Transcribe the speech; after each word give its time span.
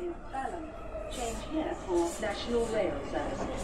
in 0.00 0.12
Balham. 0.32 0.64
Change 1.10 1.40
here 1.52 1.74
for 1.86 2.08
National 2.20 2.64
Rail 2.74 2.96
Services. 3.10 3.62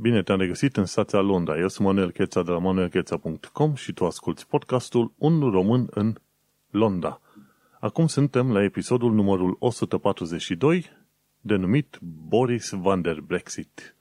Bine 0.00 0.22
te-am 0.22 0.38
regăsit 0.38 0.76
în 0.76 0.84
stația 0.84 1.20
Londra. 1.20 1.58
Eu 1.58 1.68
sunt 1.68 1.86
Manuel 1.86 2.10
Cheța 2.10 2.42
de 2.42 2.50
la 2.50 2.58
manuelcheța.com 2.58 3.74
și 3.74 3.92
tu 3.92 4.04
asculti 4.06 4.46
podcastul 4.46 5.12
Un 5.16 5.50
român 5.50 5.88
în 5.90 6.14
Londra. 6.70 7.20
Acum 7.80 8.06
suntem 8.06 8.52
la 8.52 8.62
episodul 8.62 9.12
numărul 9.12 9.56
142, 9.58 10.84
denumit 11.40 11.98
Boris 12.28 12.70
van 12.70 13.02
der 13.02 13.20
Brexit. 13.20 13.97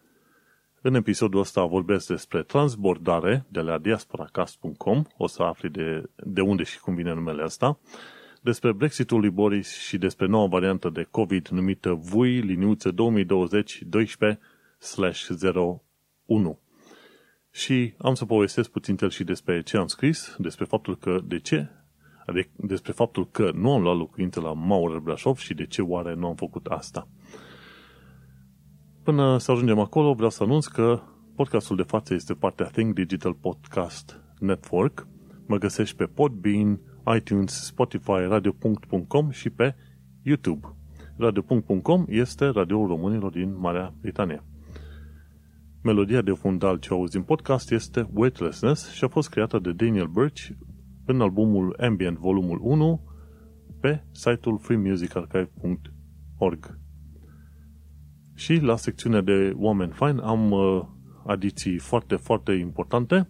În 0.82 0.94
episodul 0.94 1.40
ăsta 1.40 1.66
vorbesc 1.66 2.08
despre 2.08 2.44
transbordare 2.44 3.46
de 3.48 3.60
la 3.60 3.78
diasporacast.com, 3.78 5.04
o 5.18 5.28
să 5.28 5.44
afli 5.44 5.70
de, 5.70 6.04
de 6.16 6.42
unde 6.42 6.64
și 6.64 6.80
cum 6.80 6.96
vine 6.96 7.14
numele 7.14 7.44
ăsta, 7.44 7.80
despre 8.42 8.72
Brexitul 8.72 9.20
lui 9.20 9.30
Boris 9.30 9.78
și 9.80 9.98
despre 9.98 10.26
noua 10.26 10.48
variantă 10.48 10.90
de 10.90 11.08
COVID 11.12 11.48
numită 11.48 11.94
VUI 11.94 12.40
liniuță 12.40 12.92
2020 12.92 13.82
12 13.88 14.40
01. 16.26 16.60
Și 17.52 17.94
am 17.98 18.14
să 18.14 18.26
povestesc 18.26 18.70
puțin 18.70 18.98
și 19.10 19.24
despre 19.24 19.62
ce 19.62 19.78
am 19.78 19.88
scris, 19.88 20.36
despre 20.38 20.66
faptul 20.66 20.98
că 20.98 21.20
de 21.24 21.40
ce, 21.40 21.70
adică 22.26 22.50
despre 22.56 22.92
faptul 22.92 23.30
că 23.32 23.52
nu 23.54 23.74
am 23.74 23.82
luat 23.82 23.98
locuință 23.98 24.40
la 24.40 24.54
Maurer 24.54 25.00
Brașov 25.00 25.38
și 25.38 25.54
de 25.54 25.66
ce 25.66 25.82
oare 25.82 26.14
nu 26.14 26.28
am 26.28 26.36
făcut 26.36 26.66
asta. 26.66 27.08
Până 29.08 29.38
să 29.38 29.52
ajungem 29.52 29.80
acolo, 29.80 30.14
vreau 30.14 30.30
să 30.30 30.44
anunț 30.44 30.66
că 30.66 31.00
podcastul 31.36 31.76
de 31.76 31.82
față 31.82 32.14
este 32.14 32.34
partea 32.34 32.66
Think 32.66 32.94
Digital 32.94 33.34
Podcast 33.34 34.22
Network. 34.40 35.08
Mă 35.46 35.58
găsești 35.58 35.96
pe 35.96 36.06
Podbean, 36.06 36.80
iTunes, 37.16 37.66
Spotify, 37.66 38.26
radio.com 38.28 39.30
și 39.30 39.50
pe 39.50 39.76
YouTube. 40.22 40.76
Radio.com 41.18 42.06
este 42.08 42.46
radioul 42.46 42.88
românilor 42.88 43.32
din 43.32 43.60
Marea 43.60 43.94
Britanie. 44.02 44.44
Melodia 45.84 46.22
de 46.22 46.32
fundal 46.32 46.78
ce 46.78 46.94
auzi 46.94 47.18
în 47.18 47.24
podcast 47.24 47.72
este 47.72 48.10
Weightlessness 48.14 48.92
și 48.92 49.04
a 49.04 49.08
fost 49.08 49.30
creată 49.30 49.60
de 49.60 49.72
Daniel 49.72 50.08
Birch 50.08 50.50
în 51.06 51.22
albumul 51.22 51.76
Ambient 51.80 52.18
volumul 52.18 52.60
1 52.62 53.02
pe 53.80 54.04
site-ul 54.12 54.58
freemusicarchive.org. 54.58 56.78
Și 58.38 58.56
la 58.56 58.76
secțiunea 58.76 59.22
de 59.22 59.54
oameni 59.56 59.92
fine 59.92 60.22
am 60.24 60.52
uh, 60.52 60.82
adiții 61.26 61.78
foarte, 61.78 62.16
foarte 62.16 62.52
importante, 62.52 63.30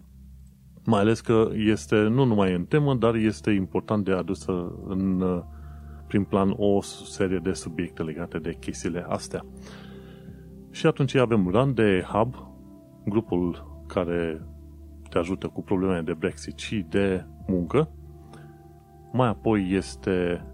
mai 0.84 1.00
ales 1.00 1.20
că 1.20 1.50
este 1.54 1.96
nu 1.96 2.24
numai 2.24 2.54
în 2.54 2.64
temă, 2.64 2.94
dar 2.94 3.14
este 3.14 3.50
important 3.50 4.04
de 4.04 4.12
adusă 4.12 4.72
în 4.86 5.20
uh, 5.20 5.42
prin 6.06 6.24
plan 6.24 6.54
o 6.56 6.80
serie 6.82 7.38
de 7.38 7.52
subiecte 7.52 8.02
legate 8.02 8.38
de 8.38 8.56
chestiile 8.60 9.04
astea. 9.08 9.44
Și 10.70 10.86
atunci 10.86 11.14
avem 11.14 11.48
Run 11.48 11.74
de 11.74 12.04
Hub, 12.12 12.34
grupul 13.04 13.80
care 13.86 14.46
te 15.10 15.18
ajută 15.18 15.46
cu 15.46 15.62
probleme 15.62 16.00
de 16.00 16.14
Brexit 16.14 16.58
și 16.58 16.86
de 16.88 17.24
muncă. 17.46 17.90
Mai 19.12 19.28
apoi 19.28 19.68
este 19.70 20.46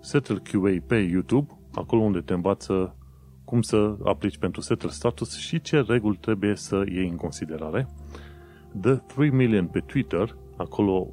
Settle 0.00 0.42
QA 0.50 0.76
pe 0.86 0.96
YouTube, 0.96 1.58
acolo 1.74 2.02
unde 2.02 2.20
te 2.20 2.32
învață 2.32 2.94
cum 3.50 3.62
să 3.62 3.96
aplici 4.04 4.38
pentru 4.38 4.60
Settle 4.60 4.88
Status 4.88 5.38
și 5.38 5.60
ce 5.60 5.80
reguli 5.80 6.16
trebuie 6.16 6.56
să 6.56 6.84
iei 6.88 7.08
în 7.08 7.16
considerare. 7.16 7.88
The 8.80 8.94
3 8.94 9.30
Million 9.30 9.66
pe 9.66 9.80
Twitter, 9.80 10.36
acolo 10.56 11.12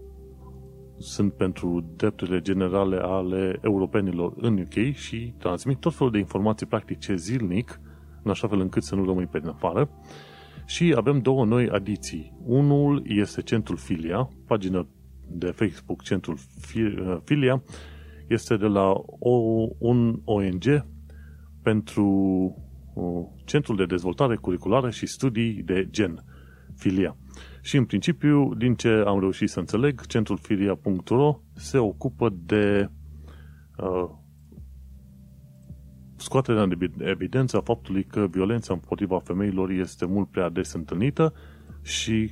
sunt 0.98 1.34
pentru 1.34 1.94
drepturile 1.96 2.42
generale 2.42 2.98
ale 2.98 3.60
europenilor 3.62 4.34
în 4.36 4.58
UK 4.60 4.94
și 4.94 5.34
transmit 5.38 5.80
tot 5.80 5.96
felul 5.96 6.12
de 6.12 6.18
informații 6.18 6.66
practice 6.66 7.16
zilnic, 7.16 7.80
în 8.24 8.32
așa 8.32 8.48
fel 8.48 8.60
încât 8.60 8.84
să 8.84 8.96
nu 8.96 9.06
rămâi 9.06 9.26
pe 9.26 9.40
din 9.40 9.50
afară. 9.50 9.90
Și 10.66 10.94
avem 10.98 11.20
două 11.20 11.46
noi 11.46 11.70
adiții. 11.70 12.34
Unul 12.46 13.04
este 13.06 13.42
Centrul 13.42 13.78
Filia, 13.78 14.30
pagina 14.48 14.88
de 15.28 15.46
Facebook 15.48 16.02
Centrul 16.02 16.38
Filia, 17.24 17.64
este 18.28 18.58
de 18.58 18.68
la 18.68 18.94
o, 19.20 19.32
un 19.78 20.20
ONG 20.24 20.86
pentru 21.68 22.56
Centrul 23.46 23.76
de 23.76 23.86
Dezvoltare 23.86 24.36
Curriculară 24.36 24.90
și 24.90 25.06
Studii 25.06 25.64
de 25.64 25.88
Gen, 25.90 26.24
Filia. 26.76 27.18
Și 27.62 27.78
în 27.78 27.86
principiu, 27.86 28.54
din 28.54 28.76
ce 28.76 28.90
am 28.90 29.20
reușit 29.20 29.50
să 29.50 29.60
înțeleg, 29.60 30.06
centrul 30.06 30.38
filia.ro 30.38 31.40
se 31.54 31.78
ocupă 31.78 32.30
de 32.46 32.90
uh, 33.78 34.10
scoaterea 36.16 36.62
în 36.62 36.74
evidență 36.98 37.58
a 37.58 37.62
faptului 37.62 38.04
că 38.04 38.28
violența 38.28 38.74
împotriva 38.74 39.20
femeilor 39.20 39.70
este 39.70 40.06
mult 40.06 40.30
prea 40.30 40.50
des 40.50 40.74
întâlnită 40.74 41.34
și 41.82 42.32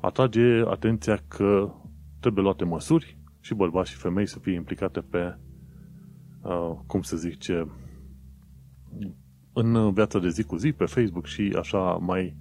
atrage 0.00 0.62
atenția 0.66 1.20
că 1.28 1.74
trebuie 2.20 2.44
luate 2.44 2.64
măsuri 2.64 3.18
și 3.40 3.54
bărbați 3.54 3.90
și 3.90 3.96
femei 3.96 4.26
să 4.26 4.38
fie 4.38 4.54
implicate 4.54 5.00
pe, 5.00 5.38
uh, 6.42 6.76
cum 6.86 7.02
să 7.02 7.16
zic 7.16 7.38
ce, 7.38 7.66
în 9.52 9.92
viața 9.92 10.18
de 10.18 10.28
zi 10.28 10.42
cu 10.42 10.56
zi, 10.56 10.72
pe 10.72 10.84
Facebook 10.84 11.26
și 11.26 11.56
așa 11.58 11.98
mai 12.00 12.36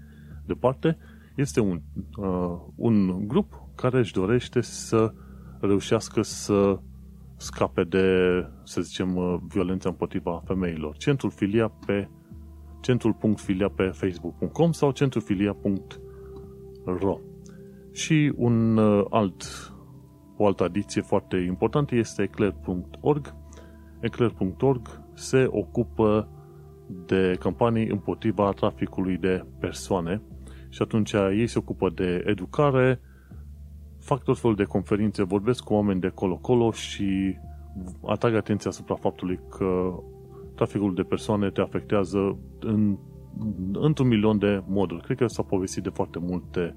departe, 0.45 0.97
este 1.35 1.59
un, 1.59 1.81
uh, 2.17 2.59
un 2.75 3.27
grup 3.27 3.63
care 3.75 3.97
își 3.97 4.13
dorește 4.13 4.61
să 4.61 5.13
reușească 5.59 6.21
să 6.21 6.79
scape 7.37 7.83
de, 7.83 8.05
să 8.63 8.81
zicem, 8.81 9.15
uh, 9.15 9.37
violența 9.47 9.89
împotriva 9.89 10.41
femeilor. 10.45 10.97
Centrul 10.97 11.31
Filia 11.31 11.67
pe 11.85 12.09
centrul.filia 12.81 13.69
pe 13.69 13.83
facebook.com 13.83 14.71
sau 14.71 14.91
centrulfilia.ro 14.91 17.19
Și 17.91 18.33
un 18.35 18.77
uh, 18.77 19.05
alt, 19.09 19.43
o 20.37 20.45
altă 20.45 20.63
adiție 20.63 21.01
foarte 21.01 21.37
importantă 21.37 21.95
este 21.95 22.21
eclair.org. 22.21 23.35
Eclair.org 23.99 25.01
se 25.13 25.47
ocupă 25.49 26.29
de 27.05 27.35
campanii 27.39 27.87
împotriva 27.87 28.51
traficului 28.51 29.17
de 29.17 29.45
persoane 29.59 30.21
și 30.69 30.81
atunci 30.81 31.11
ei 31.11 31.47
se 31.47 31.57
ocupă 31.57 31.89
de 31.89 32.23
educare, 32.25 33.01
fac 33.99 34.23
tot 34.23 34.39
felul 34.39 34.55
de 34.55 34.63
conferințe, 34.63 35.23
vorbesc 35.23 35.63
cu 35.63 35.73
oameni 35.73 35.99
de 35.99 36.07
colo-colo 36.07 36.71
și 36.71 37.37
atrag 38.05 38.35
atenția 38.35 38.69
asupra 38.69 38.95
faptului 38.95 39.39
că 39.49 39.99
traficul 40.55 40.93
de 40.93 41.01
persoane 41.01 41.49
te 41.49 41.61
afectează 41.61 42.37
în, 42.59 42.97
într-un 43.71 44.07
milion 44.07 44.37
de 44.37 44.63
moduri. 44.67 45.03
Cred 45.03 45.17
că 45.17 45.27
s-a 45.27 45.43
povestit 45.43 45.83
de 45.83 45.89
foarte 45.89 46.19
multe 46.19 46.75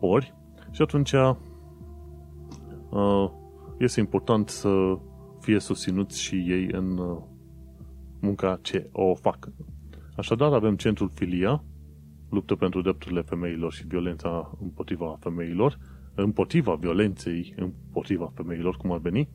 ori 0.00 0.34
și 0.70 0.82
atunci 0.82 1.12
uh, 1.12 1.34
este 3.78 4.00
important 4.00 4.48
să 4.48 4.98
fie 5.40 5.58
susținuți 5.58 6.20
și 6.20 6.34
ei 6.34 6.68
în 6.72 6.98
uh, 6.98 7.16
munca 8.20 8.58
ce 8.62 8.88
o 8.92 9.14
fac. 9.14 9.48
Așadar, 10.16 10.52
avem 10.52 10.76
centrul 10.76 11.10
Filia, 11.14 11.64
luptă 12.30 12.54
pentru 12.54 12.82
drepturile 12.82 13.20
femeilor 13.20 13.72
și 13.72 13.86
violența 13.86 14.56
împotriva 14.60 15.16
femeilor, 15.20 15.78
împotriva 16.14 16.74
violenței 16.74 17.54
împotriva 17.56 18.32
femeilor, 18.34 18.76
cum 18.76 18.92
ar 18.92 18.98
veni. 18.98 19.28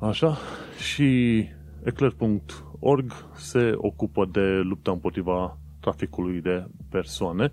Așa, 0.00 0.38
și 0.78 1.38
eclair.org 1.84 3.12
se 3.34 3.72
ocupă 3.76 4.28
de 4.32 4.60
lupta 4.62 4.90
împotriva 4.90 5.58
traficului 5.80 6.40
de 6.40 6.66
persoane, 6.90 7.52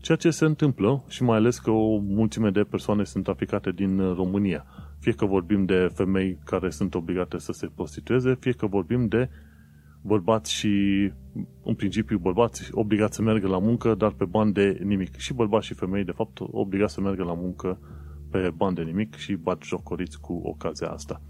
ceea 0.00 0.16
ce 0.16 0.30
se 0.30 0.44
întâmplă 0.44 1.04
și 1.08 1.22
mai 1.22 1.36
ales 1.36 1.58
că 1.58 1.70
o 1.70 1.98
mulțime 1.98 2.50
de 2.50 2.62
persoane 2.62 3.04
sunt 3.04 3.24
traficate 3.24 3.70
din 3.70 4.14
România. 4.14 4.66
Fie 4.98 5.12
că 5.12 5.26
vorbim 5.26 5.64
de 5.64 5.88
femei 5.94 6.38
care 6.44 6.70
sunt 6.70 6.94
obligate 6.94 7.38
să 7.38 7.52
se 7.52 7.70
prostitueze, 7.74 8.34
fie 8.40 8.52
că 8.52 8.66
vorbim 8.66 9.06
de 9.06 9.28
bărbați 10.02 10.52
și, 10.52 10.68
în 11.64 11.74
principiu, 11.74 12.18
bărbați 12.18 12.68
obligați 12.72 13.14
să 13.14 13.22
meargă 13.22 13.48
la 13.48 13.58
muncă, 13.58 13.94
dar 13.94 14.12
pe 14.12 14.24
bani 14.24 14.52
de 14.52 14.80
nimic. 14.84 15.16
Și 15.16 15.34
bărbați 15.34 15.66
și 15.66 15.74
femei, 15.74 16.04
de 16.04 16.12
fapt, 16.12 16.38
obligați 16.40 16.94
să 16.94 17.00
meargă 17.00 17.24
la 17.24 17.34
muncă 17.34 17.80
pe 18.30 18.52
bani 18.56 18.74
de 18.74 18.82
nimic 18.82 19.14
și 19.14 19.34
bat 19.34 19.62
jocoriți 19.62 20.20
cu 20.20 20.32
ocazia 20.32 20.88
asta. 20.88 21.22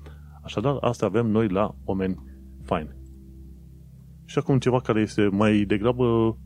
Așadar, 0.43 0.77
asta 0.81 1.07
avem 1.07 1.27
noi 1.27 1.49
la 1.49 1.75
oameni 1.85 2.23
fine. 2.63 2.97
Și 4.25 4.39
acum 4.39 4.59
ceva 4.59 4.81
care 4.81 5.01
este 5.01 5.27
mai 5.27 5.65
degrabă 5.65 6.39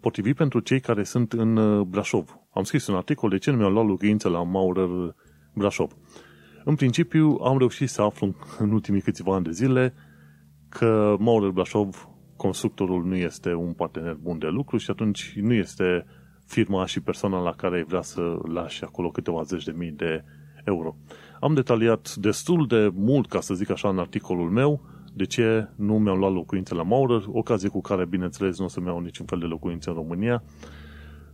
potrivit 0.00 0.36
pentru 0.36 0.60
cei 0.60 0.80
care 0.80 1.02
sunt 1.02 1.32
în 1.32 1.56
uh, 1.56 1.86
Brașov. 1.86 2.38
Am 2.52 2.62
scris 2.62 2.86
un 2.86 2.94
articol 2.94 3.30
de 3.30 3.38
ce 3.38 3.50
nu 3.50 3.56
mi-au 3.56 3.70
luat 3.70 3.86
locuință 3.86 4.28
la 4.28 4.42
Maurer 4.42 4.88
Brașov. 5.60 5.90
În 6.64 6.74
principiu, 6.74 7.38
am 7.42 7.58
reușit 7.58 7.88
să 7.88 8.02
aflu 8.02 8.34
în 8.58 8.70
ultimii 8.70 9.00
câțiva 9.00 9.34
ani 9.34 9.44
de 9.44 9.50
zile 9.50 9.94
că 10.68 11.16
Maurer 11.18 11.50
Brașov 11.50 12.08
constructorul 12.36 13.04
nu 13.04 13.16
este 13.16 13.54
un 13.54 13.72
partener 13.72 14.14
bun 14.14 14.38
de 14.38 14.46
lucru 14.46 14.76
și 14.76 14.90
atunci 14.90 15.32
nu 15.40 15.52
este 15.52 16.06
firma 16.46 16.86
și 16.86 17.00
persoana 17.00 17.40
la 17.40 17.52
care 17.52 17.84
vrea 17.88 18.02
să 18.02 18.38
lași 18.52 18.84
acolo 18.84 19.10
câteva 19.10 19.42
zeci 19.42 19.64
de 19.64 19.74
mii 19.76 19.90
de 19.90 20.24
euro. 20.64 20.96
Am 21.40 21.54
detaliat 21.54 22.14
destul 22.14 22.66
de 22.66 22.90
mult, 22.94 23.28
ca 23.28 23.40
să 23.40 23.54
zic 23.54 23.70
așa, 23.70 23.88
în 23.88 23.98
articolul 23.98 24.50
meu, 24.50 24.80
de 25.14 25.24
ce 25.24 25.68
nu 25.76 25.98
mi-am 25.98 26.18
luat 26.18 26.32
locuințe 26.32 26.74
la 26.74 26.82
Maurer, 26.82 27.22
ocazie 27.26 27.68
cu 27.68 27.80
care, 27.80 28.04
bineînțeles, 28.04 28.58
nu 28.58 28.64
o 28.64 28.68
să-mi 28.68 28.86
iau 28.86 29.00
niciun 29.00 29.26
fel 29.26 29.38
de 29.38 29.46
locuințe 29.46 29.88
în 29.88 29.94
România. 29.94 30.42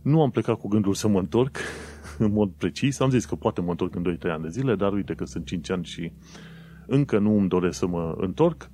Nu 0.01 0.21
am 0.21 0.29
plecat 0.29 0.59
cu 0.59 0.67
gândul 0.67 0.93
să 0.93 1.07
mă 1.07 1.19
întorc 1.19 1.57
în 2.17 2.31
mod 2.31 2.51
precis. 2.51 2.99
Am 2.99 3.09
zis 3.09 3.25
că 3.25 3.35
poate 3.35 3.61
mă 3.61 3.69
întorc 3.69 3.95
în 3.95 4.17
2-3 4.17 4.31
ani 4.31 4.43
de 4.43 4.49
zile, 4.49 4.75
dar 4.75 4.93
uite 4.93 5.13
că 5.13 5.25
sunt 5.25 5.45
5 5.45 5.69
ani 5.69 5.85
și 5.85 6.11
încă 6.87 7.19
nu 7.19 7.37
îmi 7.37 7.47
doresc 7.47 7.77
să 7.77 7.87
mă 7.87 8.15
întorc. 8.17 8.69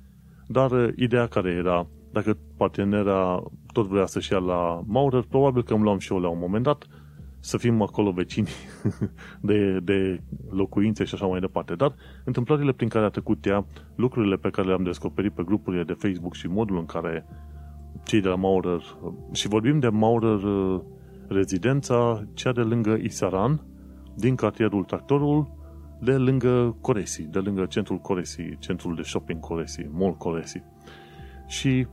Dar 0.46 0.70
uh, 0.70 0.92
ideea 0.96 1.26
care 1.26 1.50
era, 1.50 1.86
dacă 2.12 2.38
partenera 2.56 3.42
tot 3.72 3.86
vrea 3.86 4.06
să-și 4.06 4.32
ia 4.32 4.38
la 4.38 4.82
Maurer, 4.86 5.24
probabil 5.28 5.62
că 5.62 5.74
îmi 5.74 5.82
luam 5.82 5.98
și 5.98 6.12
eu 6.12 6.18
la 6.18 6.28
un 6.28 6.38
moment 6.38 6.64
dat, 6.64 6.86
să 7.40 7.56
fim 7.56 7.82
acolo 7.82 8.10
vecini 8.10 8.48
de, 9.40 9.80
de 9.80 10.22
locuințe 10.50 11.04
și 11.04 11.14
așa 11.14 11.26
mai 11.26 11.40
departe. 11.40 11.74
Dar 11.74 11.94
întâmplările 12.24 12.72
prin 12.72 12.88
care 12.88 13.04
a 13.04 13.08
trecut 13.08 13.46
ea, 13.46 13.66
lucrurile 13.94 14.36
pe 14.36 14.50
care 14.50 14.66
le-am 14.66 14.82
descoperit 14.82 15.32
pe 15.32 15.42
grupurile 15.42 15.82
de 15.82 15.92
Facebook 15.92 16.34
și 16.34 16.46
modul 16.46 16.78
în 16.78 16.86
care 16.86 17.26
cei 18.04 18.20
de 18.20 18.28
la 18.28 18.34
Maurer, 18.34 18.82
și 19.32 19.48
vorbim 19.48 19.78
de 19.78 19.88
Maurer 19.88 20.42
uh, 20.42 20.80
rezidența, 21.28 22.24
cea 22.34 22.52
de 22.52 22.60
lângă 22.60 22.98
Isaran, 23.02 23.66
din 24.14 24.34
cartierul 24.34 24.84
Tractorul, 24.84 25.52
de 26.00 26.12
lângă 26.12 26.76
Coresi, 26.80 27.22
de 27.22 27.38
lângă 27.38 27.66
centrul 27.66 27.98
Coresi, 27.98 28.56
centrul 28.58 28.94
de 28.94 29.02
shopping 29.02 29.40
Coresi, 29.40 29.88
Mall 29.92 30.16
Coresi. 30.16 30.62
Și 31.46 31.86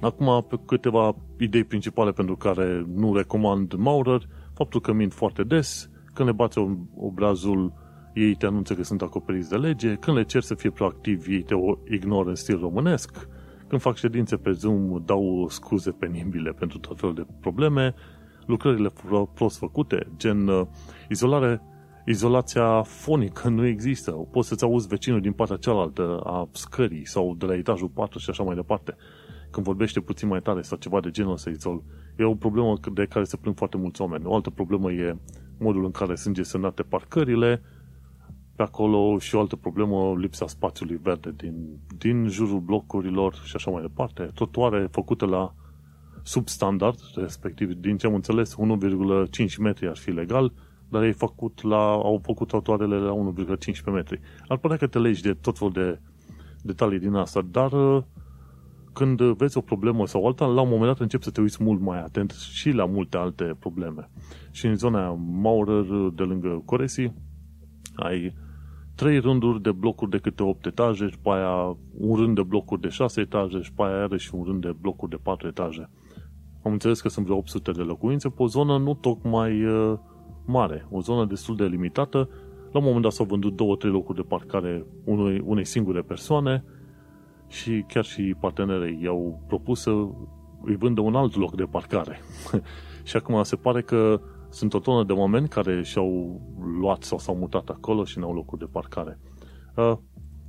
acum 0.00 0.46
pe 0.48 0.58
câteva 0.66 1.16
idei 1.38 1.64
principale 1.64 2.12
pentru 2.12 2.36
care 2.36 2.86
nu 2.94 3.14
recomand 3.14 3.74
Maurer, 3.74 4.28
faptul 4.54 4.80
că 4.80 4.92
mint 4.92 5.12
foarte 5.12 5.42
des, 5.42 5.90
când 6.14 6.28
le 6.28 6.34
bați 6.34 6.58
obrazul, 6.96 7.72
ei 8.14 8.34
te 8.34 8.46
anunță 8.46 8.74
că 8.74 8.82
sunt 8.82 9.02
acoperiți 9.02 9.48
de 9.48 9.56
lege, 9.56 9.94
când 9.94 10.16
le 10.16 10.24
cer 10.24 10.42
să 10.42 10.54
fie 10.54 10.70
proactivi, 10.70 11.34
ei 11.34 11.42
te 11.42 11.54
ignoră 11.90 12.28
în 12.28 12.34
stil 12.34 12.58
românesc, 12.58 13.28
când 13.72 13.84
fac 13.84 13.96
ședințe 13.96 14.36
pe 14.36 14.50
Zoom, 14.50 15.02
dau 15.04 15.46
scuze 15.48 15.90
penibile 15.90 16.52
pentru 16.52 16.78
tot 16.78 16.98
felul 16.98 17.14
de 17.14 17.26
probleme, 17.40 17.94
lucrările 18.46 18.90
prost 19.34 19.58
făcute, 19.58 20.06
gen 20.16 20.48
uh, 20.48 20.66
izolare, 21.08 21.62
izolația 22.06 22.82
fonică 22.82 23.48
nu 23.48 23.66
există. 23.66 24.10
Poți 24.10 24.48
să-ți 24.48 24.64
auzi 24.64 24.88
vecinul 24.88 25.20
din 25.20 25.32
partea 25.32 25.56
cealaltă 25.56 26.20
a 26.24 26.48
scării 26.50 27.06
sau 27.06 27.34
de 27.34 27.46
la 27.46 27.54
etajul 27.54 27.88
4 27.88 28.18
și 28.18 28.30
așa 28.30 28.42
mai 28.42 28.54
departe. 28.54 28.96
Când 29.50 29.66
vorbește 29.66 30.00
puțin 30.00 30.28
mai 30.28 30.40
tare 30.40 30.62
sau 30.62 30.78
ceva 30.78 31.00
de 31.00 31.10
genul 31.10 31.36
să 31.36 31.50
izol. 31.50 31.82
E 32.18 32.24
o 32.24 32.34
problemă 32.34 32.78
de 32.92 33.06
care 33.06 33.24
se 33.24 33.36
plâng 33.36 33.56
foarte 33.56 33.76
mulți 33.76 34.00
oameni. 34.00 34.24
O 34.26 34.34
altă 34.34 34.50
problemă 34.50 34.92
e 34.92 35.18
modul 35.58 35.84
în 35.84 35.90
care 35.90 36.14
sunt 36.14 36.34
gestionate 36.34 36.82
parcările, 36.82 37.62
pe 38.56 38.62
acolo 38.62 39.18
și 39.18 39.34
o 39.34 39.40
altă 39.40 39.56
problemă, 39.56 40.14
lipsa 40.18 40.46
spațiului 40.46 41.00
verde 41.02 41.34
din, 41.36 41.78
din 41.98 42.28
jurul 42.28 42.60
blocurilor 42.60 43.34
și 43.44 43.56
așa 43.56 43.70
mai 43.70 43.82
departe. 43.82 44.30
Trotuare 44.34 44.88
făcută 44.90 45.26
la 45.26 45.54
substandard, 46.22 46.98
respectiv, 47.14 47.72
din 47.72 47.96
ce 47.96 48.06
am 48.06 48.14
înțeles, 48.14 48.54
1,5 49.44 49.56
metri 49.58 49.88
ar 49.88 49.96
fi 49.96 50.10
legal, 50.10 50.52
dar 50.88 51.02
ei 51.02 51.12
făcut 51.12 51.62
la, 51.62 51.90
au 51.90 52.20
făcut 52.22 52.48
trotuarele 52.48 52.96
la 52.96 53.32
1,15 53.34 53.92
metri. 53.92 54.20
Ar 54.48 54.56
părea 54.56 54.76
că 54.76 54.86
te 54.86 54.98
legi 54.98 55.22
de 55.22 55.34
tot 55.34 55.58
felul 55.58 55.72
de 55.72 56.00
detalii 56.62 56.98
din 56.98 57.14
asta, 57.14 57.46
dar 57.50 57.72
uh, 57.72 58.02
când 58.92 59.20
vezi 59.20 59.56
o 59.56 59.60
problemă 59.60 60.06
sau 60.06 60.26
alta, 60.26 60.44
la 60.44 60.60
un 60.60 60.68
moment 60.68 60.86
dat 60.86 61.00
începi 61.00 61.24
să 61.24 61.30
te 61.30 61.40
uiți 61.40 61.62
mult 61.62 61.80
mai 61.80 61.98
atent 62.02 62.30
și 62.30 62.70
la 62.70 62.84
multe 62.84 63.16
alte 63.16 63.56
probleme. 63.58 64.10
Și 64.50 64.66
în 64.66 64.76
zona 64.76 65.10
Maurer, 65.42 66.10
de 66.14 66.22
lângă 66.22 66.62
Coresi, 66.64 67.12
ai 67.94 68.34
trei 68.94 69.18
rânduri 69.18 69.62
de 69.62 69.72
blocuri 69.72 70.10
de 70.10 70.18
câte 70.18 70.42
8 70.42 70.66
etaje, 70.66 71.08
și 71.08 71.18
pe 71.18 71.28
aia 71.30 71.76
un 71.98 72.16
rând 72.16 72.34
de 72.34 72.42
blocuri 72.42 72.80
de 72.80 72.88
6 72.88 73.20
etaje, 73.20 73.60
și 73.60 73.72
pe 73.72 73.82
aia 73.82 74.02
are 74.02 74.16
și 74.16 74.34
un 74.34 74.44
rând 74.44 74.60
de 74.60 74.74
blocuri 74.80 75.10
de 75.10 75.18
4 75.22 75.46
etaje. 75.46 75.90
Am 76.62 76.72
înțeles 76.72 77.00
că 77.00 77.08
sunt 77.08 77.24
vreo 77.24 77.36
800 77.36 77.70
de 77.70 77.82
locuințe 77.82 78.28
pe 78.28 78.42
o 78.42 78.46
zonă 78.46 78.78
nu 78.78 78.94
tocmai 78.94 79.64
uh, 79.64 79.98
mare, 80.44 80.86
o 80.90 81.00
zonă 81.00 81.24
destul 81.24 81.56
de 81.56 81.64
limitată. 81.64 82.28
La 82.72 82.78
un 82.78 82.84
moment 82.84 83.02
dat 83.02 83.12
s-au 83.12 83.26
vândut 83.26 83.56
două, 83.56 83.76
trei 83.76 83.92
locuri 83.92 84.18
de 84.18 84.24
parcare 84.28 84.86
unei, 85.04 85.42
unei 85.44 85.64
singure 85.64 86.02
persoane 86.02 86.64
și 87.48 87.84
chiar 87.88 88.04
și 88.04 88.34
partenerii 88.40 89.02
i-au 89.02 89.42
propus 89.46 89.80
să 89.80 89.90
îi 90.62 90.76
vândă 90.76 91.00
un 91.00 91.14
alt 91.14 91.36
loc 91.36 91.54
de 91.54 91.64
parcare. 91.64 92.20
și 93.08 93.16
acum 93.16 93.42
se 93.42 93.56
pare 93.56 93.82
că 93.82 94.20
sunt 94.52 94.74
o 94.74 94.78
tonă 94.78 95.04
de 95.04 95.12
oameni 95.12 95.48
care 95.48 95.82
și-au 95.82 96.40
luat 96.78 97.02
sau 97.02 97.18
s-au 97.18 97.36
mutat 97.36 97.68
acolo 97.68 98.04
și 98.04 98.18
n-au 98.18 98.32
locuri 98.32 98.60
de 98.60 98.68
parcare. 98.72 99.18
Uh, 99.76 99.96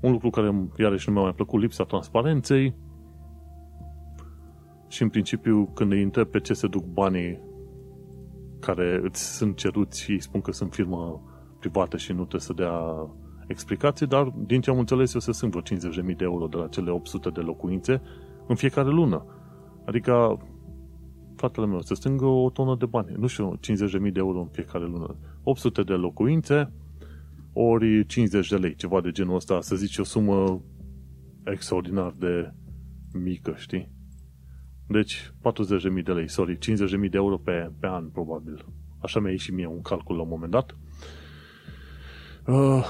un 0.01 0.11
lucru 0.11 0.29
care 0.29 0.69
iarăși 0.77 1.07
nu 1.07 1.13
mi-a 1.13 1.23
mai 1.23 1.33
plăcut, 1.33 1.61
lipsa 1.61 1.83
transparenței 1.83 2.75
și 4.88 5.01
în 5.01 5.09
principiu 5.09 5.65
când 5.73 5.91
îi 5.91 6.03
întreb 6.03 6.27
pe 6.27 6.39
ce 6.39 6.53
se 6.53 6.67
duc 6.67 6.85
banii 6.85 7.41
care 8.59 9.00
îți 9.03 9.35
sunt 9.35 9.55
ceruți 9.55 10.01
și 10.01 10.19
spun 10.19 10.41
că 10.41 10.51
sunt 10.51 10.73
firmă 10.73 11.21
privată 11.59 11.97
și 11.97 12.11
nu 12.11 12.17
trebuie 12.17 12.41
să 12.41 12.53
dea 12.53 13.07
explicații, 13.47 14.07
dar 14.07 14.23
din 14.23 14.61
ce 14.61 14.69
am 14.69 14.79
înțeles 14.79 15.13
eu 15.13 15.19
se 15.19 15.31
sunt 15.31 15.51
vreo 15.55 15.79
50.000 16.01 16.15
de 16.15 16.23
euro 16.23 16.47
de 16.47 16.57
la 16.57 16.67
cele 16.67 16.91
800 16.91 17.29
de 17.29 17.39
locuințe 17.39 18.01
în 18.47 18.55
fiecare 18.55 18.89
lună. 18.89 19.25
Adică 19.85 20.38
fratele 21.35 21.65
meu, 21.65 21.81
să 21.81 21.94
strângă 21.94 22.25
o 22.25 22.50
tonă 22.50 22.75
de 22.75 22.85
bani. 22.85 23.15
Nu 23.18 23.27
știu, 23.27 23.59
50.000 23.59 23.59
de 23.91 24.12
euro 24.13 24.39
în 24.39 24.47
fiecare 24.47 24.85
lună. 24.85 25.15
800 25.44 25.83
de 25.83 25.94
locuințe, 25.94 26.71
ori 27.53 28.06
50 28.06 28.50
de 28.50 28.56
lei, 28.56 28.75
ceva 28.75 29.01
de 29.01 29.12
genul 29.12 29.35
ăsta, 29.35 29.62
să 29.62 29.75
zici 29.75 29.97
o 29.97 30.03
sumă 30.03 30.62
extraordinar 31.45 32.12
de 32.19 32.53
mică, 33.13 33.53
știi? 33.57 33.91
Deci, 34.88 35.31
40.000 35.97 36.03
de 36.03 36.12
lei, 36.12 36.30
sorry, 36.30 36.57
50.000 36.57 36.59
de 36.89 37.09
euro 37.18 37.38
pe, 37.38 37.71
pe 37.79 37.88
an, 37.88 38.09
probabil. 38.09 38.65
Așa 39.00 39.19
mi-a 39.19 39.31
ieșit 39.31 39.53
mie 39.53 39.68
un 39.68 39.81
calcul 39.81 40.15
la 40.15 40.21
un 40.21 40.27
moment 40.27 40.51
dat. 40.51 40.77
Uh, 42.45 42.86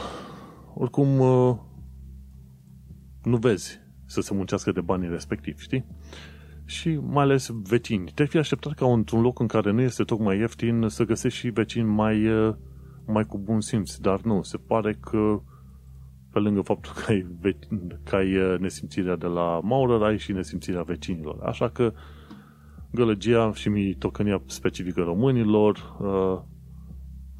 oricum, 0.73 1.19
uh, 1.19 1.57
nu 3.23 3.37
vezi 3.37 3.79
să 4.05 4.21
se 4.21 4.33
muncească 4.33 4.71
de 4.71 4.81
banii 4.81 5.09
respectivi, 5.09 5.61
știi? 5.61 5.85
Și 6.73 6.99
mai 7.01 7.23
ales 7.23 7.49
vecini. 7.63 8.11
Te-ai 8.13 8.27
fi 8.27 8.37
așteptat 8.37 8.73
ca 8.73 8.85
într-un 8.85 9.21
loc 9.21 9.39
în 9.39 9.47
care 9.47 9.71
nu 9.71 9.81
este 9.81 10.03
tocmai 10.03 10.37
ieftin 10.37 10.85
să 10.87 11.03
găsești 11.03 11.39
și 11.39 11.49
vecini 11.49 11.87
mai, 11.87 12.27
uh, 12.27 12.55
mai 13.05 13.25
cu 13.25 13.37
bun 13.37 13.61
simț, 13.61 13.95
dar 13.95 14.21
nu, 14.21 14.41
se 14.41 14.57
pare 14.57 14.93
că 14.93 15.41
pe 16.31 16.39
lângă 16.39 16.61
faptul 16.61 16.91
că 16.93 17.11
ai, 17.11 17.27
că 18.03 18.15
ai 18.15 18.37
uh, 18.37 18.59
nesimțirea 18.59 19.15
de 19.15 19.25
la 19.25 19.59
Maurer, 19.63 20.01
ai 20.01 20.17
și 20.17 20.31
nesimțirea 20.31 20.81
vecinilor. 20.81 21.43
Așa 21.43 21.69
că 21.69 21.93
gălăgia 22.91 23.51
și 23.53 23.69
mitocănia 23.69 24.41
specifică 24.45 25.01
românilor 25.01 25.97
uh, 25.99 26.41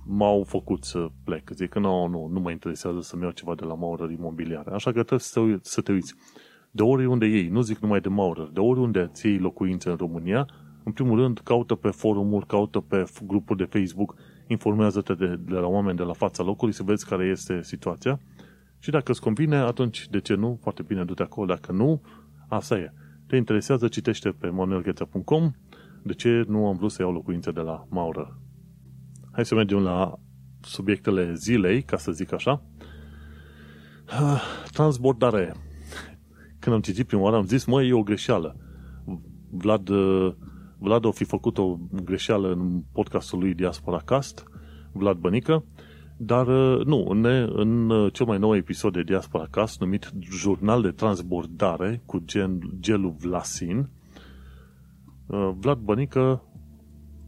m-au 0.06 0.44
făcut 0.44 0.84
să 0.84 1.08
plec. 1.24 1.50
Zic 1.50 1.70
că 1.70 1.80
nu, 1.80 2.08
nu, 2.08 2.28
nu 2.28 2.40
mă 2.40 2.52
interesează 2.52 3.02
să-mi 3.02 3.22
iau 3.22 3.32
ceva 3.32 3.56
de 3.56 3.66
la 3.66 3.74
Maurer 3.74 4.10
imobiliare. 4.10 4.72
Așa 4.72 4.92
că 4.92 5.04
trebuie 5.04 5.20
să, 5.20 5.40
te, 5.40 5.58
să 5.62 5.82
te 5.82 5.92
uiți. 5.92 6.16
De 6.76 6.82
oriunde 6.82 7.26
ei, 7.26 7.48
nu 7.48 7.62
zic 7.62 7.80
numai 7.80 8.02
de 8.02 8.10
Maurer, 8.10 8.48
de 8.48 8.60
oriunde 8.60 9.10
ți 9.14 9.28
iei 9.28 9.38
locuințe 9.38 9.90
în 9.90 9.96
România, 9.96 10.48
în 10.84 10.92
primul 10.92 11.20
rând, 11.20 11.40
caută 11.40 11.76
pe 11.76 11.90
forumuri, 11.90 12.46
caută 12.46 12.80
pe 12.80 13.04
grupuri 13.26 13.58
de 13.58 13.80
Facebook, 13.80 14.16
informează-te 14.48 15.14
de, 15.14 15.40
de 15.46 15.54
la 15.54 15.68
oameni 15.68 15.98
de 15.98 16.04
la 16.04 16.14
fața 16.14 16.44
locului 16.44 16.74
să 16.74 16.84
vezi 16.84 17.06
care 17.06 17.26
este 17.26 17.62
situația 17.62 18.20
și 18.80 18.90
dacă 18.90 19.12
îți 19.12 19.22
convine, 19.22 19.56
atunci 19.56 20.08
de 20.10 20.20
ce 20.20 20.36
nu? 20.36 20.58
Foarte 20.62 20.84
bine, 20.84 21.04
du-te 21.04 21.24
acolo. 21.24 21.48
Dacă 21.48 21.72
nu, 21.72 22.02
asta 22.48 22.78
e. 22.78 22.94
Te 23.28 23.36
interesează, 23.36 23.88
citește 23.88 24.30
pe 24.30 24.50
manuelgheța.com 24.50 25.52
de 26.04 26.14
ce 26.14 26.44
nu 26.48 26.68
am 26.68 26.76
vrut 26.76 26.92
să 26.92 27.02
iau 27.02 27.12
locuințe 27.12 27.52
de 27.52 27.60
la 27.60 27.86
Maurer. 27.90 28.38
Hai 29.32 29.46
să 29.46 29.56
mergem 29.56 29.80
la 29.80 30.20
subiectele 30.62 31.34
zilei, 31.34 31.82
ca 31.82 31.98
să 31.98 32.12
zic 32.12 32.34
așa. 32.34 32.64
Transbordare. 34.74 35.54
Când 36.64 36.76
am 36.76 36.82
citit 36.82 37.08
prima 37.08 37.22
oară, 37.22 37.36
am 37.36 37.46
zis, 37.46 37.66
măi, 37.66 37.90
e 37.90 37.94
o 37.94 38.04
greșeală. 38.04 38.56
Vlad, 39.50 39.90
Vlad 40.78 41.06
a 41.06 41.12
fi 41.12 41.24
făcut 41.24 41.58
o 41.58 41.78
greșeală 42.04 42.52
în 42.52 42.82
podcastul 42.92 43.40
lui 43.40 43.54
Diaspora 43.54 44.02
Cast, 44.06 44.44
Vlad 44.92 45.18
Bănică, 45.18 45.64
dar 46.18 46.48
uh, 46.48 46.86
nu, 46.86 47.06
în, 47.10 47.26
în 47.56 47.90
uh, 47.90 48.14
cel 48.14 48.26
mai 48.26 48.38
nou 48.38 48.56
episod 48.56 48.94
de 48.94 49.04
Diaspora 49.04 49.48
Cast, 49.50 49.80
numit 49.80 50.12
Jurnal 50.20 50.82
de 50.82 50.92
Transbordare 50.92 52.02
cu 52.06 52.22
gen, 52.26 52.60
Gelu 52.80 53.16
Vlasin, 53.20 53.90
uh, 55.28 55.52
Vlad 55.60 55.78
Bănică 55.78 56.44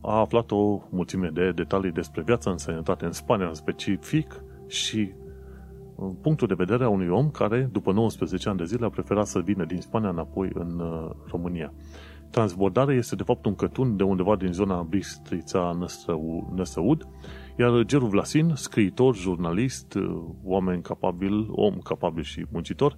a 0.01 0.19
aflat 0.19 0.51
o 0.51 0.81
mulțime 0.89 1.29
de 1.33 1.51
detalii 1.51 1.91
despre 1.91 2.21
viața 2.21 2.51
în 2.51 2.57
sănătate 2.57 3.05
în 3.05 3.11
Spania 3.11 3.47
în 3.47 3.53
specific 3.53 4.41
și 4.67 5.11
punctul 6.21 6.47
de 6.47 6.53
vedere 6.53 6.83
a 6.83 6.89
unui 6.89 7.07
om 7.07 7.29
care, 7.29 7.69
după 7.71 7.91
19 7.91 8.49
ani 8.49 8.57
de 8.57 8.65
zile, 8.65 8.85
a 8.85 8.89
preferat 8.89 9.27
să 9.27 9.39
vină 9.39 9.65
din 9.65 9.81
Spania 9.81 10.09
înapoi 10.09 10.49
în 10.53 10.79
uh, 10.79 11.09
România. 11.31 11.73
Transbordarea 12.29 12.95
este, 12.95 13.15
de 13.15 13.23
fapt, 13.23 13.45
un 13.45 13.55
cătun 13.55 13.97
de 13.97 14.03
undeva 14.03 14.35
din 14.35 14.51
zona 14.51 14.81
Bistrița 14.81 15.77
Năsăud, 16.55 17.07
iar 17.57 17.83
Geru 17.83 18.05
Vlasin, 18.05 18.51
scriitor, 18.55 19.15
jurnalist, 19.15 19.93
uh, 19.93 20.23
oameni 20.43 20.81
capabil, 20.81 21.47
om 21.51 21.77
capabil 21.77 22.23
și 22.23 22.45
muncitor, 22.51 22.97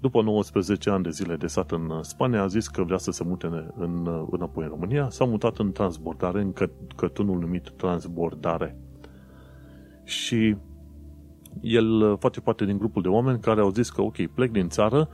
după 0.00 0.22
19 0.22 0.90
ani 0.90 1.02
de 1.02 1.10
zile 1.10 1.36
de 1.36 1.46
sat 1.46 1.70
în 1.70 2.02
Spania, 2.02 2.42
a 2.42 2.46
zis 2.46 2.68
că 2.68 2.82
vrea 2.82 2.98
să 2.98 3.10
se 3.10 3.24
mute 3.24 3.46
în, 3.76 4.26
înapoi 4.30 4.64
în 4.64 4.70
România, 4.70 5.08
s-a 5.10 5.24
mutat 5.24 5.58
în 5.58 5.72
transbordare, 5.72 6.40
în 6.40 6.52
cătunul 6.96 7.38
numit 7.38 7.72
transbordare. 7.76 8.76
Și 10.04 10.56
el 11.60 12.16
face 12.18 12.40
parte 12.40 12.64
din 12.64 12.78
grupul 12.78 13.02
de 13.02 13.08
oameni 13.08 13.40
care 13.40 13.60
au 13.60 13.70
zis 13.70 13.90
că 13.90 14.02
ok, 14.02 14.26
plec 14.26 14.50
din 14.50 14.68
țară, 14.68 15.08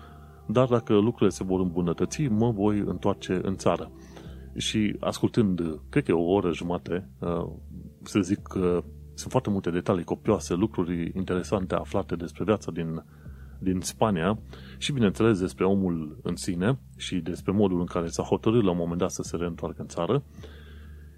dar 0.47 0.69
dacă 0.69 0.95
lucrurile 0.95 1.28
se 1.28 1.45
vor 1.45 1.61
îmbunătăți, 1.61 2.23
mă 2.23 2.50
voi 2.50 2.78
întoarce 2.78 3.40
în 3.43 3.57
țară. 3.57 3.90
Și 4.57 4.97
ascultând, 5.00 5.81
cred 5.88 6.05
că 6.05 6.12
o 6.12 6.33
oră 6.33 6.52
jumate, 6.52 7.09
uh, 7.19 7.47
să 8.02 8.21
zic 8.21 8.43
că 8.43 8.85
sunt 9.14 9.31
foarte 9.31 9.50
multe 9.50 9.71
detalii 9.71 10.05
copioase, 10.05 10.55
lucruri 10.55 11.12
interesante 11.14 11.75
aflate 11.75 12.16
despre 12.16 12.45
viața 12.45 12.71
din, 12.71 13.05
din 13.59 13.81
Spania 13.81 14.38
și, 14.78 14.93
bineînțeles, 14.93 15.40
despre 15.40 15.64
omul 15.64 16.19
în 16.23 16.37
sine 16.37 16.78
și 16.97 17.16
despre 17.16 17.52
modul 17.52 17.81
în 17.81 17.87
care 17.87 18.07
s-a 18.07 18.23
hotărât 18.23 18.64
la 18.64 18.71
un 18.71 18.76
moment 18.76 18.99
dat 18.99 19.11
să 19.11 19.23
se 19.23 19.37
reîntoarcă 19.37 19.83
în 19.83 19.88
țară. 19.88 20.23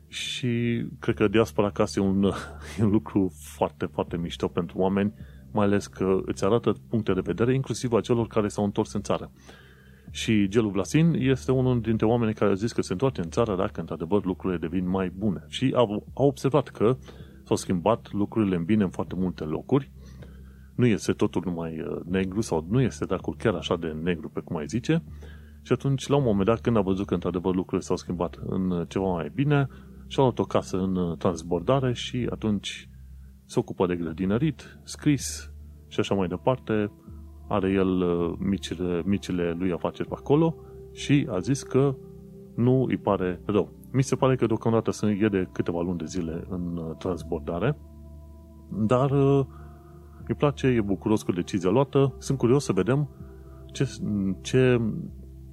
Și 0.09 0.85
cred 0.99 1.15
că 1.15 1.29
diaspora 1.29 1.67
acasă 1.67 2.01
e 2.01 2.03
un, 2.03 2.25
e 2.79 2.83
un 2.83 2.91
lucru 2.91 3.33
foarte, 3.35 3.87
foarte 3.87 4.17
mișto 4.17 4.49
pentru 4.49 4.79
oameni, 4.79 5.15
mai 5.53 5.67
ales 5.67 5.87
că 5.87 6.19
îți 6.25 6.45
arată 6.45 6.75
puncte 6.89 7.13
de 7.13 7.21
vedere, 7.21 7.55
inclusiv 7.55 7.93
a 7.93 8.01
celor 8.01 8.27
care 8.27 8.49
s-au 8.49 8.65
întors 8.65 8.93
în 8.93 9.03
țară. 9.03 9.31
Și 10.11 10.49
Gelu 10.49 10.69
Vlasin 10.69 11.13
este 11.19 11.53
unul 11.53 11.81
dintre 11.81 12.07
oamenii 12.07 12.35
care 12.35 12.51
au 12.51 12.57
zis 12.57 12.73
că 12.73 12.83
se 12.83 12.93
întoarce 12.93 13.21
în 13.21 13.31
țară 13.31 13.57
dacă 13.57 13.81
într-adevăr 13.81 14.25
lucrurile 14.25 14.59
devin 14.59 14.89
mai 14.89 15.13
bune. 15.17 15.45
Și 15.49 15.73
au, 15.75 16.07
au 16.15 16.27
observat 16.27 16.69
că 16.69 16.97
s-au 17.45 17.57
schimbat 17.57 18.13
lucrurile 18.13 18.57
în 18.57 18.65
bine 18.65 18.83
în 18.83 18.91
foarte 18.91 19.15
multe 19.15 19.45
locuri. 19.45 19.91
Nu 20.75 20.87
este 20.87 21.13
totul 21.13 21.43
numai 21.45 21.81
uh, 21.81 22.01
negru 22.05 22.41
sau 22.41 22.67
nu 22.71 22.81
este 22.81 23.05
dacă 23.05 23.35
chiar 23.39 23.55
așa 23.55 23.77
de 23.77 23.97
negru 24.03 24.29
pe 24.29 24.41
cum 24.41 24.57
ai 24.57 24.67
zice. 24.67 25.03
Și 25.63 25.73
atunci, 25.73 26.07
la 26.07 26.17
un 26.17 26.23
moment 26.23 26.47
dat, 26.47 26.61
când 26.61 26.77
a 26.77 26.81
văzut 26.81 27.07
că 27.07 27.15
într-adevăr 27.15 27.55
lucrurile 27.55 27.87
s-au 27.87 27.97
schimbat 27.97 28.39
în 28.47 28.85
ceva 28.89 29.13
mai 29.13 29.31
bine, 29.35 29.69
și-a 30.09 30.23
luat 30.23 30.39
o 30.39 30.45
casă 30.45 30.77
în 30.77 30.97
uh, 30.97 31.17
transbordare 31.17 31.93
și 31.93 32.27
atunci 32.31 32.89
se 33.45 33.59
ocupă 33.59 33.87
de 33.87 33.97
grădinărit, 33.97 34.79
scris 34.83 35.53
și 35.89 36.01
așa 36.01 36.15
mai 36.15 36.29
departe. 36.29 36.93
Are 37.49 37.71
el 37.71 37.89
uh, 37.89 38.35
micile, 38.39 39.03
micile 39.05 39.55
lui 39.59 39.73
afaceri 39.73 40.09
pe 40.09 40.15
acolo 40.19 40.55
și 40.93 41.27
a 41.31 41.39
zis 41.39 41.63
că 41.63 41.97
nu 42.55 42.85
îi 42.89 42.97
pare 42.97 43.41
rău. 43.45 43.73
Mi 43.93 44.03
se 44.03 44.17
pare 44.17 44.37
că 44.37 44.47
deocamdată 44.47 44.91
sunt 44.91 45.23
e 45.23 45.29
de 45.29 45.49
câteva 45.53 45.81
luni 45.81 45.99
de 45.99 46.05
zile 46.05 46.45
în 46.49 46.77
uh, 46.77 46.97
transbordare, 46.99 47.77
dar 48.71 49.11
îi 50.29 50.35
place, 50.35 50.67
e 50.67 50.81
bucuros 50.81 51.23
cu 51.23 51.33
decizia 51.33 51.71
luată. 51.71 52.15
Sunt 52.19 52.39
curios 52.39 52.65
să 52.65 52.73
vedem 52.73 53.09
ce, 53.73 53.89
ce 54.41 54.81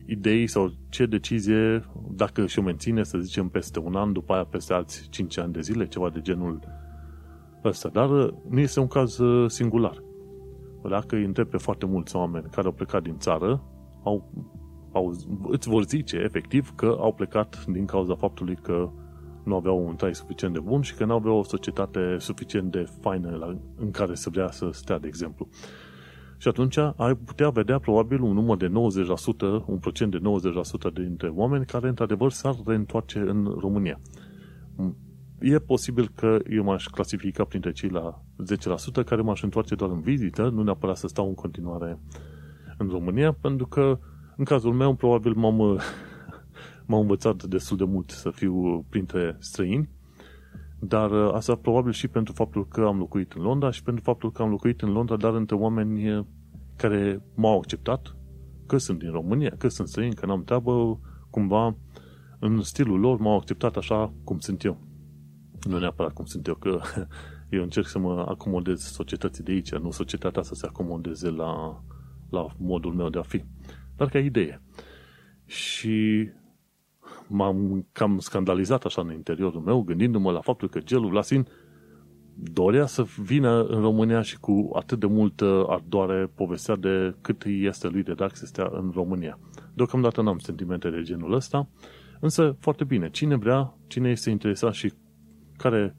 idei 0.05 0.47
sau 0.47 0.71
ce 0.89 1.05
decizie, 1.05 1.85
dacă 2.11 2.45
și-o 2.45 2.61
menține, 2.61 3.03
să 3.03 3.17
zicem, 3.17 3.49
peste 3.49 3.79
un 3.79 3.95
an, 3.95 4.13
după 4.13 4.33
aia 4.33 4.43
peste 4.43 4.73
alți 4.73 5.07
5 5.09 5.37
ani 5.37 5.53
de 5.53 5.61
zile, 5.61 5.87
ceva 5.87 6.09
de 6.09 6.21
genul 6.21 6.59
ăsta. 7.63 7.89
Dar 7.89 8.09
uh, 8.09 8.33
nu 8.49 8.59
este 8.59 8.79
un 8.79 8.87
caz 8.87 9.17
uh, 9.17 9.49
singular. 9.49 10.03
Dacă 10.89 11.15
îi 11.15 11.25
întreb 11.25 11.47
pe 11.47 11.57
foarte 11.57 11.85
mulți 11.85 12.15
oameni 12.15 12.49
care 12.51 12.67
au 12.67 12.73
plecat 12.73 13.03
din 13.03 13.17
țară, 13.17 13.63
au, 14.03 14.31
au, 14.91 15.13
îți 15.47 15.69
vor 15.69 15.83
zice, 15.83 16.17
efectiv, 16.17 16.73
că 16.75 16.97
au 16.99 17.13
plecat 17.13 17.65
din 17.65 17.85
cauza 17.85 18.15
faptului 18.15 18.55
că 18.55 18.89
nu 19.43 19.55
aveau 19.55 19.87
un 19.87 19.95
trai 19.95 20.15
suficient 20.15 20.53
de 20.53 20.59
bun 20.59 20.81
și 20.81 20.95
că 20.95 21.05
nu 21.05 21.13
aveau 21.13 21.37
o 21.37 21.43
societate 21.43 22.15
suficient 22.19 22.71
de 22.71 22.85
faină 23.01 23.35
la, 23.35 23.57
în 23.75 23.91
care 23.91 24.15
să 24.15 24.29
vrea 24.29 24.51
să 24.51 24.69
stea, 24.71 24.99
de 24.99 25.07
exemplu. 25.07 25.47
Și 26.45 26.51
atunci 26.51 26.77
ai 26.77 27.15
putea 27.15 27.49
vedea 27.49 27.79
probabil 27.79 28.21
un 28.21 28.33
număr 28.33 28.57
de 28.57 28.67
90%, 28.67 28.71
un 29.65 29.77
procent 29.77 30.11
de 30.11 30.19
90% 30.89 30.93
dintre 30.93 31.27
oameni 31.27 31.65
care 31.65 31.87
într-adevăr 31.87 32.31
s-ar 32.31 32.55
reîntoarce 32.65 33.19
în 33.19 33.55
România. 33.59 33.99
E 35.39 35.59
posibil 35.59 36.11
că 36.15 36.37
eu 36.49 36.63
m-aș 36.63 36.85
clasifica 36.85 37.43
printre 37.43 37.71
cei 37.71 37.89
la 37.89 38.21
10% 39.01 39.05
care 39.05 39.21
m-aș 39.21 39.41
întoarce 39.41 39.75
doar 39.75 39.89
în 39.91 40.01
vizită, 40.01 40.49
nu 40.49 40.63
neapărat 40.63 40.97
să 40.97 41.07
stau 41.07 41.27
în 41.27 41.33
continuare 41.33 41.99
în 42.77 42.87
România, 42.87 43.31
pentru 43.31 43.67
că 43.67 43.99
în 44.35 44.43
cazul 44.43 44.73
meu 44.73 44.95
probabil 44.95 45.33
m-am, 45.33 45.57
m-am 46.87 46.99
învățat 46.99 47.43
destul 47.43 47.77
de 47.77 47.83
mult 47.83 48.09
să 48.09 48.29
fiu 48.29 48.85
printre 48.89 49.35
străini 49.39 49.89
dar 50.79 51.11
uh, 51.11 51.33
asta 51.33 51.55
probabil 51.55 51.91
și 51.91 52.07
pentru 52.07 52.33
faptul 52.33 52.67
că 52.67 52.81
am 52.81 52.97
locuit 52.97 53.33
în 53.33 53.41
Londra 53.41 53.71
și 53.71 53.83
pentru 53.83 54.03
faptul 54.03 54.31
că 54.31 54.41
am 54.41 54.49
locuit 54.49 54.81
în 54.81 54.91
Londra, 54.91 55.15
dar 55.15 55.33
între 55.33 55.55
oameni 55.55 56.11
uh, 56.11 56.25
care 56.75 57.21
m-au 57.35 57.57
acceptat, 57.57 58.15
că 58.67 58.77
sunt 58.77 58.99
din 58.99 59.11
România, 59.11 59.53
că 59.57 59.67
sunt 59.67 59.87
străini, 59.87 60.15
că 60.15 60.25
n-am 60.25 60.43
treabă, 60.43 60.99
cumva 61.29 61.75
în 62.39 62.61
stilul 62.61 62.99
lor 62.99 63.19
m-au 63.19 63.35
acceptat 63.35 63.77
așa 63.77 64.13
cum 64.23 64.39
sunt 64.39 64.63
eu. 64.63 64.77
Nu 65.69 65.79
neapărat 65.79 66.13
cum 66.13 66.25
sunt 66.25 66.47
eu, 66.47 66.55
că 66.55 66.79
eu 67.49 67.63
încerc 67.63 67.87
să 67.87 67.99
mă 67.99 68.25
acomodez 68.27 68.81
societății 68.81 69.43
de 69.43 69.51
aici, 69.51 69.75
nu 69.75 69.91
societatea 69.91 70.41
să 70.41 70.55
se 70.55 70.65
acomodeze 70.65 71.29
la, 71.29 71.83
la 72.29 72.47
modul 72.57 72.93
meu 72.93 73.09
de 73.09 73.17
a 73.17 73.21
fi. 73.21 73.43
Dar 73.95 74.09
ca 74.09 74.19
idee. 74.19 74.61
Și 75.45 76.27
m-am 77.27 77.87
cam 77.91 78.19
scandalizat 78.19 78.83
așa 78.83 79.01
în 79.01 79.11
interiorul 79.11 79.61
meu, 79.61 79.81
gândindu-mă 79.81 80.31
la 80.31 80.41
faptul 80.41 80.69
că 80.69 80.79
gelul 80.79 81.13
Lasin 81.13 81.47
dorea 82.37 82.85
să 82.85 83.05
vină 83.17 83.63
în 83.63 83.81
România 83.81 84.21
și 84.21 84.39
cu 84.39 84.69
atât 84.73 84.99
de 84.99 85.05
multă 85.05 85.65
ardoare 85.67 86.31
povestea 86.35 86.75
de 86.75 87.15
cât 87.21 87.43
este 87.45 87.87
lui 87.87 88.03
de 88.03 88.13
drag 88.13 88.31
să 88.33 88.45
stea 88.45 88.69
în 88.71 88.91
România. 88.93 89.39
Deocamdată 89.73 90.21
n-am 90.21 90.37
sentimente 90.37 90.89
de 90.89 91.01
genul 91.01 91.33
ăsta, 91.33 91.69
însă 92.19 92.55
foarte 92.59 92.83
bine. 92.83 93.09
Cine 93.09 93.35
vrea, 93.35 93.77
cine 93.87 94.09
este 94.09 94.29
interesat 94.29 94.73
și 94.73 94.93
care 95.57 95.95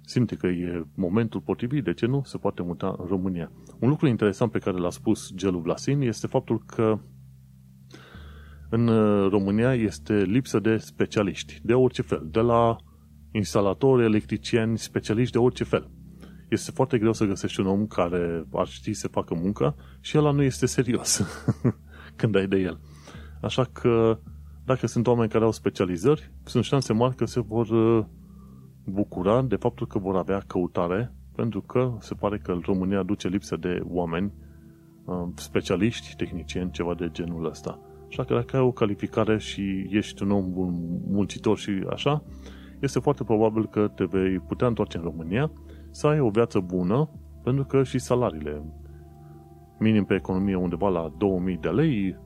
simte 0.00 0.34
că 0.34 0.46
e 0.46 0.84
momentul 0.94 1.40
potrivit, 1.40 1.84
de 1.84 1.92
ce 1.92 2.06
nu, 2.06 2.22
se 2.24 2.38
poate 2.38 2.62
muta 2.62 2.96
în 2.98 3.06
România. 3.06 3.52
Un 3.78 3.88
lucru 3.88 4.06
interesant 4.06 4.50
pe 4.50 4.58
care 4.58 4.76
l-a 4.76 4.90
spus 4.90 5.34
Gelu 5.34 5.58
Vlasin 5.58 6.00
este 6.00 6.26
faptul 6.26 6.62
că 6.66 6.98
în 8.70 8.86
uh, 8.86 9.30
România 9.30 9.74
este 9.74 10.14
lipsă 10.14 10.58
de 10.58 10.76
specialiști, 10.76 11.60
de 11.62 11.74
orice 11.74 12.02
fel, 12.02 12.26
de 12.30 12.40
la 12.40 12.76
instalatori, 13.32 14.04
electricieni, 14.04 14.78
specialiști 14.78 15.32
de 15.32 15.38
orice 15.38 15.64
fel. 15.64 15.90
Este 16.48 16.70
foarte 16.70 16.98
greu 16.98 17.12
să 17.12 17.24
găsești 17.24 17.60
un 17.60 17.66
om 17.66 17.86
care 17.86 18.44
ar 18.52 18.66
ști 18.66 18.92
să 18.92 19.08
facă 19.08 19.34
muncă 19.34 19.76
și 20.00 20.18
ăla 20.18 20.30
nu 20.30 20.42
este 20.42 20.66
serios 20.66 21.22
când 22.16 22.36
ai 22.36 22.46
de 22.46 22.56
el. 22.56 22.80
Așa 23.40 23.64
că 23.64 24.18
dacă 24.64 24.86
sunt 24.86 25.06
oameni 25.06 25.30
care 25.30 25.44
au 25.44 25.52
specializări, 25.52 26.32
sunt 26.44 26.64
șanse 26.64 26.92
mari 26.92 27.14
că 27.14 27.24
se 27.24 27.40
vor 27.40 27.68
uh, 27.68 28.04
bucura 28.84 29.42
de 29.42 29.56
faptul 29.56 29.86
că 29.86 29.98
vor 29.98 30.16
avea 30.16 30.42
căutare, 30.46 31.12
pentru 31.34 31.60
că 31.60 31.96
se 32.00 32.14
pare 32.14 32.38
că 32.38 32.58
România 32.62 33.02
duce 33.02 33.28
lipsă 33.28 33.56
de 33.56 33.80
oameni 33.84 34.32
uh, 35.04 35.28
specialiști, 35.34 36.16
tehnicieni, 36.16 36.70
ceva 36.70 36.94
de 36.94 37.08
genul 37.12 37.46
ăsta. 37.46 37.78
Așa 38.10 38.24
că 38.24 38.34
dacă 38.34 38.56
ai 38.56 38.62
o 38.62 38.72
calificare 38.72 39.38
și 39.38 39.88
ești 39.90 40.22
un 40.22 40.30
om 40.30 40.52
bun, 40.52 40.74
muncitor 41.10 41.58
și 41.58 41.70
așa, 41.90 42.22
este 42.80 42.98
foarte 42.98 43.24
probabil 43.24 43.66
că 43.66 43.88
te 43.88 44.04
vei 44.04 44.38
putea 44.38 44.66
întoarce 44.66 44.96
în 44.96 45.02
România 45.02 45.52
să 45.90 46.06
ai 46.06 46.20
o 46.20 46.30
viață 46.30 46.60
bună, 46.60 47.10
pentru 47.42 47.64
că 47.64 47.82
și 47.82 47.98
salariile 47.98 48.62
minim 49.78 50.04
pe 50.04 50.14
economie 50.14 50.54
undeva 50.54 50.88
la 50.88 51.12
2000 51.18 51.56
de 51.56 51.68
lei, 51.68 52.16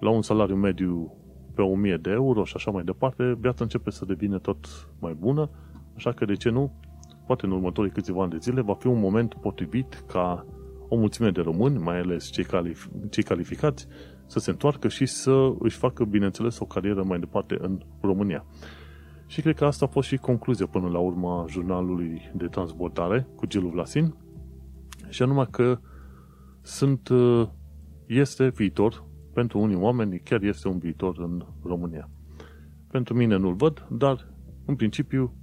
la 0.00 0.10
un 0.10 0.22
salariu 0.22 0.56
mediu 0.56 1.16
pe 1.54 1.62
1000 1.62 1.96
de 1.96 2.10
euro 2.10 2.44
și 2.44 2.52
așa 2.56 2.70
mai 2.70 2.84
departe, 2.84 3.36
viața 3.40 3.64
începe 3.64 3.90
să 3.90 4.04
devină 4.04 4.38
tot 4.38 4.66
mai 5.00 5.16
bună, 5.18 5.50
așa 5.94 6.12
că 6.12 6.24
de 6.24 6.34
ce 6.34 6.50
nu? 6.50 6.72
Poate 7.26 7.46
în 7.46 7.52
următorii 7.52 7.90
câțiva 7.90 8.22
ani 8.22 8.30
de 8.30 8.38
zile 8.40 8.60
va 8.60 8.74
fi 8.74 8.86
un 8.86 9.00
moment 9.00 9.34
potrivit 9.34 10.04
ca 10.06 10.46
o 10.88 10.96
mulțime 10.96 11.30
de 11.30 11.40
români, 11.40 11.78
mai 11.78 11.98
ales 11.98 12.30
cei, 12.30 12.44
calif- 12.44 12.90
cei 13.10 13.22
calificați, 13.22 13.86
să 14.32 14.38
se 14.38 14.50
întoarcă 14.50 14.88
și 14.88 15.06
să 15.06 15.54
își 15.58 15.76
facă, 15.76 16.04
bineînțeles, 16.04 16.58
o 16.58 16.64
carieră 16.64 17.02
mai 17.02 17.18
departe 17.18 17.56
în 17.60 17.80
România. 18.00 18.44
Și 19.26 19.40
cred 19.40 19.56
că 19.56 19.64
asta 19.64 19.84
a 19.84 19.88
fost 19.88 20.08
și 20.08 20.16
concluzia 20.16 20.66
până 20.66 20.88
la 20.88 20.98
urma 20.98 21.44
jurnalului 21.48 22.30
de 22.34 22.46
transportare 22.46 23.26
cu 23.36 23.46
Gelu 23.46 23.68
Vlasin, 23.68 24.14
și 25.08 25.22
anume 25.22 25.46
că 25.50 25.78
sunt, 26.60 27.08
este 28.06 28.48
viitor 28.48 29.04
pentru 29.34 29.58
unii 29.58 29.76
oameni, 29.76 30.20
chiar 30.20 30.42
este 30.42 30.68
un 30.68 30.78
viitor 30.78 31.18
în 31.18 31.46
România. 31.62 32.10
Pentru 32.90 33.14
mine 33.14 33.36
nu-l 33.36 33.54
văd, 33.54 33.86
dar 33.90 34.28
în 34.64 34.76
principiu 34.76 35.34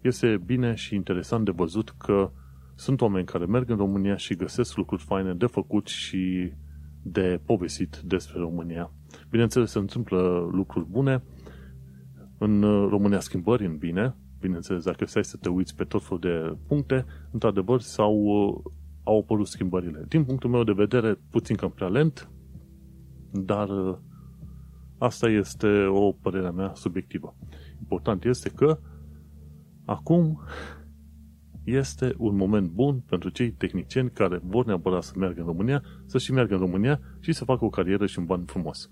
este 0.00 0.42
bine 0.44 0.74
și 0.74 0.94
interesant 0.94 1.44
de 1.44 1.52
văzut 1.54 1.90
că 1.90 2.30
Sunt 2.78 3.00
oameni 3.00 3.26
care 3.26 3.44
merg 3.44 3.70
în 3.70 3.76
România 3.76 4.16
și 4.16 4.34
găsesc 4.34 4.76
lucruri 4.76 5.02
faine 5.02 5.34
de 5.34 5.46
făcut 5.46 5.86
și 5.86 6.52
de 7.02 7.40
povestit 7.44 7.96
despre 7.96 8.38
România. 8.38 8.92
Bineînțeles, 9.30 9.70
se 9.70 9.78
întâmplă 9.78 10.48
lucruri 10.52 10.86
bune, 10.86 11.22
în 12.38 12.60
România 12.88 13.20
schimbări 13.20 13.66
în 13.66 13.76
bine, 13.76 14.16
bineînțeles, 14.40 14.84
dacă 14.84 15.04
stai 15.04 15.24
să 15.24 15.36
te 15.36 15.48
uiți 15.48 15.76
pe 15.76 15.84
tot 15.84 16.02
felul 16.02 16.20
de 16.20 16.56
puncte, 16.66 17.04
într-adevăr, 17.30 17.80
sau 17.80 18.14
au 19.02 19.18
apărut 19.18 19.46
schimbările. 19.46 20.04
Din 20.08 20.24
punctul 20.24 20.50
meu 20.50 20.64
de 20.64 20.72
vedere, 20.72 21.18
puțin 21.30 21.56
cam 21.56 21.70
prea 21.70 21.88
lent, 21.88 22.30
dar 23.32 23.68
asta 24.98 25.28
este 25.28 25.84
o 25.84 26.12
părere 26.12 26.50
mea 26.50 26.72
subiectivă. 26.74 27.36
Important 27.80 28.24
este 28.24 28.48
că 28.48 28.78
acum 29.84 30.40
este 31.76 32.14
un 32.16 32.36
moment 32.36 32.70
bun 32.70 33.02
pentru 33.08 33.28
cei 33.28 33.50
tehnicieni 33.50 34.10
care 34.10 34.40
vor 34.42 34.64
neapărat 34.64 35.02
să 35.02 35.12
meargă 35.16 35.40
în 35.40 35.46
România, 35.46 35.82
să 36.06 36.18
și 36.18 36.32
meargă 36.32 36.54
în 36.54 36.60
România 36.60 37.00
și 37.20 37.32
să 37.32 37.44
facă 37.44 37.64
o 37.64 37.68
carieră 37.68 38.06
și 38.06 38.18
un 38.18 38.24
ban 38.24 38.44
frumos. 38.44 38.90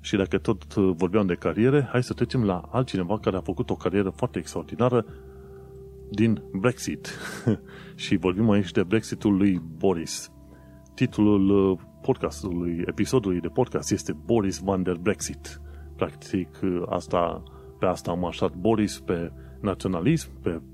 Și 0.00 0.16
dacă 0.16 0.38
tot 0.38 0.74
vorbeam 0.74 1.26
de 1.26 1.34
cariere, 1.34 1.88
hai 1.90 2.02
să 2.02 2.12
trecem 2.12 2.44
la 2.44 2.68
altcineva 2.70 3.18
care 3.18 3.36
a 3.36 3.40
făcut 3.40 3.70
o 3.70 3.76
carieră 3.76 4.10
foarte 4.10 4.38
extraordinară 4.38 5.06
din 6.10 6.42
Brexit. 6.52 7.08
și 8.04 8.16
vorbim 8.16 8.50
aici 8.50 8.70
de 8.70 8.82
Brexitul 8.82 9.36
lui 9.36 9.62
Boris. 9.76 10.32
Titlul 10.94 11.78
podcastului, 12.02 12.82
episodului 12.86 13.40
de 13.40 13.48
podcast 13.48 13.90
este 13.90 14.16
Boris 14.24 14.58
van 14.58 14.82
der 14.82 14.96
Brexit. 14.96 15.60
Practic, 15.96 16.48
asta, 16.88 17.42
pe 17.78 17.86
asta 17.86 18.10
am 18.10 18.24
așat 18.24 18.54
Boris 18.54 19.00
pe 19.00 19.32
naționalism, 19.60 20.40
pe 20.40 20.50
uh, 20.50 20.73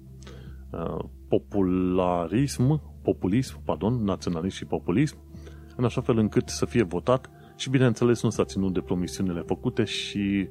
popularism, 1.29 2.83
populism, 3.03 3.65
pardon, 3.65 4.05
naționalism 4.05 4.57
și 4.57 4.65
populism, 4.65 5.17
în 5.77 5.85
așa 5.85 6.01
fel 6.01 6.19
încât 6.19 6.49
să 6.49 6.67
fie 6.67 6.83
votat 6.83 7.31
și 7.57 7.71
bineînțeles 7.71 8.23
nu 8.23 8.31
s-a 8.31 8.45
ținut 8.45 8.73
de 8.73 8.81
promisiunile 8.81 9.41
făcute 9.41 9.85
și 9.85 10.49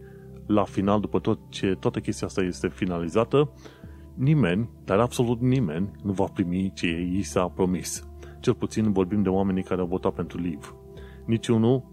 la 0.48 0.64
final, 0.64 1.00
după 1.00 1.20
tot 1.20 1.40
ce 1.50 1.76
toată 1.80 2.00
chestia 2.00 2.28
asta 2.28 2.42
este 2.42 2.68
finalizată, 2.68 3.54
nimeni, 4.16 4.70
dar 4.86 5.00
absolut 5.00 5.42
nimeni, 5.42 5.92
nu 6.04 6.12
va 6.12 6.26
primi 6.34 6.72
ce 6.76 6.88
i 6.88 7.22
s-a 7.22 7.48
promis. 7.48 8.08
Cel 8.40 8.54
puțin 8.54 8.92
vorbim 8.92 9.22
de 9.22 9.30
oamenii 9.30 9.64
care 9.64 9.82
au 9.82 9.88
votat 9.88 10.14
pentru 10.14 10.42
Liv. 10.42 10.76
Niciunul 11.26 11.84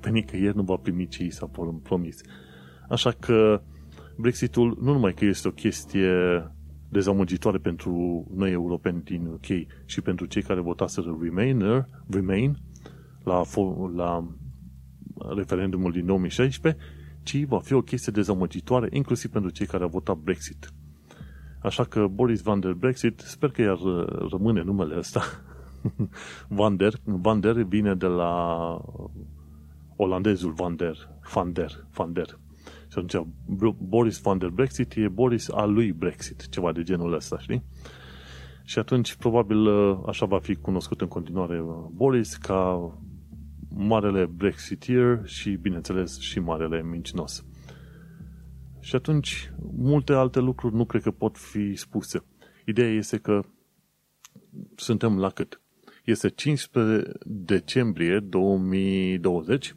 pe 0.00 0.10
nicăieri 0.16 0.56
nu 0.56 0.62
va 0.62 0.76
primi 0.76 1.06
ce 1.06 1.24
i 1.24 1.30
s-a 1.30 1.50
promis. 1.82 2.20
Așa 2.88 3.10
că 3.10 3.62
Brexitul 4.16 4.78
nu 4.80 4.92
numai 4.92 5.12
că 5.12 5.24
este 5.24 5.48
o 5.48 5.50
chestie 5.50 6.10
dezamăgitoare 6.88 7.58
pentru 7.58 8.24
noi 8.34 8.52
europeni 8.52 9.02
din 9.02 9.26
UK 9.26 9.46
și 9.84 10.00
pentru 10.00 10.26
cei 10.26 10.42
care 10.42 10.60
votaseră 10.60 11.18
Remainer, 11.20 11.86
Remain 12.10 12.58
la, 13.24 13.42
la 13.94 14.26
referendumul 15.34 15.92
din 15.92 16.06
2016, 16.06 16.82
ci 17.22 17.44
va 17.44 17.58
fi 17.58 17.72
o 17.72 17.82
chestie 17.82 18.12
dezamăgitoare 18.12 18.88
inclusiv 18.92 19.30
pentru 19.30 19.50
cei 19.50 19.66
care 19.66 19.82
au 19.82 19.88
votat 19.88 20.16
Brexit. 20.16 20.72
Așa 21.62 21.84
că 21.84 22.06
Boris 22.06 22.42
Van 22.42 22.60
der 22.60 22.72
Brexit, 22.72 23.20
sper 23.20 23.50
că 23.50 23.62
iar 23.62 23.78
rămâne 24.30 24.62
numele 24.62 24.98
ăsta. 24.98 25.22
Van 26.48 26.76
der, 26.76 26.92
Van 27.04 27.40
der 27.40 27.62
vine 27.62 27.94
de 27.94 28.06
la 28.06 28.80
olandezul 29.96 30.52
Van 30.52 30.76
der, 30.76 30.96
Van 31.34 31.52
der, 31.52 31.86
Van 31.94 32.12
der. 32.12 32.38
Și 32.96 33.02
atunci 33.02 33.26
Boris 33.78 34.20
Van 34.20 34.38
der 34.38 34.48
Brexit 34.48 34.94
e 34.96 35.08
Boris 35.08 35.48
al 35.48 35.72
lui 35.72 35.92
Brexit, 35.92 36.48
ceva 36.48 36.72
de 36.72 36.82
genul 36.82 37.12
ăsta, 37.12 37.38
știi? 37.38 37.64
Și 38.64 38.78
atunci 38.78 39.14
probabil 39.14 39.68
așa 40.06 40.26
va 40.26 40.38
fi 40.38 40.54
cunoscut 40.54 41.00
în 41.00 41.08
continuare 41.08 41.62
Boris 41.90 42.36
ca 42.36 42.92
marele 43.68 44.26
Brexiteer 44.26 45.20
și, 45.24 45.50
bineînțeles, 45.50 46.18
și 46.18 46.40
marele 46.40 46.82
mincinos. 46.82 47.44
Și 48.80 48.94
atunci, 48.94 49.52
multe 49.76 50.12
alte 50.12 50.40
lucruri 50.40 50.74
nu 50.74 50.84
cred 50.84 51.02
că 51.02 51.10
pot 51.10 51.36
fi 51.36 51.74
spuse. 51.74 52.24
Ideea 52.64 52.90
este 52.90 53.18
că 53.18 53.44
suntem 54.74 55.18
la 55.18 55.30
cât? 55.30 55.60
Este 56.04 56.28
15 56.28 57.10
decembrie 57.24 58.18
2020, 58.18 59.76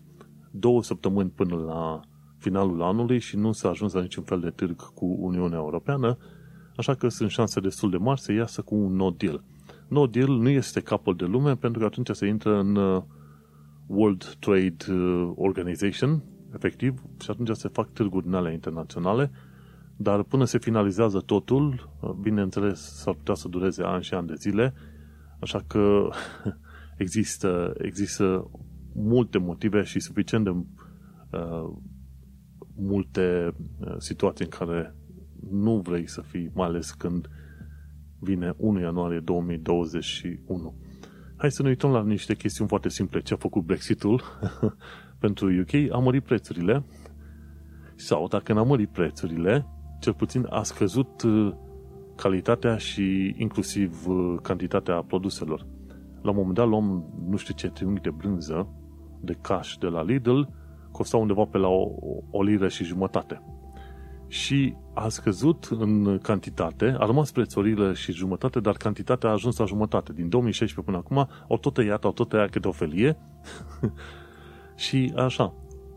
două 0.52 0.84
săptămâni 0.84 1.30
până 1.30 1.56
la 1.56 2.02
finalul 2.40 2.82
anului 2.82 3.20
și 3.20 3.38
nu 3.38 3.52
s-a 3.52 3.70
ajuns 3.70 3.94
la 3.94 4.02
niciun 4.02 4.24
fel 4.24 4.40
de 4.40 4.50
târg 4.50 4.94
cu 4.94 5.06
Uniunea 5.20 5.58
Europeană, 5.58 6.18
așa 6.76 6.94
că 6.94 7.08
sunt 7.08 7.30
șanse 7.30 7.60
destul 7.60 7.90
de 7.90 7.98
mari 7.98 8.20
să 8.20 8.32
iasă 8.32 8.62
cu 8.62 8.76
un 8.76 8.96
no 8.96 9.10
deal. 9.10 9.44
No 9.88 10.08
deal 10.08 10.30
nu 10.30 10.50
este 10.50 10.80
capul 10.80 11.16
de 11.16 11.26
lume 11.26 11.56
pentru 11.56 11.80
că 11.80 11.86
atunci 11.86 12.10
se 12.12 12.28
intră 12.28 12.60
în 12.60 12.76
uh, 12.76 13.04
World 13.88 14.36
Trade 14.40 14.76
uh, 14.90 15.32
Organization, 15.36 16.24
efectiv, 16.56 17.02
și 17.22 17.32
atunci 17.32 17.56
se 17.56 17.68
fac 17.68 17.94
târguri 17.94 18.26
din 18.26 18.34
alea 18.34 18.52
internaționale, 18.52 19.32
dar 19.96 20.24
până 20.24 20.46
se 20.46 20.58
finalizează 20.58 21.20
totul, 21.20 21.90
bineînțeles, 22.22 22.80
s-ar 22.80 23.14
putea 23.14 23.34
să 23.34 23.48
dureze 23.48 23.84
ani 23.84 24.04
și 24.04 24.14
ani 24.14 24.28
de 24.28 24.34
zile, 24.38 24.74
așa 25.40 25.64
că 25.68 26.10
există, 26.98 27.74
există 27.78 28.50
multe 28.94 29.38
motive 29.38 29.84
și 29.84 30.00
suficient 30.00 30.44
de 30.44 30.50
uh, 30.50 31.72
multe 32.80 33.56
uh, 33.80 33.96
situații 33.98 34.46
în 34.46 34.52
care 34.52 34.96
nu 35.52 35.80
vrei 35.80 36.10
să 36.10 36.22
fii, 36.22 36.52
mai 36.54 36.68
ales 36.68 36.92
când 36.92 37.30
vine 38.20 38.54
1 38.58 38.80
ianuarie 38.80 39.20
2021. 39.20 40.76
Hai 41.36 41.52
să 41.52 41.62
ne 41.62 41.70
uităm 41.70 41.92
la 41.92 42.04
niște 42.04 42.36
chestiuni 42.36 42.70
foarte 42.70 42.90
simple. 42.90 43.22
Ce 43.22 43.34
a 43.34 43.38
făcut 43.38 43.64
Brexitul 43.64 44.22
pentru 45.20 45.48
UK? 45.60 45.92
A 45.92 45.98
mărit 45.98 46.24
prețurile 46.24 46.86
sau 47.96 48.28
dacă 48.28 48.54
n-a 48.54 48.64
mărit 48.64 48.90
prețurile, 48.90 49.66
cel 50.00 50.14
puțin 50.14 50.46
a 50.50 50.64
scăzut 50.64 51.22
uh, 51.22 51.54
calitatea 52.16 52.78
și 52.78 53.36
inclusiv 53.38 54.08
uh, 54.08 54.36
cantitatea 54.42 55.02
produselor. 55.02 55.68
La 56.22 56.30
un 56.30 56.36
moment 56.36 56.56
dat 56.56 56.68
luăm 56.68 57.14
nu 57.28 57.38
știu 57.38 57.54
ce 57.54 57.70
triunghi 57.70 58.02
de 58.02 58.10
brânză 58.10 58.74
de 59.22 59.38
cash 59.42 59.74
de 59.80 59.88
la 59.88 60.04
Lidl, 60.04 60.42
costa 60.92 61.18
undeva 61.18 61.46
pe 61.46 61.58
la 61.58 61.68
o, 61.68 61.88
o 62.30 62.44
liră 62.44 62.68
și 62.68 62.84
jumătate. 62.84 63.42
Și 64.28 64.76
a 64.94 65.10
scăzut 65.10 65.68
în 65.80 66.18
cantitate, 66.22 66.96
a 67.00 67.06
rămas 67.06 67.32
preț 67.32 67.56
o 67.56 67.62
liră 67.62 67.94
și 67.94 68.12
jumătate, 68.12 68.60
dar 68.60 68.76
cantitatea 68.76 69.30
a 69.30 69.32
ajuns 69.32 69.58
la 69.58 69.66
jumătate. 69.66 70.14
Din 70.14 70.30
2016 70.30 70.92
până 70.92 70.98
acum 70.98 71.30
au 71.50 71.58
tot 71.58 71.74
tăiat, 71.74 72.04
au 72.04 72.12
tot 72.12 72.30
tăiat 72.30 72.50
câte 72.50 72.68
o 72.68 72.72
felie 72.72 73.18
și 74.76 75.14
așa 75.16 75.54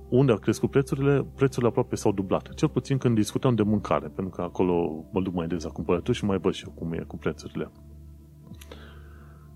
unde 0.08 0.32
au 0.32 0.38
crescut 0.38 0.70
prețurile, 0.70 1.26
prețurile 1.34 1.68
aproape 1.68 1.96
s-au 1.96 2.12
dublat. 2.12 2.54
Cel 2.54 2.68
puțin 2.68 2.98
când 2.98 3.14
discutăm 3.14 3.54
de 3.54 3.62
mâncare, 3.62 4.08
pentru 4.08 4.34
că 4.34 4.42
acolo 4.42 5.04
mă 5.12 5.20
duc 5.20 5.34
mai 5.34 5.46
des 5.46 5.64
la 5.64 5.70
cumpărături 5.70 6.16
și 6.16 6.24
mai 6.24 6.38
văd 6.38 6.52
și 6.52 6.64
eu 6.66 6.72
cum 6.72 6.92
e 6.92 7.04
cu 7.06 7.16
prețurile. 7.16 7.70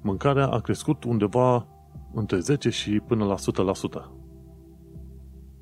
Mâncarea 0.03 0.47
a 0.47 0.61
crescut 0.61 1.05
undeva 1.05 1.67
între 2.15 2.39
10 2.39 2.71
și 2.71 3.01
până 3.01 3.25
la 3.25 3.35
100% 3.35 4.26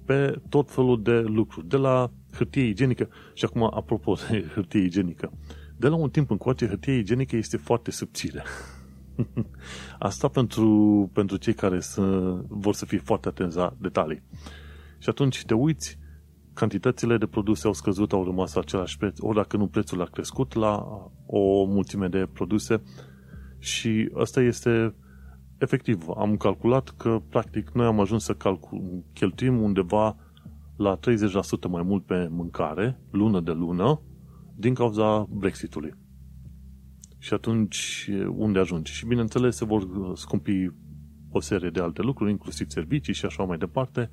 pe 0.05 0.41
tot 0.49 0.71
felul 0.71 1.03
de 1.03 1.21
lucruri, 1.21 1.69
de 1.69 1.77
la 1.77 2.11
hârtie 2.31 2.63
igienică 2.63 3.09
și 3.33 3.45
acum 3.45 3.63
apropo 3.63 4.17
de 4.31 4.45
hârtie 4.55 4.81
igienică, 4.81 5.33
de 5.77 5.89
la 5.89 5.95
un 5.95 6.11
timp 6.11 6.31
încoace 6.31 6.67
hârtie 6.67 6.93
igienică 6.93 7.37
este 7.37 7.57
foarte 7.57 7.91
subțire. 7.91 8.43
Asta 9.99 10.29
pentru, 10.29 11.11
pentru 11.13 11.37
cei 11.37 11.55
care 11.55 11.81
să, 11.81 12.03
vor 12.49 12.75
să 12.75 12.87
fie 12.87 12.99
foarte 12.99 13.29
atenți 13.29 13.57
la 13.57 13.75
detalii. 13.79 14.23
Și 14.99 15.09
atunci 15.09 15.45
te 15.45 15.55
uiți, 15.55 15.99
cantitățile 16.53 17.17
de 17.17 17.27
produse 17.27 17.67
au 17.67 17.73
scăzut, 17.73 18.13
au 18.13 18.25
rămas 18.25 18.55
același 18.55 18.97
preț, 18.97 19.19
ori 19.21 19.37
dacă 19.37 19.57
nu 19.57 19.67
prețul 19.67 20.01
a 20.01 20.05
crescut 20.05 20.55
la 20.55 20.87
o 21.27 21.65
mulțime 21.65 22.09
de 22.09 22.29
produse 22.33 22.83
și 23.59 24.11
asta 24.15 24.41
este 24.41 24.95
efectiv, 25.59 26.05
am 26.17 26.37
calculat 26.37 26.89
că 26.89 27.21
practic 27.29 27.71
noi 27.71 27.87
am 27.87 28.01
ajuns 28.01 28.25
să 28.25 28.35
calcul, 28.35 29.05
cheltuim 29.13 29.63
undeva 29.63 30.17
la 30.77 30.99
30% 30.99 31.01
mai 31.69 31.83
mult 31.83 32.05
pe 32.05 32.29
mâncare, 32.31 33.01
lună 33.11 33.41
de 33.41 33.53
lună, 33.53 34.01
din 34.57 34.75
cauza 34.75 35.27
Brexitului. 35.31 35.95
Și 37.19 37.35
atunci, 37.35 38.11
unde 38.37 38.59
ajungi? 38.59 38.93
Și 38.93 39.07
bineînțeles, 39.07 39.57
se 39.57 39.65
vor 39.65 39.89
scumpi 40.15 40.73
o 41.31 41.41
serie 41.41 41.71
de 41.71 41.81
alte 41.81 42.03
lucruri, 42.03 42.31
inclusiv 42.31 42.69
servicii 42.69 43.15
și 43.15 43.25
așa 43.25 43.43
mai 43.43 43.59
departe, 43.59 44.11